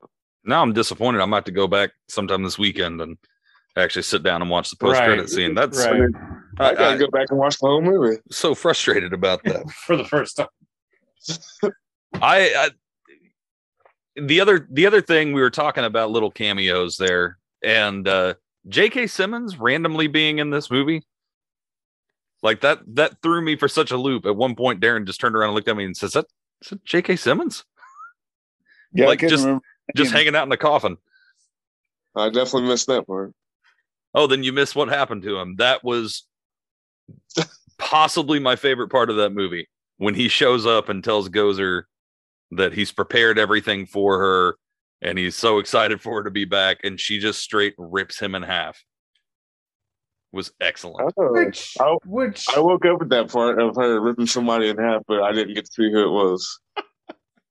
Now 0.43 0.63
I'm 0.63 0.73
disappointed. 0.73 1.21
I'm 1.21 1.31
about 1.31 1.45
to 1.45 1.51
go 1.51 1.67
back 1.67 1.91
sometime 2.09 2.41
this 2.41 2.57
weekend 2.57 2.99
and 2.99 3.15
actually 3.77 4.01
sit 4.01 4.23
down 4.23 4.41
and 4.41 4.49
watch 4.49 4.71
the 4.71 4.77
post 4.77 4.97
credit 4.99 5.19
Right. 5.21 5.29
scene. 5.29 5.53
That's 5.53 5.77
Right. 5.77 6.09
I 6.59 6.69
I, 6.69 6.73
gotta 6.73 6.95
I, 6.95 6.97
go 6.97 7.07
back 7.09 7.27
and 7.29 7.37
watch 7.37 7.59
the 7.59 7.67
whole 7.67 7.81
movie. 7.83 8.17
so 8.31 8.55
frustrated 8.55 9.13
about 9.13 9.43
that. 9.43 9.69
For 9.85 9.95
the 9.95 10.05
first 10.05 10.37
time. 10.37 10.47
I, 12.15 12.53
I 12.55 12.69
the 14.15 14.39
other 14.39 14.67
the 14.71 14.85
other 14.85 15.01
thing 15.01 15.33
we 15.33 15.41
were 15.41 15.49
talking 15.49 15.83
about 15.83 16.11
little 16.11 16.31
cameos 16.31 16.97
there 16.97 17.37
and 17.63 18.07
uh 18.07 18.33
J.K. 18.69 19.07
Simmons 19.07 19.57
randomly 19.57 20.07
being 20.07 20.39
in 20.39 20.49
this 20.49 20.71
movie. 20.71 21.03
Like 22.41 22.61
that 22.61 22.79
that 22.95 23.21
threw 23.21 23.41
me 23.41 23.55
for 23.57 23.67
such 23.67 23.91
a 23.91 23.97
loop. 23.97 24.25
At 24.25 24.35
one 24.35 24.55
point, 24.55 24.79
Darrin 24.79 25.05
just 25.05 25.19
turned 25.19 25.35
around 25.35 25.49
and 25.49 25.55
looked 25.55 25.67
at 25.67 25.75
me 25.77 25.85
and 25.85 25.95
says, 25.97 26.13
"That 26.13 26.25
is 26.61 26.69
that 26.69 26.83
J.K. 26.85 27.15
Simmons 27.17 27.63
Yeah, 28.93 29.07
Like, 29.07 29.19
just- 29.19 29.43
remember. 29.45 29.63
just 29.95 30.11
hanging 30.13 30.35
out 30.35 30.43
in 30.43 30.49
the 30.49 30.57
coffin?" 30.57 30.97
I 32.15 32.27
definitely 32.29 32.69
missed 32.69 32.87
that 32.87 33.07
part. 33.07 33.33
Oh, 34.13 34.27
then 34.27 34.43
you 34.43 34.53
missed 34.53 34.75
what 34.75 34.87
happened 34.89 35.23
to 35.23 35.37
him. 35.39 35.55
That 35.55 35.83
was 35.83 36.25
possibly 37.77 38.39
my 38.39 38.55
favorite 38.55 38.89
part 38.89 39.09
of 39.09 39.15
that 39.17 39.31
movie 39.31 39.67
when 39.97 40.13
he 40.15 40.27
shows 40.27 40.65
up 40.65 40.89
and 40.89 41.03
tells 41.03 41.29
Gozer 41.29 41.83
that 42.57 42.73
he's 42.73 42.91
prepared 42.91 43.37
everything 43.39 43.85
for 43.85 44.19
her 44.19 44.55
and 45.01 45.17
he's 45.17 45.35
so 45.35 45.59
excited 45.59 46.01
for 46.01 46.15
her 46.17 46.23
to 46.23 46.31
be 46.31 46.45
back 46.45 46.77
and 46.83 46.99
she 46.99 47.19
just 47.19 47.39
straight 47.41 47.73
rips 47.77 48.19
him 48.19 48.35
in 48.35 48.43
half. 48.43 48.83
Was 50.31 50.51
excellent. 50.59 51.13
Oh, 51.17 51.31
Which 51.33 51.75
I- 51.79 51.97
which 52.05 52.45
I 52.55 52.59
woke 52.59 52.85
up 52.85 53.01
at 53.03 53.09
that 53.09 53.31
part 53.31 53.61
of 53.61 53.75
her 53.75 53.99
ripping 54.01 54.25
somebody 54.25 54.69
in 54.69 54.77
half, 54.77 55.03
but 55.07 55.21
I 55.21 55.31
didn't 55.31 55.53
get 55.53 55.65
to 55.65 55.71
see 55.71 55.91
who 55.91 56.03
it 56.05 56.11
was. 56.11 56.59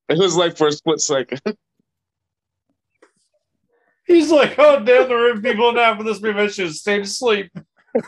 It 0.09 0.19
was 0.19 0.37
like 0.37 0.57
for 0.59 0.67
a 0.67 0.73
split 0.73 1.01
second. 1.01 1.41
he's 4.07 4.31
like, 4.31 4.57
oh 4.59 4.83
damn, 4.85 5.09
the 5.09 5.15
rip 5.15 5.43
people 5.43 5.71
in 5.71 5.77
half 5.77 5.99
of 6.01 6.05
this 6.05 6.21
movie. 6.21 6.41
I 6.41 6.49
should 6.49 6.67
have 6.67 6.75
stayed 6.75 7.03
asleep. 7.03 7.51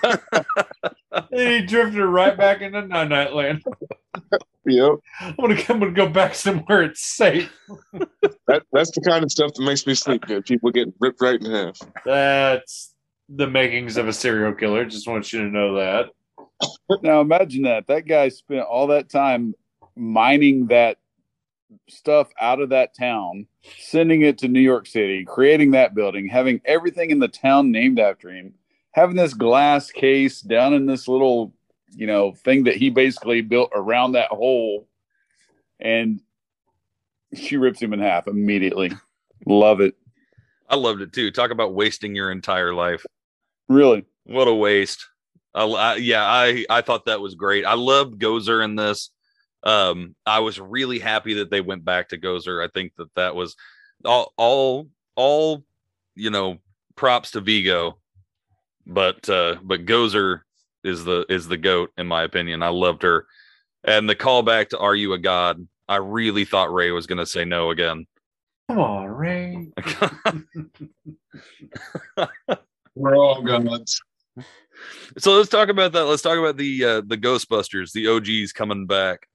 and 0.02 0.20
he 1.30 1.62
drifted 1.62 2.04
right 2.04 2.36
back 2.36 2.60
into 2.60 2.82
Night 2.82 3.08
Night 3.08 3.32
Land. 3.32 3.62
Yep. 4.66 4.92
I'm 5.20 5.34
gonna, 5.36 5.54
I'm 5.68 5.78
gonna 5.78 5.90
go 5.92 6.08
back 6.08 6.34
somewhere 6.34 6.82
it's 6.82 7.04
safe. 7.04 7.52
That, 8.46 8.62
that's 8.72 8.90
the 8.90 9.00
kind 9.00 9.24
of 9.24 9.30
stuff 9.30 9.52
that 9.54 9.64
makes 9.64 9.86
me 9.86 9.94
sleep 9.94 10.26
good. 10.26 10.44
People 10.44 10.70
getting 10.70 10.92
ripped 11.00 11.20
right 11.20 11.40
in 11.40 11.50
half. 11.50 11.78
That's 12.04 12.94
the 13.28 13.46
makings 13.46 13.96
of 13.96 14.08
a 14.08 14.12
serial 14.12 14.52
killer. 14.52 14.84
Just 14.84 15.08
want 15.08 15.32
you 15.32 15.40
to 15.40 15.46
know 15.46 15.74
that. 15.76 16.10
now 17.02 17.20
imagine 17.20 17.62
that. 17.62 17.86
That 17.86 18.06
guy 18.06 18.28
spent 18.28 18.62
all 18.62 18.88
that 18.88 19.08
time 19.08 19.54
mining 19.96 20.66
that 20.68 20.98
stuff 21.88 22.28
out 22.40 22.60
of 22.60 22.70
that 22.70 22.96
town, 22.96 23.46
sending 23.78 24.22
it 24.22 24.38
to 24.38 24.48
New 24.48 24.60
York 24.60 24.86
City, 24.86 25.24
creating 25.24 25.72
that 25.72 25.94
building, 25.94 26.28
having 26.28 26.60
everything 26.64 27.10
in 27.10 27.18
the 27.18 27.28
town 27.28 27.70
named 27.70 27.98
after 27.98 28.30
him, 28.30 28.54
having 28.92 29.16
this 29.16 29.34
glass 29.34 29.90
case 29.90 30.40
down 30.40 30.74
in 30.74 30.86
this 30.86 31.08
little, 31.08 31.52
you 31.94 32.06
know, 32.06 32.32
thing 32.32 32.64
that 32.64 32.76
he 32.76 32.90
basically 32.90 33.40
built 33.40 33.70
around 33.74 34.12
that 34.12 34.30
hole. 34.30 34.88
And 35.80 36.20
she 37.34 37.56
rips 37.56 37.80
him 37.80 37.92
in 37.92 38.00
half 38.00 38.26
immediately. 38.26 38.92
Love 39.46 39.80
it. 39.80 39.94
I 40.68 40.76
loved 40.76 41.02
it 41.02 41.12
too. 41.12 41.30
Talk 41.30 41.50
about 41.50 41.74
wasting 41.74 42.14
your 42.14 42.30
entire 42.30 42.72
life. 42.72 43.04
Really. 43.68 44.04
What 44.24 44.48
a 44.48 44.54
waste. 44.54 45.06
I, 45.54 45.64
I, 45.64 45.94
yeah, 45.96 46.24
I 46.24 46.64
I 46.68 46.80
thought 46.80 47.06
that 47.06 47.20
was 47.20 47.34
great. 47.34 47.64
I 47.64 47.74
loved 47.74 48.18
Gozer 48.18 48.64
in 48.64 48.74
this. 48.74 49.10
Um, 49.62 50.14
I 50.26 50.40
was 50.40 50.58
really 50.60 50.98
happy 50.98 51.34
that 51.34 51.50
they 51.50 51.60
went 51.60 51.84
back 51.84 52.08
to 52.08 52.18
Gozer. 52.18 52.64
I 52.64 52.68
think 52.68 52.92
that 52.96 53.14
that 53.14 53.34
was 53.34 53.56
all 54.04 54.32
all 54.36 54.88
all 55.14 55.64
you 56.14 56.30
know 56.30 56.58
props 56.96 57.32
to 57.32 57.40
Vigo, 57.40 57.98
but 58.86 59.28
uh, 59.28 59.56
but 59.62 59.86
Gozer 59.86 60.40
is 60.84 61.04
the 61.04 61.24
is 61.28 61.48
the 61.48 61.56
goat 61.56 61.90
in 61.96 62.06
my 62.06 62.22
opinion. 62.22 62.62
I 62.62 62.68
loved 62.68 63.02
her, 63.02 63.26
and 63.82 64.08
the 64.08 64.16
callback 64.16 64.68
to 64.70 64.78
"Are 64.78 64.94
You 64.94 65.14
a 65.14 65.18
God?" 65.18 65.66
I 65.88 65.96
really 65.96 66.44
thought 66.44 66.72
Ray 66.72 66.90
was 66.90 67.06
going 67.06 67.18
to 67.18 67.26
say 67.26 67.44
no 67.44 67.70
again. 67.70 68.06
Come 68.68 68.78
on, 68.78 69.06
Ray. 69.06 69.68
We're 72.94 73.16
all 73.16 73.42
gods. 73.42 74.00
so 75.18 75.36
let's 75.36 75.50
talk 75.50 75.68
about 75.68 75.92
that. 75.92 76.04
Let's 76.04 76.22
talk 76.22 76.38
about 76.38 76.56
the 76.56 76.84
uh, 76.84 77.02
the 77.06 77.18
Ghostbusters, 77.18 77.92
the 77.92 78.08
OGs 78.08 78.52
coming 78.52 78.86
back. 78.86 79.28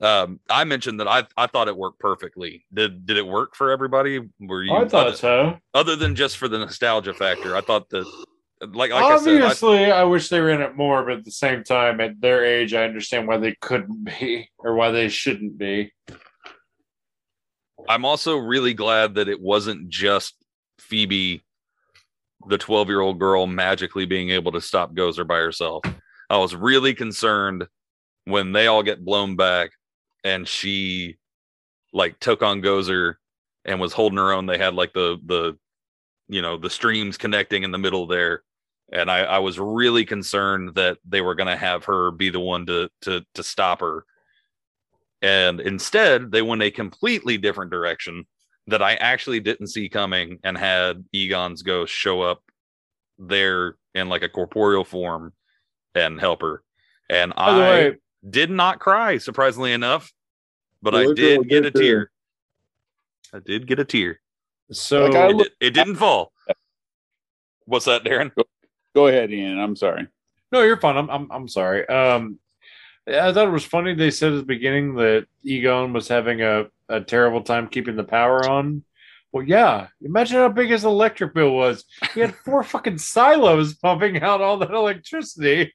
Um, 0.00 0.40
I 0.50 0.64
mentioned 0.64 1.00
that 1.00 1.08
I 1.08 1.24
I 1.36 1.46
thought 1.46 1.68
it 1.68 1.76
worked 1.76 2.00
perfectly. 2.00 2.66
Did 2.72 3.06
did 3.06 3.16
it 3.16 3.26
work 3.26 3.54
for 3.54 3.70
everybody? 3.70 4.20
Were 4.40 4.64
you? 4.64 4.74
I 4.74 4.88
thought 4.88 5.08
other, 5.08 5.16
so. 5.16 5.58
other 5.72 5.94
than 5.94 6.16
just 6.16 6.36
for 6.36 6.48
the 6.48 6.58
nostalgia 6.58 7.14
factor, 7.14 7.56
I 7.56 7.60
thought 7.60 7.88
that 7.90 8.06
like 8.60 8.90
like 8.90 8.92
I 8.92 9.18
said, 9.18 9.42
I, 9.42 9.44
Obviously, 9.44 9.92
I, 9.92 10.04
wish 10.04 10.28
they 10.28 10.40
were 10.40 10.50
in 10.50 10.62
it 10.62 10.76
more, 10.76 11.04
but 11.04 11.18
at 11.18 11.24
the 11.24 11.30
same 11.30 11.64
time, 11.64 12.00
at 12.00 12.20
their 12.20 12.44
age, 12.44 12.74
I 12.74 12.84
understand 12.84 13.26
why 13.26 13.38
they 13.38 13.54
couldn't 13.60 14.04
be 14.04 14.48
or 14.58 14.74
why 14.74 14.90
they 14.90 15.08
shouldn't 15.08 15.58
be. 15.58 15.92
I'm 17.88 18.04
also 18.04 18.36
really 18.36 18.74
glad 18.74 19.14
that 19.16 19.28
it 19.28 19.40
wasn't 19.40 19.88
just 19.88 20.34
Phoebe, 20.78 21.44
the 22.48 22.58
12 22.58 22.88
year 22.88 23.00
old 23.00 23.18
girl, 23.18 23.46
magically 23.46 24.06
being 24.06 24.30
able 24.30 24.52
to 24.52 24.60
stop 24.60 24.94
Gozer 24.94 25.26
by 25.26 25.36
herself. 25.36 25.84
I 26.30 26.38
was 26.38 26.54
really 26.54 26.94
concerned 26.94 27.66
when 28.24 28.52
they 28.52 28.66
all 28.66 28.82
get 28.82 29.04
blown 29.04 29.36
back 29.36 29.70
and 30.22 30.48
she 30.48 31.18
like 31.92 32.18
took 32.18 32.42
on 32.42 32.62
Gozer 32.62 33.16
and 33.64 33.80
was 33.80 33.92
holding 33.92 34.18
her 34.18 34.32
own. 34.32 34.46
They 34.46 34.58
had 34.58 34.74
like 34.74 34.92
the 34.92 35.18
the 35.24 35.58
you 36.28 36.42
know 36.42 36.56
the 36.56 36.70
streams 36.70 37.16
connecting 37.16 37.62
in 37.62 37.70
the 37.70 37.78
middle 37.78 38.06
there. 38.06 38.42
And 38.92 39.10
I, 39.10 39.20
I 39.20 39.38
was 39.38 39.58
really 39.58 40.04
concerned 40.04 40.74
that 40.74 40.98
they 41.08 41.20
were 41.20 41.34
gonna 41.34 41.56
have 41.56 41.84
her 41.84 42.10
be 42.10 42.30
the 42.30 42.40
one 42.40 42.66
to 42.66 42.90
to 43.02 43.24
to 43.34 43.42
stop 43.42 43.80
her. 43.80 44.04
And 45.22 45.60
instead, 45.60 46.30
they 46.30 46.42
went 46.42 46.62
a 46.62 46.70
completely 46.70 47.38
different 47.38 47.70
direction 47.70 48.26
that 48.66 48.82
I 48.82 48.94
actually 48.94 49.40
didn't 49.40 49.68
see 49.68 49.88
coming 49.88 50.38
and 50.42 50.56
had 50.56 51.04
Egon's 51.12 51.62
ghost 51.62 51.92
show 51.92 52.22
up 52.22 52.42
there 53.18 53.76
in 53.94 54.08
like 54.08 54.22
a 54.22 54.28
corporeal 54.28 54.84
form 54.84 55.32
and 55.94 56.20
help 56.20 56.42
her. 56.42 56.62
And 57.08 57.32
I 57.36 57.58
way, 57.58 57.96
did 58.28 58.50
not 58.50 58.80
cry, 58.80 59.18
surprisingly 59.18 59.72
enough, 59.72 60.12
but 60.82 60.94
I 60.94 61.12
did 61.12 61.48
get 61.48 61.66
a 61.66 61.70
tear. 61.70 62.10
I 63.32 63.38
did 63.40 63.66
get 63.66 63.78
a 63.78 63.84
tear. 63.84 64.20
So 64.72 65.06
Like, 65.06 65.30
It, 65.30 65.36
look- 65.36 65.52
it 65.60 65.70
didn't 65.70 65.96
fall. 65.96 66.32
What's 67.66 67.86
that, 67.86 68.04
Darrin? 68.04 68.32
Go 68.94 69.06
ahead, 69.08 69.32
Ian. 69.32 69.58
I'm 69.58 69.76
sorry. 69.76 70.06
no, 70.52 70.62
you're 70.62 70.76
fine. 70.80 70.96
I'm, 70.96 71.10
I'm 71.10 71.30
I'm 71.32 71.48
sorry. 71.48 71.86
Um, 71.88 72.38
I 73.08 73.32
thought 73.32 73.48
it 73.48 73.52
was 73.52 73.64
funny. 73.64 73.94
They 73.94 74.10
said 74.10 74.32
at 74.32 74.36
the 74.36 74.42
beginning 74.44 74.94
that 74.96 75.26
Egon 75.42 75.92
was 75.92 76.08
having 76.08 76.40
a, 76.42 76.66
a 76.88 77.00
terrible 77.00 77.42
time 77.42 77.68
keeping 77.68 77.96
the 77.96 78.04
power 78.04 78.48
on. 78.48 78.84
Well, 79.32 79.42
yeah. 79.44 79.88
Imagine 80.00 80.36
how 80.36 80.48
big 80.50 80.70
his 80.70 80.84
electric 80.84 81.34
bill 81.34 81.50
was. 81.54 81.84
He 82.14 82.20
had 82.20 82.34
four 82.36 82.62
fucking 82.64 82.98
silos 82.98 83.74
pumping 83.74 84.22
out 84.22 84.40
all 84.40 84.58
that 84.58 84.70
electricity. 84.70 85.74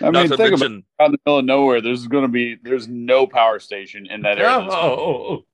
I 0.00 0.10
Not 0.10 0.12
mean, 0.14 0.28
think 0.28 0.40
about 0.54 0.60
mention, 0.60 0.84
out 1.00 1.06
in 1.06 1.12
the 1.12 1.18
middle 1.26 1.38
of 1.40 1.44
nowhere. 1.44 1.80
There's 1.80 2.06
going 2.06 2.22
to 2.24 2.28
be 2.28 2.56
there's 2.62 2.86
no 2.88 3.26
power 3.26 3.58
station 3.58 4.06
in 4.06 4.22
that 4.22 4.38
area. 4.38 4.68
Oh, 4.70 5.44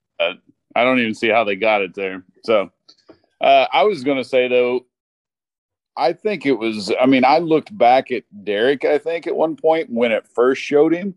I 0.78 0.84
don't 0.84 1.00
even 1.00 1.14
see 1.14 1.28
how 1.28 1.44
they 1.44 1.56
got 1.56 1.82
it 1.82 1.94
there. 1.94 2.24
So 2.44 2.70
uh, 3.40 3.66
I 3.72 3.82
was 3.84 4.04
going 4.04 4.18
to 4.18 4.24
say 4.24 4.48
though, 4.48 4.86
I 5.96 6.12
think 6.12 6.46
it 6.46 6.52
was. 6.52 6.92
I 7.00 7.06
mean, 7.06 7.24
I 7.24 7.38
looked 7.38 7.76
back 7.76 8.12
at 8.12 8.22
Derek. 8.44 8.84
I 8.84 8.98
think 8.98 9.26
at 9.26 9.34
one 9.34 9.56
point 9.56 9.90
when 9.90 10.12
it 10.12 10.28
first 10.28 10.62
showed 10.62 10.94
him, 10.94 11.16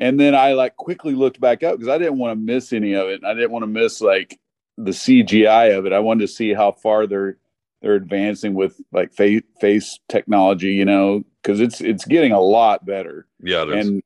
and 0.00 0.18
then 0.18 0.34
I 0.34 0.54
like 0.54 0.76
quickly 0.76 1.14
looked 1.14 1.38
back 1.38 1.62
up 1.62 1.76
because 1.76 1.88
I 1.88 1.98
didn't 1.98 2.18
want 2.18 2.32
to 2.32 2.42
miss 2.42 2.72
any 2.72 2.94
of 2.94 3.08
it. 3.08 3.22
I 3.24 3.34
didn't 3.34 3.50
want 3.50 3.64
to 3.64 3.68
miss 3.68 4.00
like 4.00 4.38
the 4.78 4.92
CGI 4.92 5.76
of 5.76 5.84
it. 5.84 5.92
I 5.92 5.98
wanted 5.98 6.22
to 6.22 6.28
see 6.28 6.54
how 6.54 6.72
far 6.72 7.06
they're 7.06 7.36
they're 7.82 7.94
advancing 7.94 8.54
with 8.54 8.80
like 8.90 9.12
face 9.12 9.42
face 9.60 10.00
technology. 10.08 10.72
You 10.72 10.86
know, 10.86 11.22
because 11.42 11.60
it's 11.60 11.82
it's 11.82 12.06
getting 12.06 12.32
a 12.32 12.40
lot 12.40 12.86
better 12.86 13.26
yeah, 13.42 13.64
and 13.70 14.02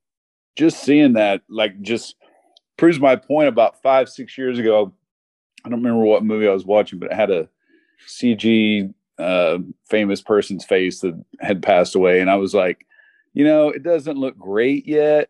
just 0.57 0.83
seeing 0.83 1.13
that 1.13 1.43
like 1.49 1.81
just 1.83 2.17
proves 2.81 2.99
my 2.99 3.15
point 3.15 3.49
about 3.49 3.81
five 3.83 4.09
six 4.09 4.37
years 4.39 4.59
ago. 4.59 4.93
I 5.65 5.69
don't 5.69 5.83
remember 5.83 6.05
what 6.05 6.25
movie 6.25 6.49
i 6.49 6.53
was 6.53 6.65
watching 6.65 6.99
but 6.99 7.11
it 7.11 7.15
had 7.15 7.31
a 7.31 7.47
cg 8.09 8.95
uh, 9.19 9.59
famous 9.87 10.23
person's 10.23 10.65
face 10.65 11.01
that 11.01 11.23
had 11.41 11.63
passed 11.63 11.95
away. 11.95 12.21
And 12.21 12.31
i 12.31 12.37
was 12.37 12.55
like 12.55 12.87
you 13.35 13.45
know 13.45 13.69
it 13.69 13.83
doesn't 13.83 14.17
look 14.17 14.39
great 14.39 14.89
yet 14.89 15.29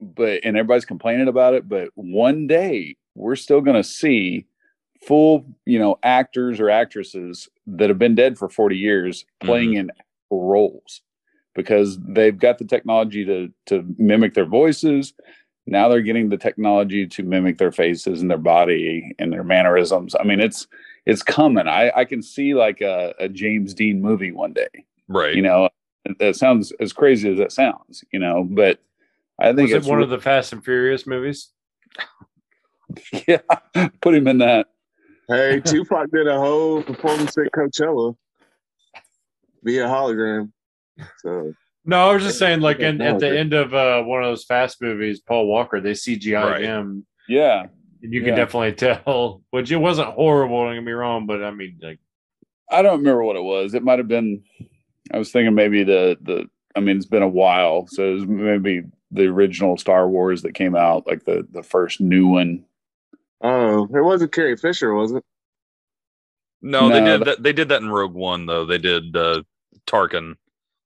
but 0.00 0.40
and 0.42 0.56
everybody's 0.56 0.84
complaining 0.84 1.28
about 1.28 1.54
it 1.54 1.68
but 1.68 1.90
one 1.94 2.48
day 2.48 2.96
we're 3.14 3.36
still 3.36 3.60
going 3.60 3.76
to 3.76 3.84
see 3.84 4.46
full 5.06 5.46
you 5.64 5.78
know 5.78 5.96
actors 6.02 6.58
or 6.58 6.68
actresses 6.68 7.48
that 7.68 7.88
have 7.88 7.98
been 7.98 8.16
dead 8.16 8.36
for 8.36 8.48
40 8.48 8.76
years 8.76 9.24
playing 9.40 9.74
in 9.74 9.92
roles 10.30 11.02
because 11.54 11.98
they've 12.00 12.38
got 12.38 12.58
the 12.58 12.64
technology 12.64 13.24
to 13.24 13.52
to 13.66 13.84
mimic 13.98 14.34
their 14.34 14.46
voices. 14.46 15.12
Now 15.70 15.88
they're 15.88 16.02
getting 16.02 16.28
the 16.28 16.36
technology 16.36 17.06
to 17.06 17.22
mimic 17.22 17.58
their 17.58 17.72
faces 17.72 18.22
and 18.22 18.30
their 18.30 18.38
body 18.38 19.14
and 19.18 19.32
their 19.32 19.44
mannerisms. 19.44 20.14
I 20.18 20.24
mean, 20.24 20.40
it's 20.40 20.66
it's 21.06 21.22
coming. 21.22 21.68
I 21.68 21.92
I 21.94 22.04
can 22.04 22.22
see 22.22 22.54
like 22.54 22.80
a, 22.80 23.14
a 23.18 23.28
James 23.28 23.74
Dean 23.74 24.00
movie 24.00 24.32
one 24.32 24.52
day. 24.52 24.84
right. 25.08 25.34
You 25.34 25.42
know, 25.42 25.68
that 26.18 26.36
sounds 26.36 26.72
as 26.80 26.92
crazy 26.92 27.30
as 27.30 27.38
that 27.38 27.52
sounds. 27.52 28.02
You 28.12 28.18
know, 28.18 28.44
but 28.44 28.80
I 29.38 29.48
think 29.48 29.68
was 29.68 29.72
it 29.72 29.76
it's 29.78 29.86
one 29.86 30.02
of 30.02 30.10
the 30.10 30.20
Fast 30.20 30.52
and 30.52 30.64
Furious 30.64 31.06
movies? 31.06 31.50
yeah. 33.28 33.38
Put 34.00 34.14
him 34.14 34.26
in 34.26 34.38
that. 34.38 34.68
Hey, 35.28 35.60
Tupac 35.60 36.10
did 36.10 36.26
a 36.26 36.38
whole 36.38 36.82
performance 36.82 37.36
at 37.36 37.52
Coachella 37.52 38.16
via 39.62 39.84
hologram. 39.84 40.50
So 41.18 41.52
No, 41.88 42.10
I 42.10 42.12
was 42.14 42.22
just 42.22 42.38
saying, 42.38 42.60
like 42.60 42.80
in, 42.80 43.00
at 43.00 43.18
the 43.18 43.38
end 43.38 43.54
of 43.54 43.72
uh, 43.72 44.02
one 44.02 44.22
of 44.22 44.28
those 44.30 44.44
Fast 44.44 44.82
movies, 44.82 45.20
Paul 45.20 45.46
Walker, 45.46 45.80
they 45.80 45.92
CGI 45.92 46.44
Right. 46.44 46.62
him, 46.62 47.06
Yeah. 47.28 47.66
and 48.02 48.12
you 48.12 48.20
can 48.20 48.30
Yeah. 48.30 48.36
definitely 48.36 48.74
tell. 48.74 49.42
Which 49.52 49.70
it 49.72 49.76
wasn't 49.78 50.08
horrible. 50.10 50.64
Don't 50.66 50.74
get 50.74 50.84
me 50.84 50.92
wrong, 50.92 51.26
but 51.26 51.42
I 51.42 51.50
mean, 51.50 51.78
like, 51.82 51.98
I 52.70 52.82
don't 52.82 52.98
remember 52.98 53.24
what 53.24 53.36
it 53.36 53.42
was. 53.42 53.72
It 53.72 53.82
might 53.82 53.98
have 53.98 54.06
been. 54.08 54.42
I 55.12 55.18
was 55.18 55.32
thinking 55.32 55.54
maybe 55.54 55.82
the 55.82 56.18
the. 56.20 56.50
I 56.76 56.80
mean, 56.80 56.98
it's 56.98 57.06
been 57.06 57.22
a 57.22 57.28
while, 57.28 57.86
so 57.88 58.04
it 58.10 58.14
was 58.16 58.26
maybe 58.26 58.82
the 59.10 59.24
original 59.26 59.78
Star 59.78 60.06
Wars 60.10 60.42
that 60.42 60.52
came 60.52 60.76
out, 60.76 61.06
like 61.06 61.24
the 61.24 61.46
the 61.50 61.62
first 61.62 62.02
new 62.02 62.26
one. 62.28 62.66
oh, 63.40 63.84
it 63.84 64.02
wasn't 64.04 64.32
Carrie 64.32 64.58
Fisher, 64.58 64.92
was 64.92 65.12
it? 65.12 65.24
No, 66.60 66.88
they 66.90 67.00
did 67.00 67.20
that- 67.20 67.24
that. 67.24 67.42
They 67.42 67.54
did 67.54 67.70
that 67.70 67.80
in 67.80 67.88
Rogue 67.88 68.12
One, 68.12 68.44
though. 68.44 68.66
They 68.66 68.76
did 68.78 69.16
uh, 69.16 69.42
Tarkin. 69.86 70.34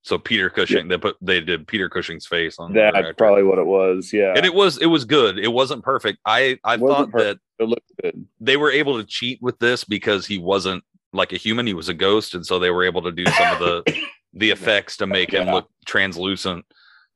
So 0.04 0.18
Peter 0.18 0.50
Cushing, 0.50 0.88
they 0.88 0.98
put 0.98 1.16
they 1.20 1.40
did 1.40 1.66
Peter 1.68 1.88
Cushing's 1.88 2.26
face 2.26 2.58
on 2.58 2.72
That's 2.72 3.12
probably 3.16 3.44
what 3.44 3.58
it 3.58 3.66
was. 3.66 4.12
Yeah, 4.12 4.32
and 4.36 4.44
it 4.44 4.52
was 4.52 4.78
it 4.78 4.86
was 4.86 5.04
good. 5.04 5.38
It 5.38 5.52
wasn't 5.52 5.84
perfect. 5.84 6.18
I 6.26 6.58
I 6.64 6.76
thought 6.76 7.12
perfect. 7.12 7.40
that 7.58 7.64
it 7.64 7.68
looked 7.68 7.92
good. 8.02 8.26
they 8.40 8.56
were 8.56 8.70
able 8.70 8.98
to 8.98 9.04
cheat 9.06 9.40
with 9.40 9.58
this 9.60 9.84
because 9.84 10.26
he 10.26 10.38
wasn't 10.38 10.82
like 11.12 11.32
a 11.32 11.36
human; 11.36 11.68
he 11.68 11.74
was 11.74 11.88
a 11.88 11.94
ghost, 11.94 12.34
and 12.34 12.44
so 12.44 12.58
they 12.58 12.70
were 12.70 12.82
able 12.84 13.02
to 13.02 13.12
do 13.12 13.24
some 13.26 13.52
of 13.52 13.58
the 13.60 14.02
the 14.34 14.50
effects 14.50 14.96
to 14.96 15.06
make 15.06 15.32
him 15.32 15.46
look 15.48 15.68
translucent. 15.86 16.64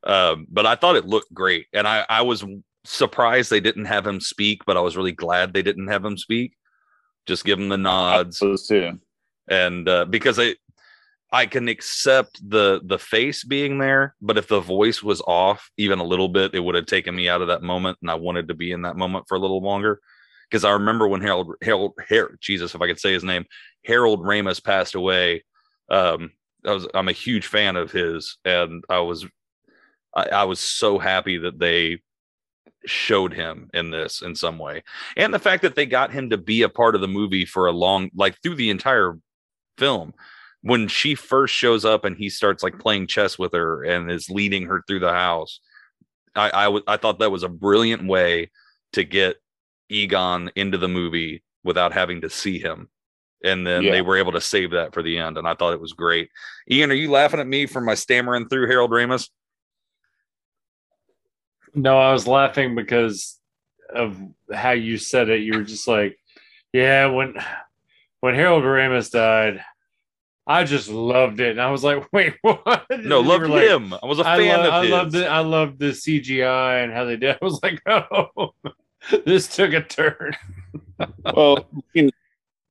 Um, 0.05 0.47
but 0.49 0.64
I 0.66 0.76
thought 0.76 0.95
it 0.95 1.07
looked 1.07 1.34
great, 1.34 1.66
and 1.72 1.89
I 1.89 2.07
I 2.09 2.22
was 2.22 2.45
surprised 2.84 3.51
they 3.51 3.59
didn't 3.59 3.87
have 3.87 4.07
him 4.07 4.20
speak, 4.20 4.62
but 4.64 4.76
I 4.76 4.80
was 4.80 4.97
really 4.97 5.11
glad 5.12 5.53
they 5.53 5.62
didn't 5.62 5.89
have 5.89 6.05
him 6.05 6.16
speak. 6.16 6.53
Just 7.26 7.45
give 7.45 7.59
him 7.59 7.68
the 7.68 7.76
nods 7.76 8.39
Those 8.39 8.68
two. 8.68 9.01
and 9.49 9.89
uh, 9.89 10.05
because 10.05 10.39
I 10.39 10.55
I 11.33 11.47
can 11.47 11.68
accept 11.68 12.41
the 12.49 12.81
the 12.85 12.99
face 12.99 13.43
being 13.43 13.79
there, 13.79 14.14
but 14.20 14.39
if 14.39 14.47
the 14.49 14.61
voice 14.61 15.03
was 15.03 15.20
off 15.27 15.70
even 15.77 15.99
a 15.99 16.05
little 16.05 16.29
bit, 16.29 16.55
it 16.55 16.61
would 16.61 16.77
have 16.77 16.87
taken 16.87 17.14
me 17.14 17.29
out 17.29 17.43
of 17.43 17.49
that 17.49 17.62
moment, 17.62 17.99
and 18.01 18.11
I 18.11 18.14
wanted 18.14 18.49
to 18.49 18.55
be 18.55 18.70
in 18.70 18.83
that 18.83 18.97
moment 18.97 19.27
for 19.29 19.37
a 19.37 19.41
little 19.41 19.61
longer. 19.61 20.01
Because 20.49 20.64
I 20.64 20.70
remember 20.70 21.09
when 21.09 21.20
Harold 21.20 21.55
Harold 21.62 21.95
Harold 22.09 22.37
Jesus, 22.41 22.74
if 22.74 22.81
I 22.81 22.87
could 22.87 23.01
say 23.01 23.12
his 23.12 23.24
name, 23.24 23.45
Harold 23.85 24.20
Ramis 24.20 24.62
passed 24.62 24.95
away. 24.95 25.45
Um, 25.91 26.31
I 26.64 26.72
was 26.72 26.87
I'm 26.95 27.09
a 27.09 27.12
huge 27.12 27.47
fan 27.49 27.74
of 27.74 27.91
his, 27.91 28.39
and 28.45 28.85
I 28.89 29.01
was 29.01 29.27
I, 30.14 30.29
I 30.29 30.45
was 30.45 30.61
so 30.61 30.99
happy 30.99 31.39
that 31.39 31.59
they 31.59 32.03
showed 32.87 33.35
him 33.35 33.68
in 33.74 33.91
this 33.91 34.22
in 34.22 34.37
some 34.37 34.59
way, 34.59 34.85
and 35.16 35.35
the 35.35 35.41
fact 35.41 35.62
that 35.62 35.74
they 35.74 35.87
got 35.87 36.12
him 36.12 36.31
to 36.31 36.39
be 36.39 36.62
a 36.62 36.68
part 36.68 36.95
of 36.95 37.01
the 37.01 37.09
movie 37.09 37.45
for 37.45 37.66
a 37.66 37.72
long, 37.72 38.11
like 38.14 38.41
through 38.43 38.55
the 38.55 38.70
entire 38.70 39.18
film 39.77 40.14
when 40.62 40.88
she 40.88 41.14
first 41.14 41.54
shows 41.54 41.84
up 41.84 42.04
and 42.04 42.16
he 42.16 42.28
starts 42.28 42.62
like 42.62 42.74
mm-hmm. 42.74 42.82
playing 42.82 43.07
chess 43.07 43.38
with 43.38 43.52
her 43.52 43.84
and 43.84 44.11
is 44.11 44.30
leading 44.30 44.66
her 44.66 44.82
through 44.86 45.00
the 45.00 45.12
house 45.12 45.61
I, 46.34 46.50
I, 46.52 46.64
w- 46.64 46.84
I 46.86 46.96
thought 46.98 47.18
that 47.20 47.30
was 47.30 47.44
a 47.44 47.48
brilliant 47.48 48.07
way 48.07 48.50
to 48.92 49.04
get 49.04 49.36
egon 49.88 50.50
into 50.54 50.76
the 50.76 50.88
movie 50.88 51.42
without 51.64 51.92
having 51.92 52.20
to 52.22 52.30
see 52.30 52.59
him 52.59 52.88
and 53.44 53.66
then 53.66 53.82
Yeah. 53.82 53.92
they 53.92 54.02
were 54.02 54.16
able 54.16 54.32
to 54.32 54.40
save 54.40 54.72
that 54.72 54.92
for 54.92 55.02
the 55.02 55.18
end 55.18 55.38
and 55.38 55.46
i 55.46 55.54
thought 55.54 55.72
it 55.72 55.80
was 55.80 55.92
great 55.92 56.28
ian 56.70 56.90
are 56.90 56.94
you 56.94 57.11
laughing 57.11 57.40
at 57.40 57.46
me 57.46 57.66
for 57.66 57.80
my 57.80 57.94
stammering 57.94 58.48
through 58.48 58.66
harold 58.68 58.90
ramis 58.90 59.28
No, 61.76 61.98
I 61.98 62.11
was 62.11 62.26
laughing 62.26 62.74
because 62.74 63.38
of 63.94 64.16
how 64.50 64.70
you 64.70 64.96
said 64.96 65.28
it. 65.28 65.42
You 65.42 65.59
were 65.59 65.64
just 65.64 65.86
like, 65.86 66.18
yeah, 66.72 67.07
when 67.07 67.34
when 68.20 68.34
Harold 68.34 68.64
Ramis 68.64 69.11
died, 69.11 69.62
I 70.47 70.62
just 70.64 70.88
loved 70.88 71.40
it. 71.40 71.51
And 71.53 71.61
I 71.61 71.70
was 71.70 71.82
like, 71.82 72.05
wait, 72.12 72.34
what? 72.42 72.64
no 72.64 72.86
And 72.90 73.05
you 73.05 73.20
loved 73.22 73.47
like, 73.49 73.68
him 73.68 73.92
i 73.94 74.07
was 74.07 74.18
a 74.20 74.26
I, 74.28 74.36
fan 74.38 74.59
lo- 74.61 74.66
of 74.68 74.72
I 74.74 74.82
his 74.82 74.90
loved 74.90 75.14
it. 75.16 75.24
I 75.26 75.40
loved 75.40 75.78
the 75.80 75.86
CGI 75.86 76.84
and 76.84 76.92
how 76.92 77.05
they 77.05 77.16
did. 77.16 77.36
I 77.42 77.44
was 77.44 77.61
like, 77.62 77.82
oh, 77.86 78.55
this 79.24 79.55
took 79.55 79.72
a 79.72 79.82
turn. 79.82 80.34
well, 81.34 81.66
bringing- 81.92 82.12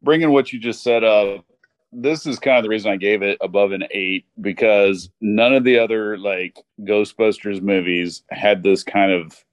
bringing 0.02 0.32
what 0.32 0.54
you 0.54 0.60
just 0.60 0.84
said 0.84 1.04
up, 1.04 1.44
this 1.92 2.26
is 2.26 2.40
kind 2.40 2.58
of 2.58 2.64
the 2.64 2.70
reason 2.70 2.92
I 2.92 2.98
gave 2.98 3.22
it 3.22 3.38
above 3.42 3.72
an 3.72 3.84
eight 3.92 4.26
because 4.42 5.10
none 5.22 5.54
of 5.56 5.64
the 5.64 5.80
other 5.80 6.18
like 6.18 6.58
Ghostbusters 6.82 7.62
movies 7.62 8.24
had 8.30 8.64
this 8.64 8.84
kind 8.84 9.12
of 9.14 9.44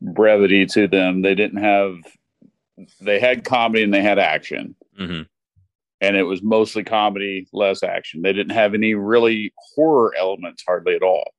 brevity 0.00 0.64
to 0.66 0.86
them. 0.86 1.22
They 1.22 1.34
didn't 1.34 1.62
have, 1.62 1.96
they 3.00 3.18
had 3.18 3.44
comedy 3.44 3.82
and 3.82 3.92
they 3.92 4.00
had 4.02 4.18
action, 4.20 4.74
Mhm. 4.98 5.26
And 6.02 6.16
it 6.16 6.24
was 6.24 6.42
mostly 6.42 6.82
comedy, 6.84 7.46
less 7.54 7.82
action. 7.82 8.20
They 8.20 8.32
didn't 8.34 8.52
have 8.52 8.74
any 8.74 8.94
really 8.94 9.54
horror 9.74 10.12
elements 10.18 10.62
hardly 10.66 10.94
at 10.94 11.02
all. 11.02 11.32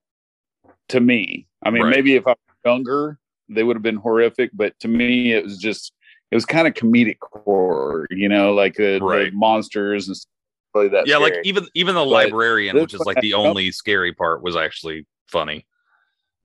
To 0.90 1.00
me, 1.00 1.46
I 1.64 1.70
mean, 1.70 1.84
Right. 1.84 1.96
maybe 1.96 2.16
if 2.16 2.26
I 2.26 2.32
was 2.32 2.38
younger, 2.66 3.20
they 3.50 3.64
would 3.64 3.76
have 3.76 3.84
been 3.84 3.98
horrific, 3.98 4.50
but 4.54 4.80
to 4.80 4.88
me, 4.88 5.34
it 5.34 5.44
was 5.44 5.58
just 5.60 5.94
it 6.32 6.36
was 6.36 6.46
kind 6.46 6.68
of 6.68 6.74
comedic 6.74 7.18
horror, 7.32 8.08
you 8.10 8.28
know, 8.28 8.54
like 8.56 8.76
the, 8.76 8.98
the 9.00 9.30
monsters 9.34 10.08
and 10.08 10.18
stuff 10.18 10.30
really 10.74 10.88
that. 10.88 11.06
yeah 11.06 11.18
like 11.18 11.36
even 11.44 11.68
even 11.76 11.94
the 11.94 12.02
But 12.02 12.08
librarian 12.08 12.76
which 12.80 12.96
is 12.96 13.02
like 13.02 13.22
the 13.22 13.30
jump- 13.32 13.46
only 13.46 13.70
scary 13.70 14.12
part 14.12 14.42
was 14.42 14.56
actually 14.56 15.06
funny 15.28 15.68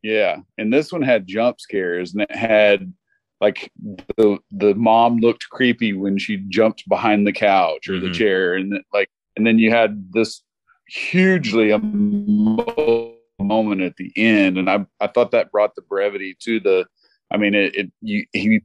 yeah, 0.03 0.37
and 0.59 0.73
this 0.73 0.93
one 0.93 1.03
had 1.03 1.27
jump 1.27 1.61
scares, 1.61 2.12
and 2.12 2.23
it 2.23 2.35
had 2.35 2.93
like 3.41 3.70
the 4.16 4.39
the 4.51 4.74
mom 4.74 5.18
looked 5.18 5.49
creepy 5.51 5.93
when 5.93 6.18
she 6.18 6.39
jumped 6.49 6.89
behind 6.89 7.26
the 7.26 7.32
couch 7.32 7.89
or 7.89 7.99
the 8.01 8.09
Mhm. 8.09 8.14
chair, 8.14 8.55
and 8.55 8.72
then, 8.72 8.82
like, 8.93 9.09
and 9.36 9.47
then 9.47 9.59
you 9.59 9.70
had 9.70 10.12
this 10.12 10.43
hugely 10.89 11.70
emo- 11.72 13.14
moment 13.39 13.82
at 13.82 13.97
the 13.97 14.12
end, 14.16 14.59
and 14.59 14.68
I 14.68 14.84
I 15.01 15.07
thought 15.07 15.30
that 15.30 15.53
brought 15.53 15.74
the 15.74 15.82
brevity 15.82 16.36
to 16.41 16.61
the. 16.61 16.86
I 17.30 17.36
mean, 17.36 17.55
it, 17.55 17.74
it 17.76 17.93
you 18.01 18.24
he 18.32 18.61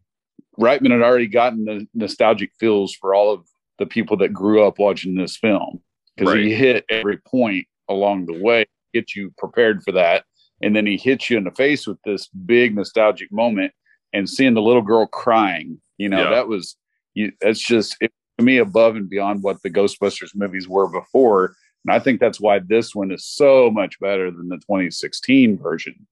Reitman 0.59 0.91
had 0.91 1.01
already 1.01 1.27
gotten 1.27 1.65
the 1.65 1.87
nostalgic 1.93 2.51
feels 2.59 2.93
for 2.93 3.13
all 3.13 3.31
of 3.31 3.45
the 3.79 3.85
people 3.85 4.17
that 4.17 4.33
grew 4.33 4.63
up 4.65 4.79
watching 4.79 5.15
this 5.15 5.35
film 5.35 5.81
because 6.15 6.33
he 6.33 6.53
hit 6.53 6.85
every 6.89 7.17
point 7.17 7.65
along 7.89 8.27
the 8.27 8.39
way, 8.41 8.65
get 8.93 9.15
you 9.15 9.33
prepared 9.37 9.83
for 9.83 9.91
that, 9.93 10.25
and 10.61 10.75
then 10.75 10.85
he 10.85 10.95
hits 10.95 11.29
you 11.29 11.37
in 11.37 11.43
the 11.43 11.51
face 11.51 11.85
with 11.87 11.97
this 12.05 12.27
big 12.27 12.75
nostalgic 12.75 13.31
moment 13.31 13.73
and 14.13 14.29
seeing 14.29 14.53
the 14.53 14.61
little 14.61 14.81
girl 14.81 15.05
crying. 15.05 15.81
You 15.97 16.09
know, 16.09 16.23
Yeah. 16.23 16.29
that 16.31 16.47
was 16.47 16.75
you. 17.13 17.31
That's 17.41 17.59
just 17.59 17.97
it, 18.01 18.11
to 18.37 18.43
me 18.45 18.57
above 18.57 18.95
and 18.95 19.09
beyond 19.09 19.43
what 19.43 19.61
the 19.61 19.69
Ghostbusters 19.69 20.35
movies 20.35 20.67
were 20.67 20.87
before. 20.89 21.55
And 21.85 21.93
I 21.93 21.99
think 21.99 22.19
that's 22.19 22.39
why 22.39 22.59
this 22.59 22.95
one 22.95 23.11
is 23.11 23.25
so 23.25 23.69
much 23.69 23.99
better 23.99 24.31
than 24.31 24.47
the 24.49 24.57
2016 24.57 25.57
version. 25.57 26.07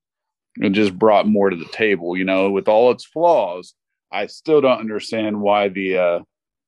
It 0.60 0.72
just 0.72 0.98
brought 1.00 1.28
more 1.28 1.50
to 1.50 1.56
the 1.56 1.66
table, 1.66 2.18
you 2.18 2.26
know, 2.26 2.52
with 2.52 2.68
all 2.68 2.92
its 2.92 3.06
flaws. 3.06 3.74
I 4.12 4.28
still 4.28 4.60
don't 4.62 4.80
understand 4.82 5.40
why 5.42 5.70
the 5.70 5.98
uh, 5.98 6.20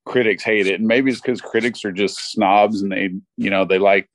critics 0.06 0.42
hate 0.44 0.68
it. 0.68 0.76
And 0.80 0.88
maybe 0.88 1.12
it's 1.12 1.20
because 1.20 1.42
critics 1.42 1.84
are 1.84 1.92
just 1.92 2.32
snobs 2.32 2.82
and 2.82 2.92
they, 2.92 3.10
you 3.38 3.50
know, 3.50 3.66
they 3.66 3.78
like 3.80 4.10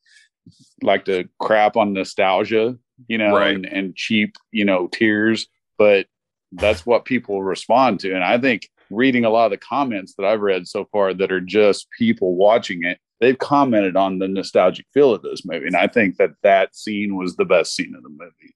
like 0.83 1.05
to 1.05 1.29
crap 1.39 1.77
on 1.77 1.93
nostalgia, 1.93 2.77
you 3.09 3.19
know, 3.19 3.37
Right. 3.37 3.55
and, 3.55 3.67
and 3.67 3.95
cheap, 3.95 4.37
you 4.51 4.65
know, 4.65 4.89
tears. 4.89 5.47
But 5.77 6.07
that's 6.53 6.87
what 6.87 7.05
people 7.05 7.43
respond 7.43 8.01
to. 8.01 8.15
And 8.15 8.25
I 8.25 8.39
think 8.39 8.69
reading 8.91 9.25
a 9.25 9.31
lot 9.31 9.47
of 9.47 9.51
the 9.51 9.59
comments 9.59 10.15
that 10.15 10.25
I've 10.27 10.41
read 10.41 10.67
so 10.67 10.87
far 10.87 11.13
that 11.15 11.33
are 11.33 11.41
just 11.41 11.89
people 11.99 12.35
watching 12.37 12.85
it, 12.85 12.99
they've 13.21 13.39
commented 13.39 13.97
on 13.97 14.19
the 14.19 14.29
nostalgic 14.29 14.87
feel 14.95 15.13
of 15.13 15.23
this 15.23 15.45
movie. 15.45 15.67
And 15.67 15.77
I 15.77 15.87
think 15.87 16.17
that 16.17 16.31
that 16.43 16.75
scene 16.75 17.17
was 17.17 17.37
the 17.37 17.45
best 17.45 17.75
scene 17.75 17.95
of 17.95 18.03
the 18.03 18.09
movie. 18.09 18.55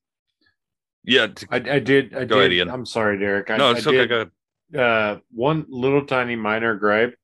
yeah 1.05 1.26
t- 1.26 1.47
I, 1.51 1.57
I 1.57 1.78
did. 1.78 2.14
I 2.14 2.24
Go 2.24 2.38
ahead, 2.38 2.51
did. 2.51 2.57
Ian. 2.59 2.70
I'm 2.70 2.86
sorry, 2.86 3.18
Derek. 3.18 3.51
I, 3.51 3.57
no 3.57 3.68
I 3.68 3.72
it's 3.72 3.86
okay 3.86 3.99
did, 3.99 4.09
go 4.09 4.14
ahead 4.16 4.30
uh, 4.76 5.18
one 5.32 5.66
little 5.68 6.05
tiny 6.07 6.36
minor 6.36 6.74
gripe. 6.74 7.16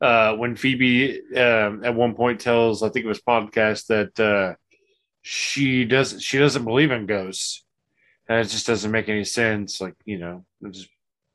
Uh, 0.00 0.34
when 0.36 0.56
Phoebe 0.56 1.20
um, 1.36 1.84
at 1.84 1.94
one 1.94 2.14
point 2.14 2.40
tells, 2.40 2.82
I 2.82 2.88
think 2.88 3.04
it 3.04 3.08
was 3.08 3.20
podcast 3.20 3.86
that 3.88 4.18
uh, 4.18 4.54
she 5.22 5.84
doesn't 5.84 6.20
she 6.20 6.38
doesn't 6.38 6.64
believe 6.64 6.90
in 6.90 7.06
ghosts, 7.06 7.64
and 8.30 8.38
it 8.38 8.48
just 8.48 8.66
doesn't 8.66 8.90
make 8.92 9.08
any 9.10 9.24
sense. 9.24 9.80
Like 9.80 9.94
you 10.06 10.16
know, 10.18 10.44
I 10.64 10.70
just 10.70 10.88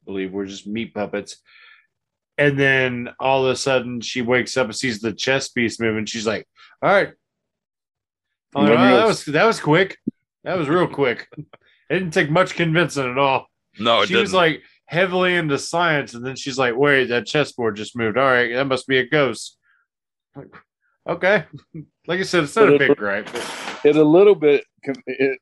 believe 0.05 0.31
we're 0.31 0.45
just 0.45 0.65
meat 0.65 0.93
puppets. 0.95 1.37
And 2.37 2.59
then 2.59 3.09
all 3.19 3.45
of 3.45 3.51
a 3.51 3.55
sudden, 3.55 4.01
she 4.01 4.21
wakes 4.21 4.57
up 4.57 4.65
and 4.67 4.75
sees 4.75 4.99
the 4.99 5.13
chess 5.13 5.49
piece 5.49 5.79
moving. 5.79 6.05
She's 6.05 6.25
like, 6.27 6.47
"All 6.81 6.89
right, 6.91 7.13
like, 8.53 8.69
"Oh, 8.71 8.75
that 8.97 9.05
was 9.07 9.25
that 9.25 9.45
was 9.45 9.59
quick. 9.59 9.97
That 10.43 10.57
was 10.57 10.67
real 10.69 10.87
quick. 10.87 11.27
It 11.87 11.99
didn't 11.99 12.13
take 12.15 12.31
much 12.31 12.55
convincing 12.55 13.11
at 13.11 13.17
all." 13.19 13.45
no 13.77 14.01
it 14.01 14.07
she 14.07 14.15
was 14.15 14.29
didn't. 14.31 14.37
like 14.37 14.63
heavily 14.87 15.35
into 15.35 15.57
science, 15.59 16.13
and 16.15 16.25
then 16.25 16.35
she's 16.35 16.57
like, 16.57 16.75
"Wait, 16.75 17.05
that 17.09 17.27
chessboard 17.27 17.75
just 17.75 17.95
moved. 17.95 18.17
All 18.17 18.25
right, 18.25 18.53
that 18.53 18.65
must 18.65 18.87
be 18.87 18.97
a 18.97 19.07
ghost." 19.07 19.57
Like, 20.35 20.47
okay, 21.07 21.45
like 22.07 22.19
I 22.19 22.23
said, 22.23 22.43
it's 22.45 22.55
not 22.55 22.65
But 22.65 22.71
a 22.71 22.75
it- 22.75 22.87
big 22.87 22.97
gripe. 22.97 23.29
but- 23.31 23.51
it 23.83 23.95
a 23.97 24.03
little 24.03 24.33
bit 24.33 24.63
it 25.05 25.39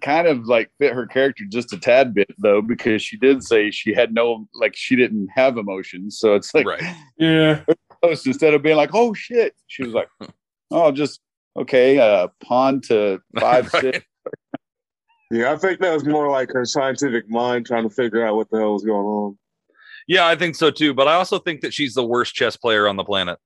kind 0.00 0.26
of 0.26 0.46
like 0.46 0.70
fit 0.78 0.92
her 0.94 1.06
character 1.06 1.44
just 1.48 1.72
a 1.72 1.78
tad 1.78 2.14
bit 2.14 2.32
though 2.38 2.62
because 2.62 3.02
she 3.02 3.16
did 3.18 3.42
say 3.42 3.70
she 3.70 3.92
had 3.92 4.14
no 4.14 4.48
like 4.54 4.74
she 4.74 4.96
didn't 4.96 5.28
have 5.34 5.58
emotions 5.58 6.18
so 6.18 6.34
it's 6.34 6.54
like 6.54 6.66
Right. 6.66 6.82
Yeah, 7.18 7.62
post 8.02 8.26
instead 8.26 8.54
of 8.54 8.62
being 8.62 8.76
like 8.76 8.90
oh 8.94 9.12
shit 9.12 9.54
she 9.66 9.82
was 9.84 9.92
like 9.92 10.08
oh 10.70 10.90
just 10.92 11.20
okay 11.56 11.98
uh 11.98 12.28
pawn 12.42 12.80
to 12.82 13.20
five 13.38 13.72
Right. 13.74 13.82
six 13.82 14.06
Yeah, 15.30 15.52
I 15.52 15.56
think 15.56 15.80
that 15.80 15.92
was 15.94 16.04
more 16.04 16.30
like 16.30 16.50
her 16.52 16.64
scientific 16.64 17.28
mind 17.28 17.66
trying 17.66 17.88
to 17.88 17.94
figure 17.94 18.26
out 18.26 18.36
what 18.36 18.50
the 18.50 18.58
hell 18.58 18.72
was 18.74 18.84
going 18.84 19.06
on. 19.06 19.38
Yeah, 20.06 20.26
I 20.26 20.36
think 20.36 20.56
so 20.56 20.70
too. 20.70 20.92
But 20.92 21.08
I 21.08 21.14
also 21.14 21.38
think 21.38 21.60
that 21.62 21.72
she's 21.72 21.94
the 21.94 22.04
worst 22.04 22.34
chess 22.34 22.54
player 22.56 22.86
on 22.88 22.96
the 22.96 23.04
planet. 23.04 23.38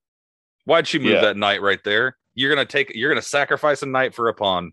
Why'd 0.64 0.88
she 0.88 0.98
move 0.98 1.12
Yeah. 1.12 1.20
that 1.20 1.36
knight 1.36 1.62
right 1.62 1.78
there? 1.84 2.16
You're 2.34 2.52
gonna 2.52 2.66
take 2.66 2.92
you're 2.94 3.10
gonna 3.10 3.22
sacrifice 3.22 3.82
a 3.82 3.86
knight 3.86 4.14
for 4.14 4.28
a 4.28 4.34
pawn. 4.34 4.72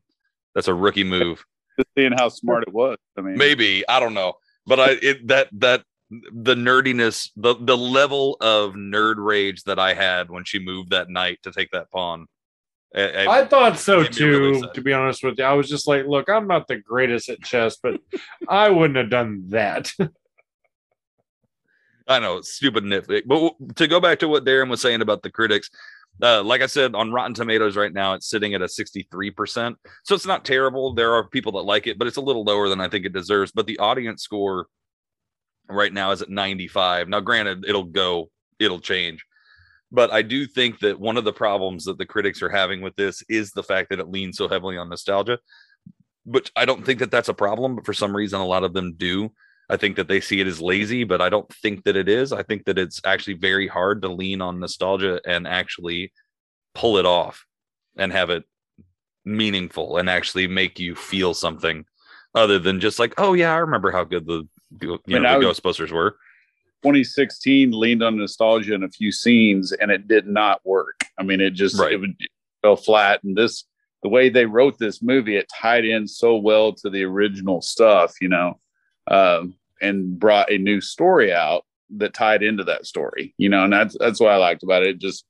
That's 0.56 0.68
a 0.68 0.74
rookie 0.74 1.04
move. 1.04 1.44
Just 1.78 1.90
seeing 1.98 2.12
how 2.12 2.30
smart 2.30 2.64
it 2.68 2.74
was 2.74 2.98
i 3.18 3.22
mean 3.22 3.38
Maybe. 3.38 3.84
I 3.88 4.00
don't 4.00 4.14
know. 4.14 4.34
But 4.66 4.80
I 4.80 4.92
it 5.02 5.28
that 5.28 5.50
that 5.54 5.84
the 6.10 6.54
nerdiness, 6.56 7.30
the 7.36 7.56
the 7.60 7.76
level 7.78 8.38
of 8.40 8.74
nerd 8.74 9.16
rage 9.18 9.64
that 9.64 9.80
I 9.80 9.94
had 9.94 10.30
when 10.30 10.44
she 10.44 10.60
moved 10.60 10.92
that 10.92 11.10
knight 11.10 11.40
to 11.44 11.52
take 11.52 11.72
that 11.72 11.90
pawn. 11.92 12.28
I- 12.96 13.26
I- 13.26 13.40
I 13.42 13.46
thought 13.46 13.80
so 13.80 14.02
made 14.02 14.20
me 14.20 14.26
really 14.26 14.62
too. 14.62 14.70
to 14.76 14.82
be 14.82 14.94
honest 14.94 15.24
with 15.24 15.40
you, 15.40 15.44
I 15.44 15.54
was 15.54 15.68
just 15.68 15.88
like, 15.88 16.06
"Look, 16.06 16.30
I'm 16.30 16.46
not 16.48 16.68
the 16.68 16.78
greatest 16.78 17.28
at 17.30 17.42
chess, 17.42 17.78
but 17.82 18.00
I 18.48 18.70
wouldn't 18.70 18.98
have 18.98 19.10
done 19.10 19.46
that." 19.50 19.92
I 22.08 22.20
know 22.20 22.38
it's 22.38 22.54
stupid 22.54 22.84
nitpick, 22.84 23.24
but 23.26 23.76
to 23.78 23.88
go 23.88 24.00
back 24.02 24.20
to 24.20 24.28
what 24.28 24.44
Darrin 24.44 24.70
was 24.70 24.82
saying 24.82 25.02
about 25.02 25.24
the 25.24 25.32
critics, 25.32 25.70
uh, 26.22 26.44
like 26.44 26.62
I 26.62 26.68
said, 26.68 26.96
on 26.96 27.12
Rotten 27.12 27.34
Tomatoes 27.34 27.76
right 27.76 27.92
now, 27.92 28.14
it's 28.14 28.30
sitting 28.30 28.54
at 28.54 28.62
a 28.62 28.66
63%. 28.66 29.76
So 30.04 30.16
it's 30.16 30.26
not 30.26 30.46
terrible. 30.46 30.94
There 30.94 31.14
are 31.14 31.28
people 31.28 31.54
that 31.54 31.64
like 31.64 31.88
it, 31.88 31.98
but 31.98 32.08
it's 32.08 32.18
a 32.18 32.22
little 32.22 32.44
lower 32.44 32.70
than 32.70 32.82
I 32.82 32.90
think 32.90 33.06
it 33.06 33.14
deserves. 33.14 33.52
But 33.52 33.66
the 33.66 33.80
audience 33.80 34.24
score 34.24 34.68
right 35.70 35.92
now 35.92 36.12
is 36.12 36.22
at 36.22 36.30
95. 36.30 37.10
Now, 37.10 37.20
granted, 37.20 37.66
it'll 37.68 37.84
go, 37.84 38.30
it'll 38.60 38.80
change, 38.80 39.26
but 39.94 40.12
I 40.12 40.24
do 40.24 40.48
think 40.48 40.80
that 40.80 41.00
one 41.00 41.18
of 41.18 41.24
the 41.24 41.32
problems 41.32 41.86
that 41.86 42.00
the 42.00 42.06
critics 42.06 42.42
are 42.42 42.50
having 42.50 42.82
with 42.82 42.96
this 42.96 43.24
is 43.30 43.52
the 43.52 43.62
fact 43.62 43.92
that 43.92 44.00
it 44.00 44.10
leans 44.10 44.38
so 44.38 44.48
heavily 44.48 44.76
on 44.76 44.90
nostalgia. 44.90 45.38
But 46.26 46.50
I 46.56 46.66
don't 46.66 46.84
think 46.84 46.98
that 47.00 47.12
that's 47.12 47.30
a 47.30 47.34
problem. 47.34 47.76
But 47.76 47.86
for 47.86 47.94
some 47.94 48.16
reason, 48.16 48.42
a 48.42 48.46
lot 48.46 48.64
of 48.64 48.74
them 48.74 48.96
do. 48.98 49.32
I 49.70 49.78
think 49.78 49.96
that 49.96 50.08
they 50.08 50.20
see 50.20 50.42
it 50.42 50.48
as 50.48 50.60
lazy, 50.62 51.04
but 51.04 51.22
I 51.22 51.30
don't 51.30 51.52
think 51.54 51.84
that 51.86 51.96
it 51.96 52.10
is. 52.10 52.34
I 52.34 52.44
think 52.44 52.66
that 52.66 52.78
it's 52.78 53.00
actually 53.06 53.36
very 53.36 53.68
hard 53.68 54.02
to 54.02 54.10
lean 54.10 54.42
on 54.42 54.60
nostalgia 54.60 55.22
and 55.26 55.48
actually 55.48 56.12
pull 56.76 56.98
it 56.98 57.06
off 57.06 57.46
and 57.98 58.12
have 58.12 58.30
it 58.30 58.44
meaningful 59.26 59.98
and 59.98 60.10
actually 60.10 60.48
make 60.48 60.80
you 60.80 60.96
feel 60.96 61.34
something 61.34 61.86
other 62.36 62.60
than 62.60 62.80
just 62.80 63.00
like, 63.00 63.14
oh 63.18 63.34
yeah, 63.34 63.54
I 63.54 63.58
remember 63.58 63.92
how 63.92 64.04
good 64.04 64.26
the 64.26 64.48
you 64.82 65.00
know 65.08 65.40
the 65.40 65.48
was- 65.48 65.60
Ghostbusters 65.60 65.92
were. 65.92 66.18
2016 66.84 67.72
leaned 67.72 68.04
on 68.04 68.18
nostalgia 68.18 68.74
in 68.74 68.84
a 68.84 68.90
few 68.90 69.10
scenes 69.10 69.72
and 69.72 69.90
it 69.90 70.06
did 70.08 70.28
not 70.28 70.60
work. 70.66 71.00
I 71.18 71.24
mean, 71.24 71.40
it 71.40 71.52
just 71.52 71.80
Right. 71.80 71.94
it, 71.94 71.98
would, 71.98 72.16
it 72.20 72.30
fell 72.62 72.76
flat. 72.76 73.24
And 73.24 73.38
this, 73.38 73.64
the 74.02 74.10
way 74.10 74.28
they 74.28 74.46
wrote 74.46 74.78
this 74.80 75.02
movie, 75.02 75.38
it 75.38 75.50
tied 75.62 75.86
in 75.86 76.06
so 76.08 76.36
well 76.36 76.74
to 76.74 76.90
the 76.90 77.04
original 77.04 77.62
stuff, 77.62 78.16
you 78.20 78.28
know, 78.28 78.60
um, 79.08 79.56
and 79.82 80.20
brought 80.20 80.52
a 80.52 80.58
new 80.58 80.82
story 80.82 81.34
out 81.34 81.66
that 81.98 82.14
tied 82.14 82.44
into 82.44 82.64
that 82.64 82.86
story, 82.86 83.34
you 83.38 83.50
know, 83.50 83.64
and 83.64 83.74
that's 83.74 83.96
that's 84.00 84.20
what 84.20 84.32
I 84.32 84.38
liked 84.38 84.64
about 84.64 84.84
it. 84.84 85.00
Just 85.00 85.26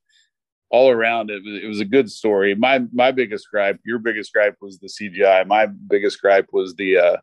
all 0.69 0.89
around, 0.89 1.29
it 1.29 1.43
was, 1.43 1.63
it 1.63 1.67
was 1.67 1.79
a 1.79 1.85
good 1.85 2.09
story. 2.11 2.55
My 2.55 2.81
my 2.91 3.11
biggest 3.11 3.47
gripe, 3.49 3.79
your 3.85 3.99
biggest 3.99 4.33
gripe 4.33 4.57
was 4.61 4.79
the 4.79 4.87
CGI. 4.87 5.45
My 5.47 5.65
biggest 5.65 6.21
gripe 6.21 6.49
was 6.51 6.75
the 6.75 6.97
uh, 6.97 7.17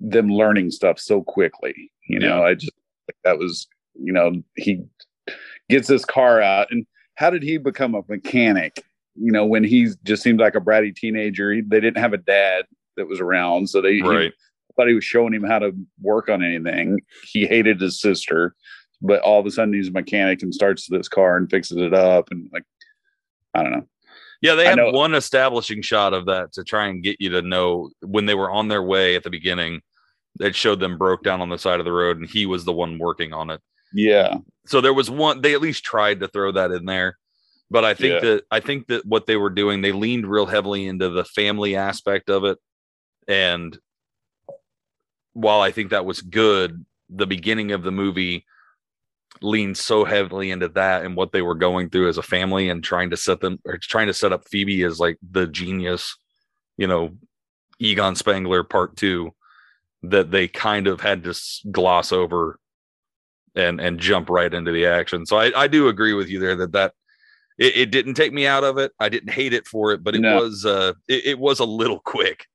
them 0.00 0.28
learning 0.28 0.70
stuff 0.70 0.98
so 0.98 1.22
quickly. 1.22 1.90
You 2.08 2.18
know, 2.18 2.44
I 2.44 2.54
just 2.54 2.72
that 3.24 3.38
was 3.38 3.66
you 3.94 4.12
know 4.12 4.42
he 4.56 4.82
gets 5.68 5.88
his 5.88 6.04
car 6.04 6.40
out 6.40 6.68
and 6.70 6.86
how 7.14 7.30
did 7.30 7.42
he 7.42 7.58
become 7.58 7.94
a 7.94 8.02
mechanic 8.08 8.82
you 9.14 9.32
know 9.32 9.44
when 9.44 9.64
he 9.64 9.88
just 10.04 10.22
seemed 10.22 10.40
like 10.40 10.54
a 10.54 10.60
bratty 10.60 10.94
teenager 10.94 11.52
he, 11.52 11.60
they 11.60 11.80
didn't 11.80 11.98
have 11.98 12.12
a 12.12 12.18
dad 12.18 12.64
that 12.96 13.08
was 13.08 13.20
around 13.20 13.68
so 13.68 13.80
they 13.80 13.94
he 13.94 14.02
Right. 14.02 14.32
He 14.86 14.94
was 14.94 15.04
showing 15.04 15.32
him 15.34 15.42
how 15.42 15.58
to 15.58 15.72
work 16.00 16.28
on 16.28 16.44
anything 16.44 17.00
he 17.24 17.46
hated 17.46 17.80
his 17.80 18.00
sister 18.00 18.54
but 19.00 19.20
all 19.22 19.40
of 19.40 19.46
a 19.46 19.50
sudden 19.50 19.74
he's 19.74 19.88
a 19.88 19.92
mechanic 19.92 20.42
and 20.42 20.54
starts 20.54 20.86
this 20.88 21.08
car 21.08 21.36
and 21.36 21.50
fixes 21.50 21.78
it 21.78 21.94
up 21.94 22.30
and 22.30 22.48
like 22.52 22.64
i 23.54 23.62
don't 23.62 23.72
know 23.72 23.86
Yeah, 24.40 24.54
they 24.54 24.66
had 24.66 24.92
one 24.92 25.14
establishing 25.14 25.82
shot 25.82 26.14
of 26.14 26.26
that 26.26 26.52
to 26.52 26.62
try 26.62 26.86
and 26.86 27.02
get 27.02 27.16
you 27.20 27.30
to 27.30 27.42
know 27.42 27.90
when 28.02 28.26
they 28.26 28.34
were 28.36 28.50
on 28.50 28.68
their 28.68 28.84
way 28.84 29.16
at 29.16 29.24
the 29.24 29.30
beginning. 29.30 29.80
It 30.38 30.54
showed 30.54 30.78
them 30.78 30.96
broke 30.96 31.24
down 31.24 31.40
on 31.40 31.48
the 31.48 31.58
side 31.58 31.80
of 31.80 31.84
the 31.84 31.90
road, 31.92 32.18
and 32.18 32.30
he 32.30 32.46
was 32.46 32.64
the 32.64 32.72
one 32.72 32.98
working 33.00 33.32
on 33.32 33.50
it. 33.50 33.60
yeah 33.92 34.36
So 34.66 34.80
there 34.80 34.94
was 34.94 35.10
one. 35.10 35.40
They 35.40 35.54
at 35.54 35.60
least 35.60 35.82
tried 35.82 36.20
to 36.20 36.28
throw 36.28 36.52
that 36.52 36.70
in 36.70 36.84
there, 36.84 37.18
but 37.68 37.84
I 37.84 37.94
think 37.94 38.22
Yeah. 38.22 38.30
that 38.30 38.44
I 38.52 38.60
think 38.60 38.86
that 38.86 39.04
what 39.04 39.26
they 39.26 39.36
were 39.36 39.50
doing, 39.50 39.80
they 39.82 39.90
leaned 39.90 40.26
real 40.30 40.46
heavily 40.46 40.86
into 40.86 41.08
the 41.08 41.24
family 41.24 41.74
aspect 41.74 42.30
of 42.30 42.44
it, 42.44 42.58
and 43.26 43.76
while 45.38 45.60
I 45.60 45.70
think 45.70 45.90
that 45.90 46.04
was 46.04 46.20
good, 46.20 46.84
the 47.08 47.26
beginning 47.26 47.70
of 47.72 47.82
the 47.84 47.92
movie 47.92 48.44
leaned 49.40 49.76
so 49.78 50.04
heavily 50.04 50.50
into 50.50 50.68
that 50.68 51.04
and 51.04 51.14
what 51.14 51.30
they 51.32 51.42
were 51.42 51.54
going 51.54 51.88
through 51.90 52.08
as 52.08 52.18
a 52.18 52.22
family 52.22 52.68
and 52.68 52.82
trying 52.82 53.10
to 53.10 53.16
set 53.16 53.40
them 53.40 53.58
or 53.64 53.78
trying 53.78 54.08
to 54.08 54.14
set 54.14 54.32
up 54.32 54.48
Phoebe 54.48 54.82
as 54.82 54.98
like 54.98 55.16
the 55.30 55.46
genius, 55.46 56.16
you 56.76 56.86
know, 56.88 57.10
Egon 57.78 58.16
Spengler 58.16 58.64
part 58.64 58.96
two, 58.96 59.30
that 60.02 60.30
they 60.32 60.48
kind 60.48 60.88
of 60.88 61.00
had 61.00 61.22
to 61.24 61.34
gloss 61.70 62.10
over 62.10 62.58
and 63.54 63.80
and 63.80 64.00
jump 64.00 64.28
right 64.28 64.52
into 64.52 64.72
the 64.72 64.86
action. 64.86 65.24
So 65.24 65.36
I, 65.36 65.52
I 65.62 65.68
do 65.68 65.88
agree 65.88 66.14
with 66.14 66.28
you 66.28 66.40
there 66.40 66.56
that 66.56 66.72
that 66.72 66.94
it, 67.58 67.76
it 67.76 67.90
didn't 67.90 68.14
take 68.14 68.32
me 68.32 68.46
out 68.46 68.64
of 68.64 68.78
it. 68.78 68.92
I 68.98 69.08
didn't 69.08 69.32
hate 69.32 69.52
it 69.52 69.66
for 69.68 69.92
it, 69.92 70.02
but 70.02 70.16
it 70.16 70.20
No. 70.20 70.40
was 70.40 70.66
uh 70.66 70.94
it, 71.06 71.26
it 71.26 71.38
was 71.38 71.60
a 71.60 71.64
little 71.64 72.00
quick. 72.04 72.46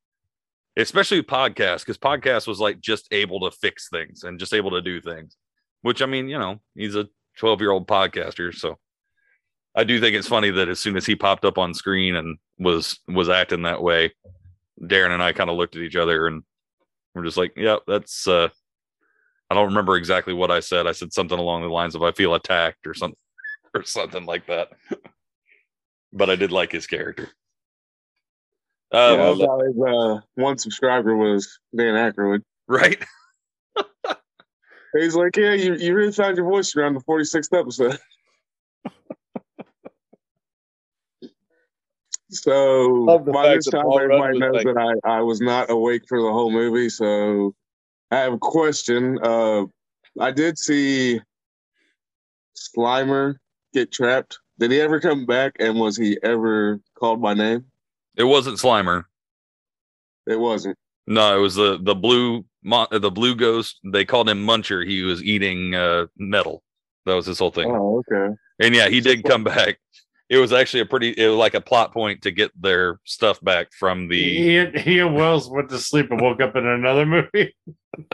Especially 0.75 1.21
podcast, 1.21 1.79
because 1.79 1.97
podcast 1.97 2.47
was 2.47 2.59
like 2.59 2.81
just 2.81 3.07
able 3.11 3.39
to 3.41 3.55
fix 3.57 3.89
things 3.89 4.23
and 4.23 4.39
just 4.39 4.53
able 4.53 4.71
to 4.71 4.81
do 4.81 4.99
things. 4.99 5.37
Which 5.81 6.01
I 6.01 6.05
mean, 6.05 6.27
you 6.29 6.39
know, 6.39 6.59
he's 6.75 6.95
a 6.95 7.07
12 7.37 7.61
year 7.61 7.71
old 7.71 7.87
podcaster, 7.87 8.53
so 8.53 8.79
I 9.75 9.83
do 9.83 9.99
think 9.99 10.15
it's 10.15 10.27
funny 10.27 10.51
that 10.51 10.69
as 10.69 10.79
soon 10.79 10.97
as 10.97 11.05
he 11.05 11.15
popped 11.15 11.45
up 11.45 11.57
on 11.57 11.73
screen 11.73 12.15
and 12.15 12.37
was 12.57 12.99
was 13.07 13.29
acting 13.29 13.63
that 13.63 13.81
way, 13.81 14.13
Darrin 14.87 15.11
and 15.11 15.23
I 15.23 15.33
kind 15.33 15.49
of 15.49 15.57
looked 15.57 15.75
at 15.75 15.81
each 15.81 15.95
other 15.95 16.27
and 16.27 16.43
we're 17.13 17.23
just 17.23 17.37
like, 17.37 17.53
"Yep, 17.55 17.81
that's." 17.87 18.27
uh 18.27 18.49
I 19.49 19.55
don't 19.55 19.67
remember 19.67 19.97
exactly 19.97 20.33
what 20.33 20.49
I 20.49 20.61
said. 20.61 20.87
I 20.87 20.93
said 20.93 21.13
something 21.13 21.37
along 21.37 21.61
the 21.61 21.67
lines 21.67 21.95
of 21.95 22.03
"I 22.03 22.11
feel 22.11 22.33
attacked" 22.33 22.87
or 22.87 22.93
something, 22.93 23.17
or 23.75 23.83
something 23.83 24.25
like 24.25 24.47
that. 24.47 24.69
but 26.13 26.29
I 26.29 26.35
did 26.35 26.51
like 26.51 26.71
his 26.71 26.87
character. 26.87 27.29
I 28.93 29.13
Um, 29.13 29.19
love 29.19 29.39
how 29.39 29.59
his 29.65 29.75
uh, 29.81 30.21
one 30.35 30.57
subscriber 30.57 31.15
was 31.15 31.59
Dan 31.75 31.95
Aykroyd. 31.95 32.41
right? 32.67 33.03
He's 34.99 35.15
like, 35.15 35.35
yeah, 35.35 35.53
you, 35.53 35.73
you 35.75 35.95
really 35.95 36.11
found 36.11 36.37
your 36.37 36.47
voice 36.47 36.75
around 36.75 36.93
the 36.93 36.99
46th 37.01 37.57
episode. 37.59 37.97
so 42.29 43.19
by 43.19 43.55
this 43.55 43.65
time, 43.67 43.83
Paul 43.83 43.99
everybody 43.99 44.33
was 44.33 44.39
knows 44.39 44.53
like- 44.53 44.65
that 44.75 44.99
I, 45.05 45.17
I 45.17 45.21
was 45.21 45.41
not 45.41 45.69
awake 45.69 46.03
for 46.07 46.21
the 46.21 46.31
whole 46.31 46.51
movie. 46.51 46.89
So 46.89 47.53
I 48.11 48.17
have 48.17 48.33
a 48.33 48.37
question. 48.39 49.17
Uh, 49.23 49.65
I 50.19 50.31
did 50.31 50.57
see 50.57 51.19
Slimer 52.55 53.35
get 53.73 53.91
trapped. 53.91 54.39
Did 54.59 54.71
he 54.71 54.79
ever 54.81 54.99
come 54.99 55.25
back? 55.25 55.55
And 55.59 55.79
was 55.79 55.97
he 55.97 56.17
ever 56.21 56.79
called 56.97 57.21
by 57.21 57.33
name? 57.33 57.65
It 58.15 58.23
wasn't 58.23 58.57
Slimer. 58.57 59.03
It 60.27 60.39
wasn't. 60.39 60.77
No, 61.07 61.35
it 61.37 61.41
was 61.41 61.55
the 61.55 61.79
the 61.81 61.95
blue 61.95 62.45
mon- 62.63 62.87
the 62.91 63.11
blue 63.11 63.35
ghost. 63.35 63.79
They 63.83 64.05
called 64.05 64.29
him 64.29 64.45
Muncher. 64.45 64.87
He 64.87 65.01
was 65.01 65.21
eating 65.23 65.75
uh, 65.75 66.07
metal. 66.17 66.63
That 67.05 67.15
was 67.15 67.25
his 67.25 67.39
whole 67.39 67.51
thing. 67.51 67.69
Oh, 67.69 68.01
okay. 68.09 68.33
And 68.59 68.73
yeah, 68.73 68.87
he 68.87 69.01
did 69.01 69.23
come 69.25 69.43
back. 69.43 69.79
It 70.29 70.37
was 70.37 70.53
actually 70.53 70.79
a 70.79 70.85
pretty, 70.85 71.09
it 71.09 71.27
was 71.27 71.37
like 71.37 71.53
a 71.53 71.59
plot 71.61 71.91
point 71.91 72.21
to 72.21 72.31
get 72.31 72.49
their 72.59 72.99
stuff 73.03 73.41
back 73.41 73.67
from 73.77 74.07
the. 74.07 74.23
He, 74.23 74.57
and- 74.57 74.77
he 74.79 74.99
and 74.99 75.13
Wells 75.13 75.49
went 75.49 75.69
to 75.69 75.77
sleep 75.79 76.09
and 76.11 76.21
woke 76.21 76.39
up 76.41 76.55
in 76.55 76.65
another 76.65 77.05
movie. 77.05 77.53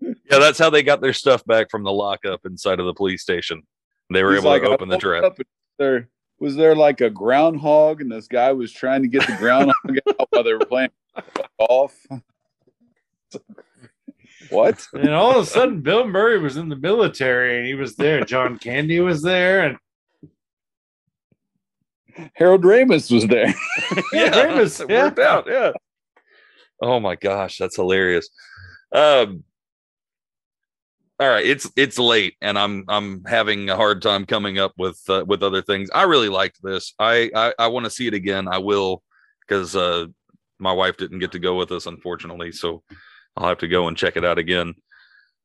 Yeah, 0.00 0.38
that's 0.38 0.58
how 0.58 0.70
they 0.70 0.82
got 0.82 1.00
their 1.00 1.12
stuff 1.14 1.44
back 1.46 1.70
from 1.70 1.82
the 1.82 1.90
lockup 1.90 2.44
inside 2.44 2.78
of 2.80 2.86
the 2.86 2.94
police 2.94 3.22
station. 3.22 3.62
They 4.12 4.22
were 4.22 4.32
He's 4.32 4.40
able 4.42 4.50
like, 4.50 4.62
to 4.62 4.68
I 4.68 4.72
open 4.74 4.88
the 4.88 4.98
trap. 4.98 5.24
up 5.24 5.38
There 5.78 6.08
was 6.38 6.56
there 6.56 6.74
like 6.74 7.00
a 7.00 7.10
groundhog, 7.10 8.00
and 8.00 8.10
this 8.12 8.28
guy 8.28 8.52
was 8.52 8.72
trying 8.72 9.02
to 9.02 9.08
get 9.08 9.26
the 9.26 9.36
groundhog 9.36 9.98
out 10.08 10.28
while 10.30 10.42
they 10.42 10.52
were 10.52 10.66
playing 10.66 10.90
golf. 11.58 11.96
what? 14.50 14.86
And 14.92 15.10
all 15.10 15.38
of 15.38 15.44
a 15.44 15.46
sudden, 15.46 15.80
Bill 15.80 16.06
Murray 16.06 16.38
was 16.38 16.56
in 16.56 16.68
the 16.68 16.76
military 16.76 17.58
and 17.58 17.66
he 17.66 17.74
was 17.74 17.96
there. 17.96 18.24
John 18.24 18.58
Candy 18.60 19.00
was 19.00 19.22
there. 19.22 19.64
And 19.64 19.78
Harold 22.34 22.62
Ramis 22.62 23.10
was 23.10 23.26
there. 23.26 23.48
yeah, 24.12 24.30
Ramis, 24.30 24.80
it 24.80 24.90
yeah. 24.90 25.04
worked 25.04 25.18
out. 25.18 25.46
Yeah. 25.48 25.72
Oh 26.80 27.00
my 27.00 27.16
gosh, 27.16 27.58
that's 27.58 27.76
hilarious. 27.76 28.28
Um. 28.92 29.44
All 31.18 31.28
right, 31.28 31.46
it's 31.46 31.70
it's 31.76 31.98
late, 31.98 32.34
and 32.42 32.58
I'm 32.58 32.84
I'm 32.88 33.24
having 33.24 33.70
a 33.70 33.76
hard 33.76 34.02
time 34.02 34.26
coming 34.26 34.58
up 34.58 34.72
with 34.76 35.00
uh, 35.08 35.24
with 35.26 35.42
other 35.42 35.62
things. 35.62 35.88
I 35.94 36.02
really 36.02 36.28
liked 36.28 36.62
this. 36.62 36.92
I 36.98 37.30
I, 37.34 37.54
I 37.58 37.66
want 37.68 37.84
to 37.84 37.90
see 37.90 38.06
it 38.06 38.12
again. 38.12 38.48
I 38.48 38.58
will 38.58 39.02
because 39.40 39.74
uh, 39.74 40.06
my 40.58 40.72
wife 40.72 40.98
didn't 40.98 41.20
get 41.20 41.32
to 41.32 41.38
go 41.38 41.56
with 41.56 41.72
us, 41.72 41.86
unfortunately. 41.86 42.52
So 42.52 42.82
I'll 43.36 43.48
have 43.48 43.58
to 43.58 43.68
go 43.68 43.88
and 43.88 43.96
check 43.96 44.16
it 44.16 44.26
out 44.26 44.38
again. 44.38 44.74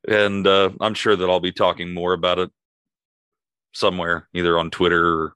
And 0.08 0.46
uh, 0.46 0.72
I'm 0.82 0.94
sure 0.94 1.16
that 1.16 1.30
I'll 1.30 1.40
be 1.40 1.54
talking 1.54 1.94
more 1.94 2.14
about 2.14 2.40
it 2.40 2.52
somewhere, 3.74 4.28
either 4.34 4.58
on 4.58 4.72
Twitter 4.72 5.06
or 5.06 5.34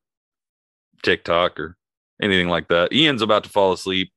TikTok 1.04 1.60
or 1.60 1.78
anything 2.22 2.50
like 2.50 2.68
that. 2.70 2.92
Ian's 2.92 3.22
about 3.22 3.46
to 3.46 3.50
fall 3.50 3.72
asleep. 3.72 4.12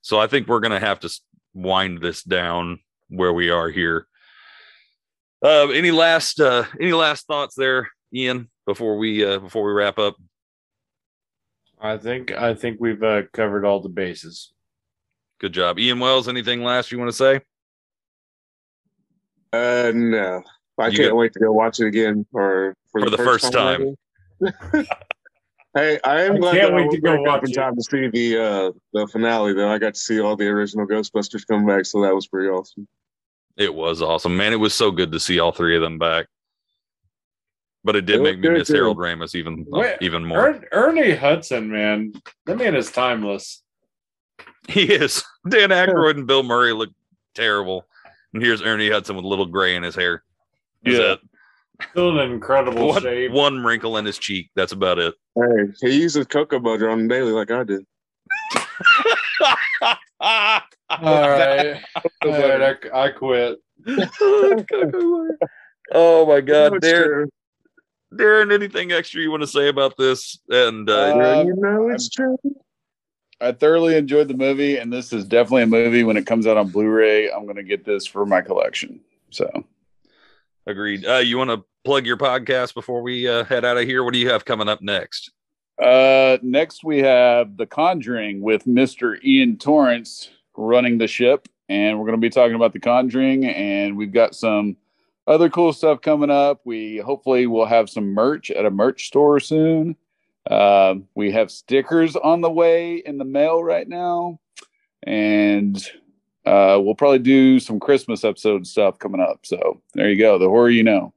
So 0.00 0.18
I 0.18 0.28
think 0.28 0.48
we're 0.48 0.60
to 0.60 0.80
have 0.80 1.00
to 1.00 1.20
wind 1.52 2.00
this 2.00 2.22
down 2.22 2.80
where 3.08 3.32
we 3.32 3.50
are 3.50 3.68
here. 3.68 4.06
Uh, 5.42 5.68
any 5.70 5.90
last 5.90 6.40
uh, 6.40 6.64
any 6.80 6.92
last 6.92 7.26
thoughts 7.26 7.54
there, 7.56 7.88
Ian, 8.14 8.48
before 8.66 8.96
we 8.96 9.24
uh, 9.24 9.38
before 9.38 9.64
we 9.64 9.72
wrap 9.72 9.98
up? 9.98 10.16
I 11.80 11.96
think 11.96 12.30
I 12.32 12.54
think 12.54 12.76
we've 12.80 13.02
uh, 13.02 13.22
covered 13.32 13.64
all 13.64 13.80
the 13.80 13.88
bases. 13.88 14.52
Good 15.40 15.52
job, 15.52 15.78
Ian 15.80 15.98
Wells. 15.98 16.28
Anything 16.28 16.62
last 16.62 16.92
you 16.92 16.98
want 16.98 17.10
to 17.10 17.16
say? 17.16 17.40
Uh, 19.52 19.90
no. 19.94 20.42
I 20.78 20.88
You 20.88 20.96
can't 20.96 21.10
got- 21.10 21.16
wait 21.16 21.32
to 21.32 21.40
go 21.40 21.52
watch 21.52 21.80
it 21.80 21.86
again 21.86 22.24
or 22.32 22.74
for, 22.92 23.00
For 23.00 23.10
the 23.10 23.18
first 23.18 23.52
time. 23.52 23.94
hey, 25.74 25.98
I 26.04 26.22
am 26.22 26.36
I 26.36 26.38
glad 26.38 26.54
can't 26.54 26.70
that 26.70 26.74
wait 26.74 26.86
I 26.86 26.94
to 26.94 27.00
go 27.00 27.10
back 27.16 27.18
up 27.20 27.26
watch 27.42 27.48
in 27.48 27.52
time 27.54 27.74
to 27.76 27.82
see 27.82 28.08
the 28.08 28.42
uh, 28.42 28.70
the 28.92 29.06
finale. 29.08 29.52
Though 29.54 29.70
I 29.70 29.78
got 29.78 29.94
to 29.94 30.00
see 30.00 30.20
all 30.20 30.36
the 30.36 30.46
original 30.46 30.86
Ghostbusters 30.86 31.46
come 31.46 31.66
back, 31.66 31.84
so 31.84 32.00
that 32.02 32.14
was 32.14 32.28
pretty 32.28 32.48
awesome. 32.48 32.86
It 33.56 33.74
was 33.74 34.00
awesome, 34.02 34.36
man. 34.36 34.52
It 34.52 34.56
was 34.56 34.74
so 34.74 34.90
good 34.90 35.12
to 35.12 35.20
see 35.20 35.38
all 35.38 35.52
three 35.52 35.76
of 35.76 35.82
them 35.82 35.98
back. 35.98 36.26
but 37.84 37.96
it 37.96 38.06
did 38.06 38.20
It 38.20 38.22
make 38.22 38.38
me 38.40 38.48
miss 38.48 38.68
too. 38.68 38.74
Harold 38.74 38.96
Ramis 38.98 39.34
even 39.34 39.64
Wait, 39.68 39.96
even 40.00 40.24
more. 40.24 40.50
Er- 40.50 40.68
Ernie 40.72 41.14
Hudson, 41.14 41.70
man, 41.70 42.14
that 42.46 42.56
man 42.58 42.74
is 42.76 42.90
timeless. 42.92 43.62
He 44.68 44.84
is. 44.92 45.22
Dan 45.48 45.70
Aykroyd 45.70 46.16
and 46.16 46.26
Bill 46.26 46.42
Murray 46.44 46.72
look 46.72 46.90
terrible, 47.34 47.86
and 48.32 48.42
here's 48.42 48.62
Ernie 48.62 48.90
Hudson 48.90 49.16
with 49.16 49.24
a 49.24 49.28
little 49.28 49.46
gray 49.46 49.74
in 49.76 49.82
his 49.82 49.94
hair. 49.96 50.22
That's 50.84 50.96
Yeah. 50.96 51.12
it. 51.14 51.20
Still 51.90 52.20
an 52.20 52.30
incredible 52.30 52.88
One, 52.88 53.02
shape. 53.02 53.32
one 53.32 53.64
wrinkle 53.64 53.96
in 53.96 54.04
his 54.04 54.16
cheek. 54.18 54.50
That's 54.54 54.72
about 54.72 54.98
it. 54.98 55.14
Hey, 55.34 55.88
he 55.90 56.00
uses 56.02 56.26
cocoa 56.26 56.58
butter 56.60 56.90
on 56.90 57.04
the 57.04 57.08
daily 57.08 57.32
like 57.32 57.50
I 57.50 57.64
did. 57.64 57.86
All 61.00 61.30
right, 61.30 61.82
All 62.24 62.30
right, 62.30 62.78
I, 62.92 63.04
I 63.04 63.08
quit. 63.10 63.58
oh 65.92 66.26
my 66.26 66.40
god, 66.40 66.74
it's 66.74 66.86
Darrin. 66.86 67.30
Darrin, 68.14 68.52
anything 68.52 68.92
extra 68.92 69.20
you 69.20 69.30
want 69.30 69.42
to 69.42 69.46
say 69.46 69.68
about 69.68 69.96
this? 69.96 70.38
And 70.48 70.88
uh, 70.88 71.14
Uh, 71.14 71.44
you 71.44 71.54
know 71.56 71.88
it's 71.88 72.08
true. 72.08 72.36
I 73.40 73.52
thoroughly 73.52 73.96
enjoyed 73.96 74.28
the 74.28 74.36
movie, 74.36 74.76
and 74.76 74.92
this 74.92 75.12
is 75.12 75.24
definitely 75.24 75.62
a 75.62 75.66
movie. 75.66 76.04
When 76.04 76.16
it 76.16 76.26
comes 76.26 76.46
out 76.46 76.56
on 76.56 76.68
Blu-ray, 76.68 77.30
I'm 77.32 77.44
going 77.44 77.56
to 77.56 77.64
get 77.64 77.84
this 77.84 78.06
for 78.06 78.24
my 78.24 78.40
collection. 78.40 79.00
So, 79.30 79.64
agreed. 80.66 81.04
Uh, 81.04 81.16
you 81.16 81.38
want 81.38 81.50
to 81.50 81.64
plug 81.84 82.06
your 82.06 82.16
podcast 82.16 82.74
before 82.74 83.02
we 83.02 83.26
uh, 83.26 83.42
head 83.44 83.64
out 83.64 83.78
of 83.78 83.84
here? 83.84 84.04
What 84.04 84.12
do 84.12 84.20
you 84.20 84.30
have 84.30 84.44
coming 84.44 84.68
up 84.68 84.80
next? 84.80 85.32
uh, 85.82 86.38
next 86.42 86.84
we 86.84 86.98
have 86.98 87.56
The 87.56 87.66
Conjuring 87.66 88.42
with 88.42 88.64
Mr. 88.64 89.20
Ian 89.24 89.56
Torrance 89.56 90.30
running 90.56 90.98
the 90.98 91.06
ship, 91.06 91.48
and 91.68 91.98
we're 91.98 92.06
going 92.06 92.20
to 92.20 92.24
be 92.24 92.30
talking 92.30 92.54
about 92.54 92.72
The 92.72 92.80
Conjuring, 92.80 93.46
and 93.46 93.96
we've 93.96 94.12
got 94.12 94.34
some 94.34 94.76
other 95.26 95.48
cool 95.48 95.72
stuff 95.72 96.00
coming 96.00 96.30
up. 96.30 96.60
We 96.64 96.98
hopefully 96.98 97.46
will 97.46 97.66
have 97.66 97.88
some 97.88 98.12
merch 98.14 98.50
at 98.50 98.66
a 98.66 98.70
merch 98.70 99.06
store 99.06 99.40
soon. 99.40 99.96
Um, 100.50 101.08
we 101.14 101.30
have 101.32 101.50
stickers 101.50 102.16
on 102.16 102.40
the 102.40 102.50
way 102.50 102.96
in 102.96 103.18
the 103.18 103.24
mail 103.24 103.62
right 103.62 103.88
now, 103.88 104.40
and 105.04 105.76
uh, 106.44 106.80
we'll 106.82 106.96
probably 106.96 107.20
do 107.20 107.60
some 107.60 107.78
Christmas 107.78 108.24
episode 108.24 108.66
stuff 108.66 108.98
coming 108.98 109.20
up. 109.20 109.40
So 109.44 109.80
there 109.94 110.10
you 110.10 110.18
go, 110.18 110.38
the 110.38 110.48
horror 110.48 110.70
you 110.70 110.82
know. 110.82 111.14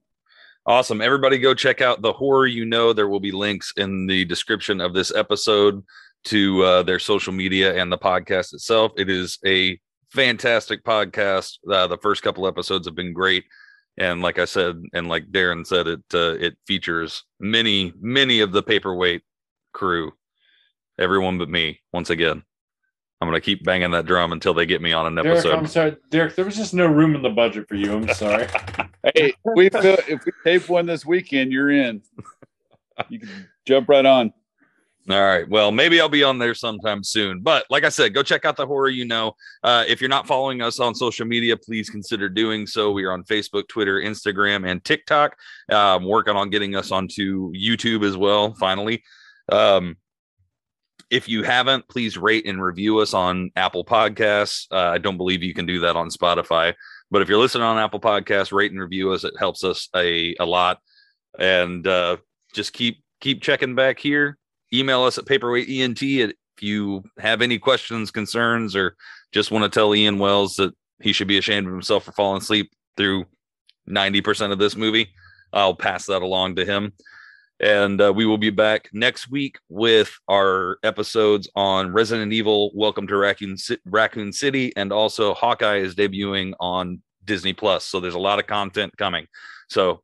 Awesome. 0.67 0.99
Everybody 0.99 1.37
go 1.37 1.53
check 1.53 1.81
out 1.81 2.01
the 2.01 2.13
horror 2.13 2.47
you 2.47 2.65
know. 2.65 2.91
There 2.91 3.07
will 3.07 3.19
be 3.19 3.31
links 3.31 3.71
in 3.77 4.07
the 4.07 4.25
description 4.25 4.81
of 4.81 4.93
this 4.93 5.13
episode 5.13 5.83
to 6.25 6.63
uh, 6.63 6.83
their 6.83 6.99
social 6.99 7.33
media 7.33 7.75
and 7.75 7.91
the 7.91 7.97
podcast 7.97 8.53
itself. 8.53 8.91
It 8.97 9.09
is 9.09 9.37
a 9.45 9.79
fantastic 10.09 10.83
podcast. 10.83 11.57
Uh, 11.69 11.87
the 11.87 11.97
first 11.97 12.23
couple 12.23 12.47
episodes 12.47 12.87
have 12.87 12.95
been 12.95 13.13
great. 13.13 13.45
And 13.97 14.21
like 14.21 14.39
I 14.39 14.45
said, 14.45 14.81
and 14.93 15.07
like 15.07 15.31
Darrin 15.31 15.63
said, 15.63 15.87
it 15.87 16.03
uh, 16.13 16.35
it 16.39 16.57
features 16.67 17.23
many, 17.39 17.93
many 17.99 18.41
of 18.41 18.51
the 18.51 18.61
paperweight 18.61 19.21
crew. 19.73 20.11
Everyone 20.99 21.37
but 21.37 21.49
me. 21.49 21.79
Once 21.93 22.09
again, 22.09 22.43
I'm 23.21 23.27
gonna 23.27 23.39
keep 23.39 23.63
banging 23.63 23.91
that 23.91 24.05
drum 24.05 24.33
until 24.33 24.53
they 24.53 24.65
get 24.65 24.81
me 24.81 24.91
on 24.91 25.05
an 25.07 25.15
Derek, 25.15 25.39
episode. 25.39 25.55
I'm 25.55 25.67
sorry, 25.67 25.95
Derek. 26.09 26.35
There 26.35 26.43
was 26.43 26.57
just 26.57 26.73
no 26.73 26.87
room 26.87 27.15
in 27.15 27.21
the 27.21 27.29
budget 27.29 27.69
for 27.69 27.75
you. 27.75 27.93
I'm 27.93 28.07
sorry. 28.09 28.47
Hey, 29.13 29.33
we 29.55 29.69
feel, 29.69 29.97
if 30.07 30.25
we 30.25 30.31
tape 30.43 30.67
one 30.67 30.87
this 30.87 31.05
weekend, 31.05 31.51
you're 31.51 31.69
in. 31.69 32.01
You 33.07 33.19
can 33.19 33.47
jump 33.67 33.87
right 33.87 34.03
on. 34.03 34.33
All 35.07 35.21
right. 35.21 35.47
Well, 35.47 35.71
maybe 35.71 36.01
I'll 36.01 36.09
be 36.09 36.23
on 36.23 36.39
there 36.39 36.55
sometime 36.55 37.03
soon. 37.03 37.41
But 37.41 37.65
like 37.69 37.83
I 37.83 37.89
said, 37.89 38.15
go 38.15 38.23
check 38.23 38.43
out 38.43 38.57
the 38.57 38.65
horror 38.65 38.89
you 38.89 39.05
know. 39.05 39.33
Uh, 39.63 39.83
if 39.87 40.01
you're 40.01 40.09
not 40.09 40.25
following 40.25 40.63
us 40.63 40.79
on 40.79 40.95
social 40.95 41.27
media, 41.27 41.55
please 41.55 41.91
consider 41.91 42.27
doing 42.27 42.65
so. 42.65 42.91
We 42.91 43.03
are 43.03 43.11
on 43.11 43.23
Facebook, 43.23 43.67
Twitter, 43.67 44.01
Instagram, 44.01 44.67
and 44.67 44.83
TikTok. 44.83 45.37
I'm 45.69 46.05
working 46.05 46.35
on 46.35 46.49
getting 46.49 46.75
us 46.75 46.91
onto 46.91 47.53
YouTube 47.53 48.03
as 48.03 48.17
well, 48.17 48.55
finally. 48.55 49.03
Um, 49.51 49.97
if 51.11 51.29
you 51.29 51.43
haven't, 51.43 51.87
please 51.87 52.17
rate 52.17 52.47
and 52.47 52.63
review 52.63 52.97
us 52.97 53.13
on 53.13 53.51
Apple 53.55 53.85
Podcasts. 53.85 54.65
Uh, 54.71 54.89
I 54.89 54.97
don't 54.97 55.17
believe 55.17 55.43
you 55.43 55.53
can 55.53 55.67
do 55.67 55.81
that 55.81 55.95
on 55.95 56.09
Spotify. 56.09 56.73
But 57.11 57.21
if 57.21 57.29
you're 57.29 57.37
listening 57.37 57.65
on 57.65 57.77
Apple 57.77 57.99
Podcasts, 57.99 58.51
rate 58.51 58.71
and 58.71 58.81
review 58.81 59.11
us. 59.11 59.23
It 59.23 59.35
helps 59.37 59.63
us 59.63 59.87
a, 59.95 60.35
a 60.39 60.45
lot. 60.45 60.79
And 61.37 61.85
uh, 61.85 62.17
just 62.53 62.73
keep 62.73 63.03
keep 63.21 63.43
checking 63.43 63.75
back 63.75 63.99
here 63.99 64.39
email 64.79 65.03
us 65.03 65.17
at 65.17 65.25
paperweight 65.25 65.69
ent 65.69 66.01
if 66.01 66.33
you 66.61 67.03
have 67.19 67.41
any 67.41 67.59
questions 67.59 68.11
concerns 68.11 68.75
or 68.75 68.95
just 69.31 69.51
want 69.51 69.63
to 69.63 69.69
tell 69.69 69.93
ian 69.93 70.19
wells 70.19 70.55
that 70.55 70.73
he 71.01 71.11
should 71.11 71.27
be 71.27 71.37
ashamed 71.37 71.67
of 71.67 71.73
himself 71.73 72.05
for 72.05 72.11
falling 72.13 72.41
asleep 72.41 72.71
through 72.95 73.25
90% 73.89 74.51
of 74.51 74.59
this 74.59 74.75
movie 74.75 75.09
i'll 75.55 75.75
pass 75.75 76.05
that 76.05 76.21
along 76.21 76.55
to 76.55 76.65
him. 76.65 76.93
And 77.61 78.01
uh, 78.01 78.11
we 78.13 78.25
will 78.25 78.37
be 78.37 78.49
back 78.49 78.89
next 78.91 79.31
week 79.31 79.57
with 79.69 80.13
our 80.29 80.77
episodes 80.83 81.49
on 81.55 81.93
resident 81.93 82.33
evil 82.33 82.69
welcome 82.75 83.07
to 83.07 83.15
raccoon, 83.15 83.55
Ci- 83.55 83.77
raccoon 83.85 84.33
city 84.33 84.73
and 84.75 84.91
also 84.91 85.33
hawkeye 85.33 85.77
is 85.77 85.95
debuting 85.95 86.53
on 86.59 87.01
disney 87.23 87.53
plus. 87.53 87.85
So 87.85 88.01
there's 88.01 88.13
a 88.13 88.19
lot 88.19 88.39
of 88.39 88.47
content 88.47 88.95
coming. 88.97 89.25
So 89.69 90.01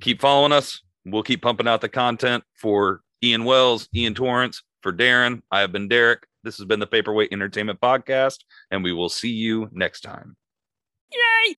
keep 0.00 0.20
following 0.20 0.52
us. 0.52 0.80
We'll 1.04 1.24
keep 1.24 1.42
pumping 1.42 1.66
out 1.66 1.80
the 1.80 1.88
content 1.88 2.44
for 2.54 3.00
Ian 3.22 3.44
Wells, 3.44 3.88
Ian 3.94 4.14
Torrance, 4.14 4.62
for 4.82 4.92
Darrin. 4.92 5.42
I 5.50 5.60
have 5.60 5.72
been 5.72 5.88
Derek. 5.88 6.26
This 6.42 6.56
has 6.58 6.66
been 6.66 6.80
the 6.80 6.86
Paperweight 6.86 7.32
Entertainment 7.32 7.80
Podcast, 7.80 8.38
and 8.70 8.82
we 8.82 8.92
will 8.92 9.08
see 9.08 9.30
you 9.30 9.68
next 9.72 10.00
time. 10.00 10.36
Yay! 11.12 11.56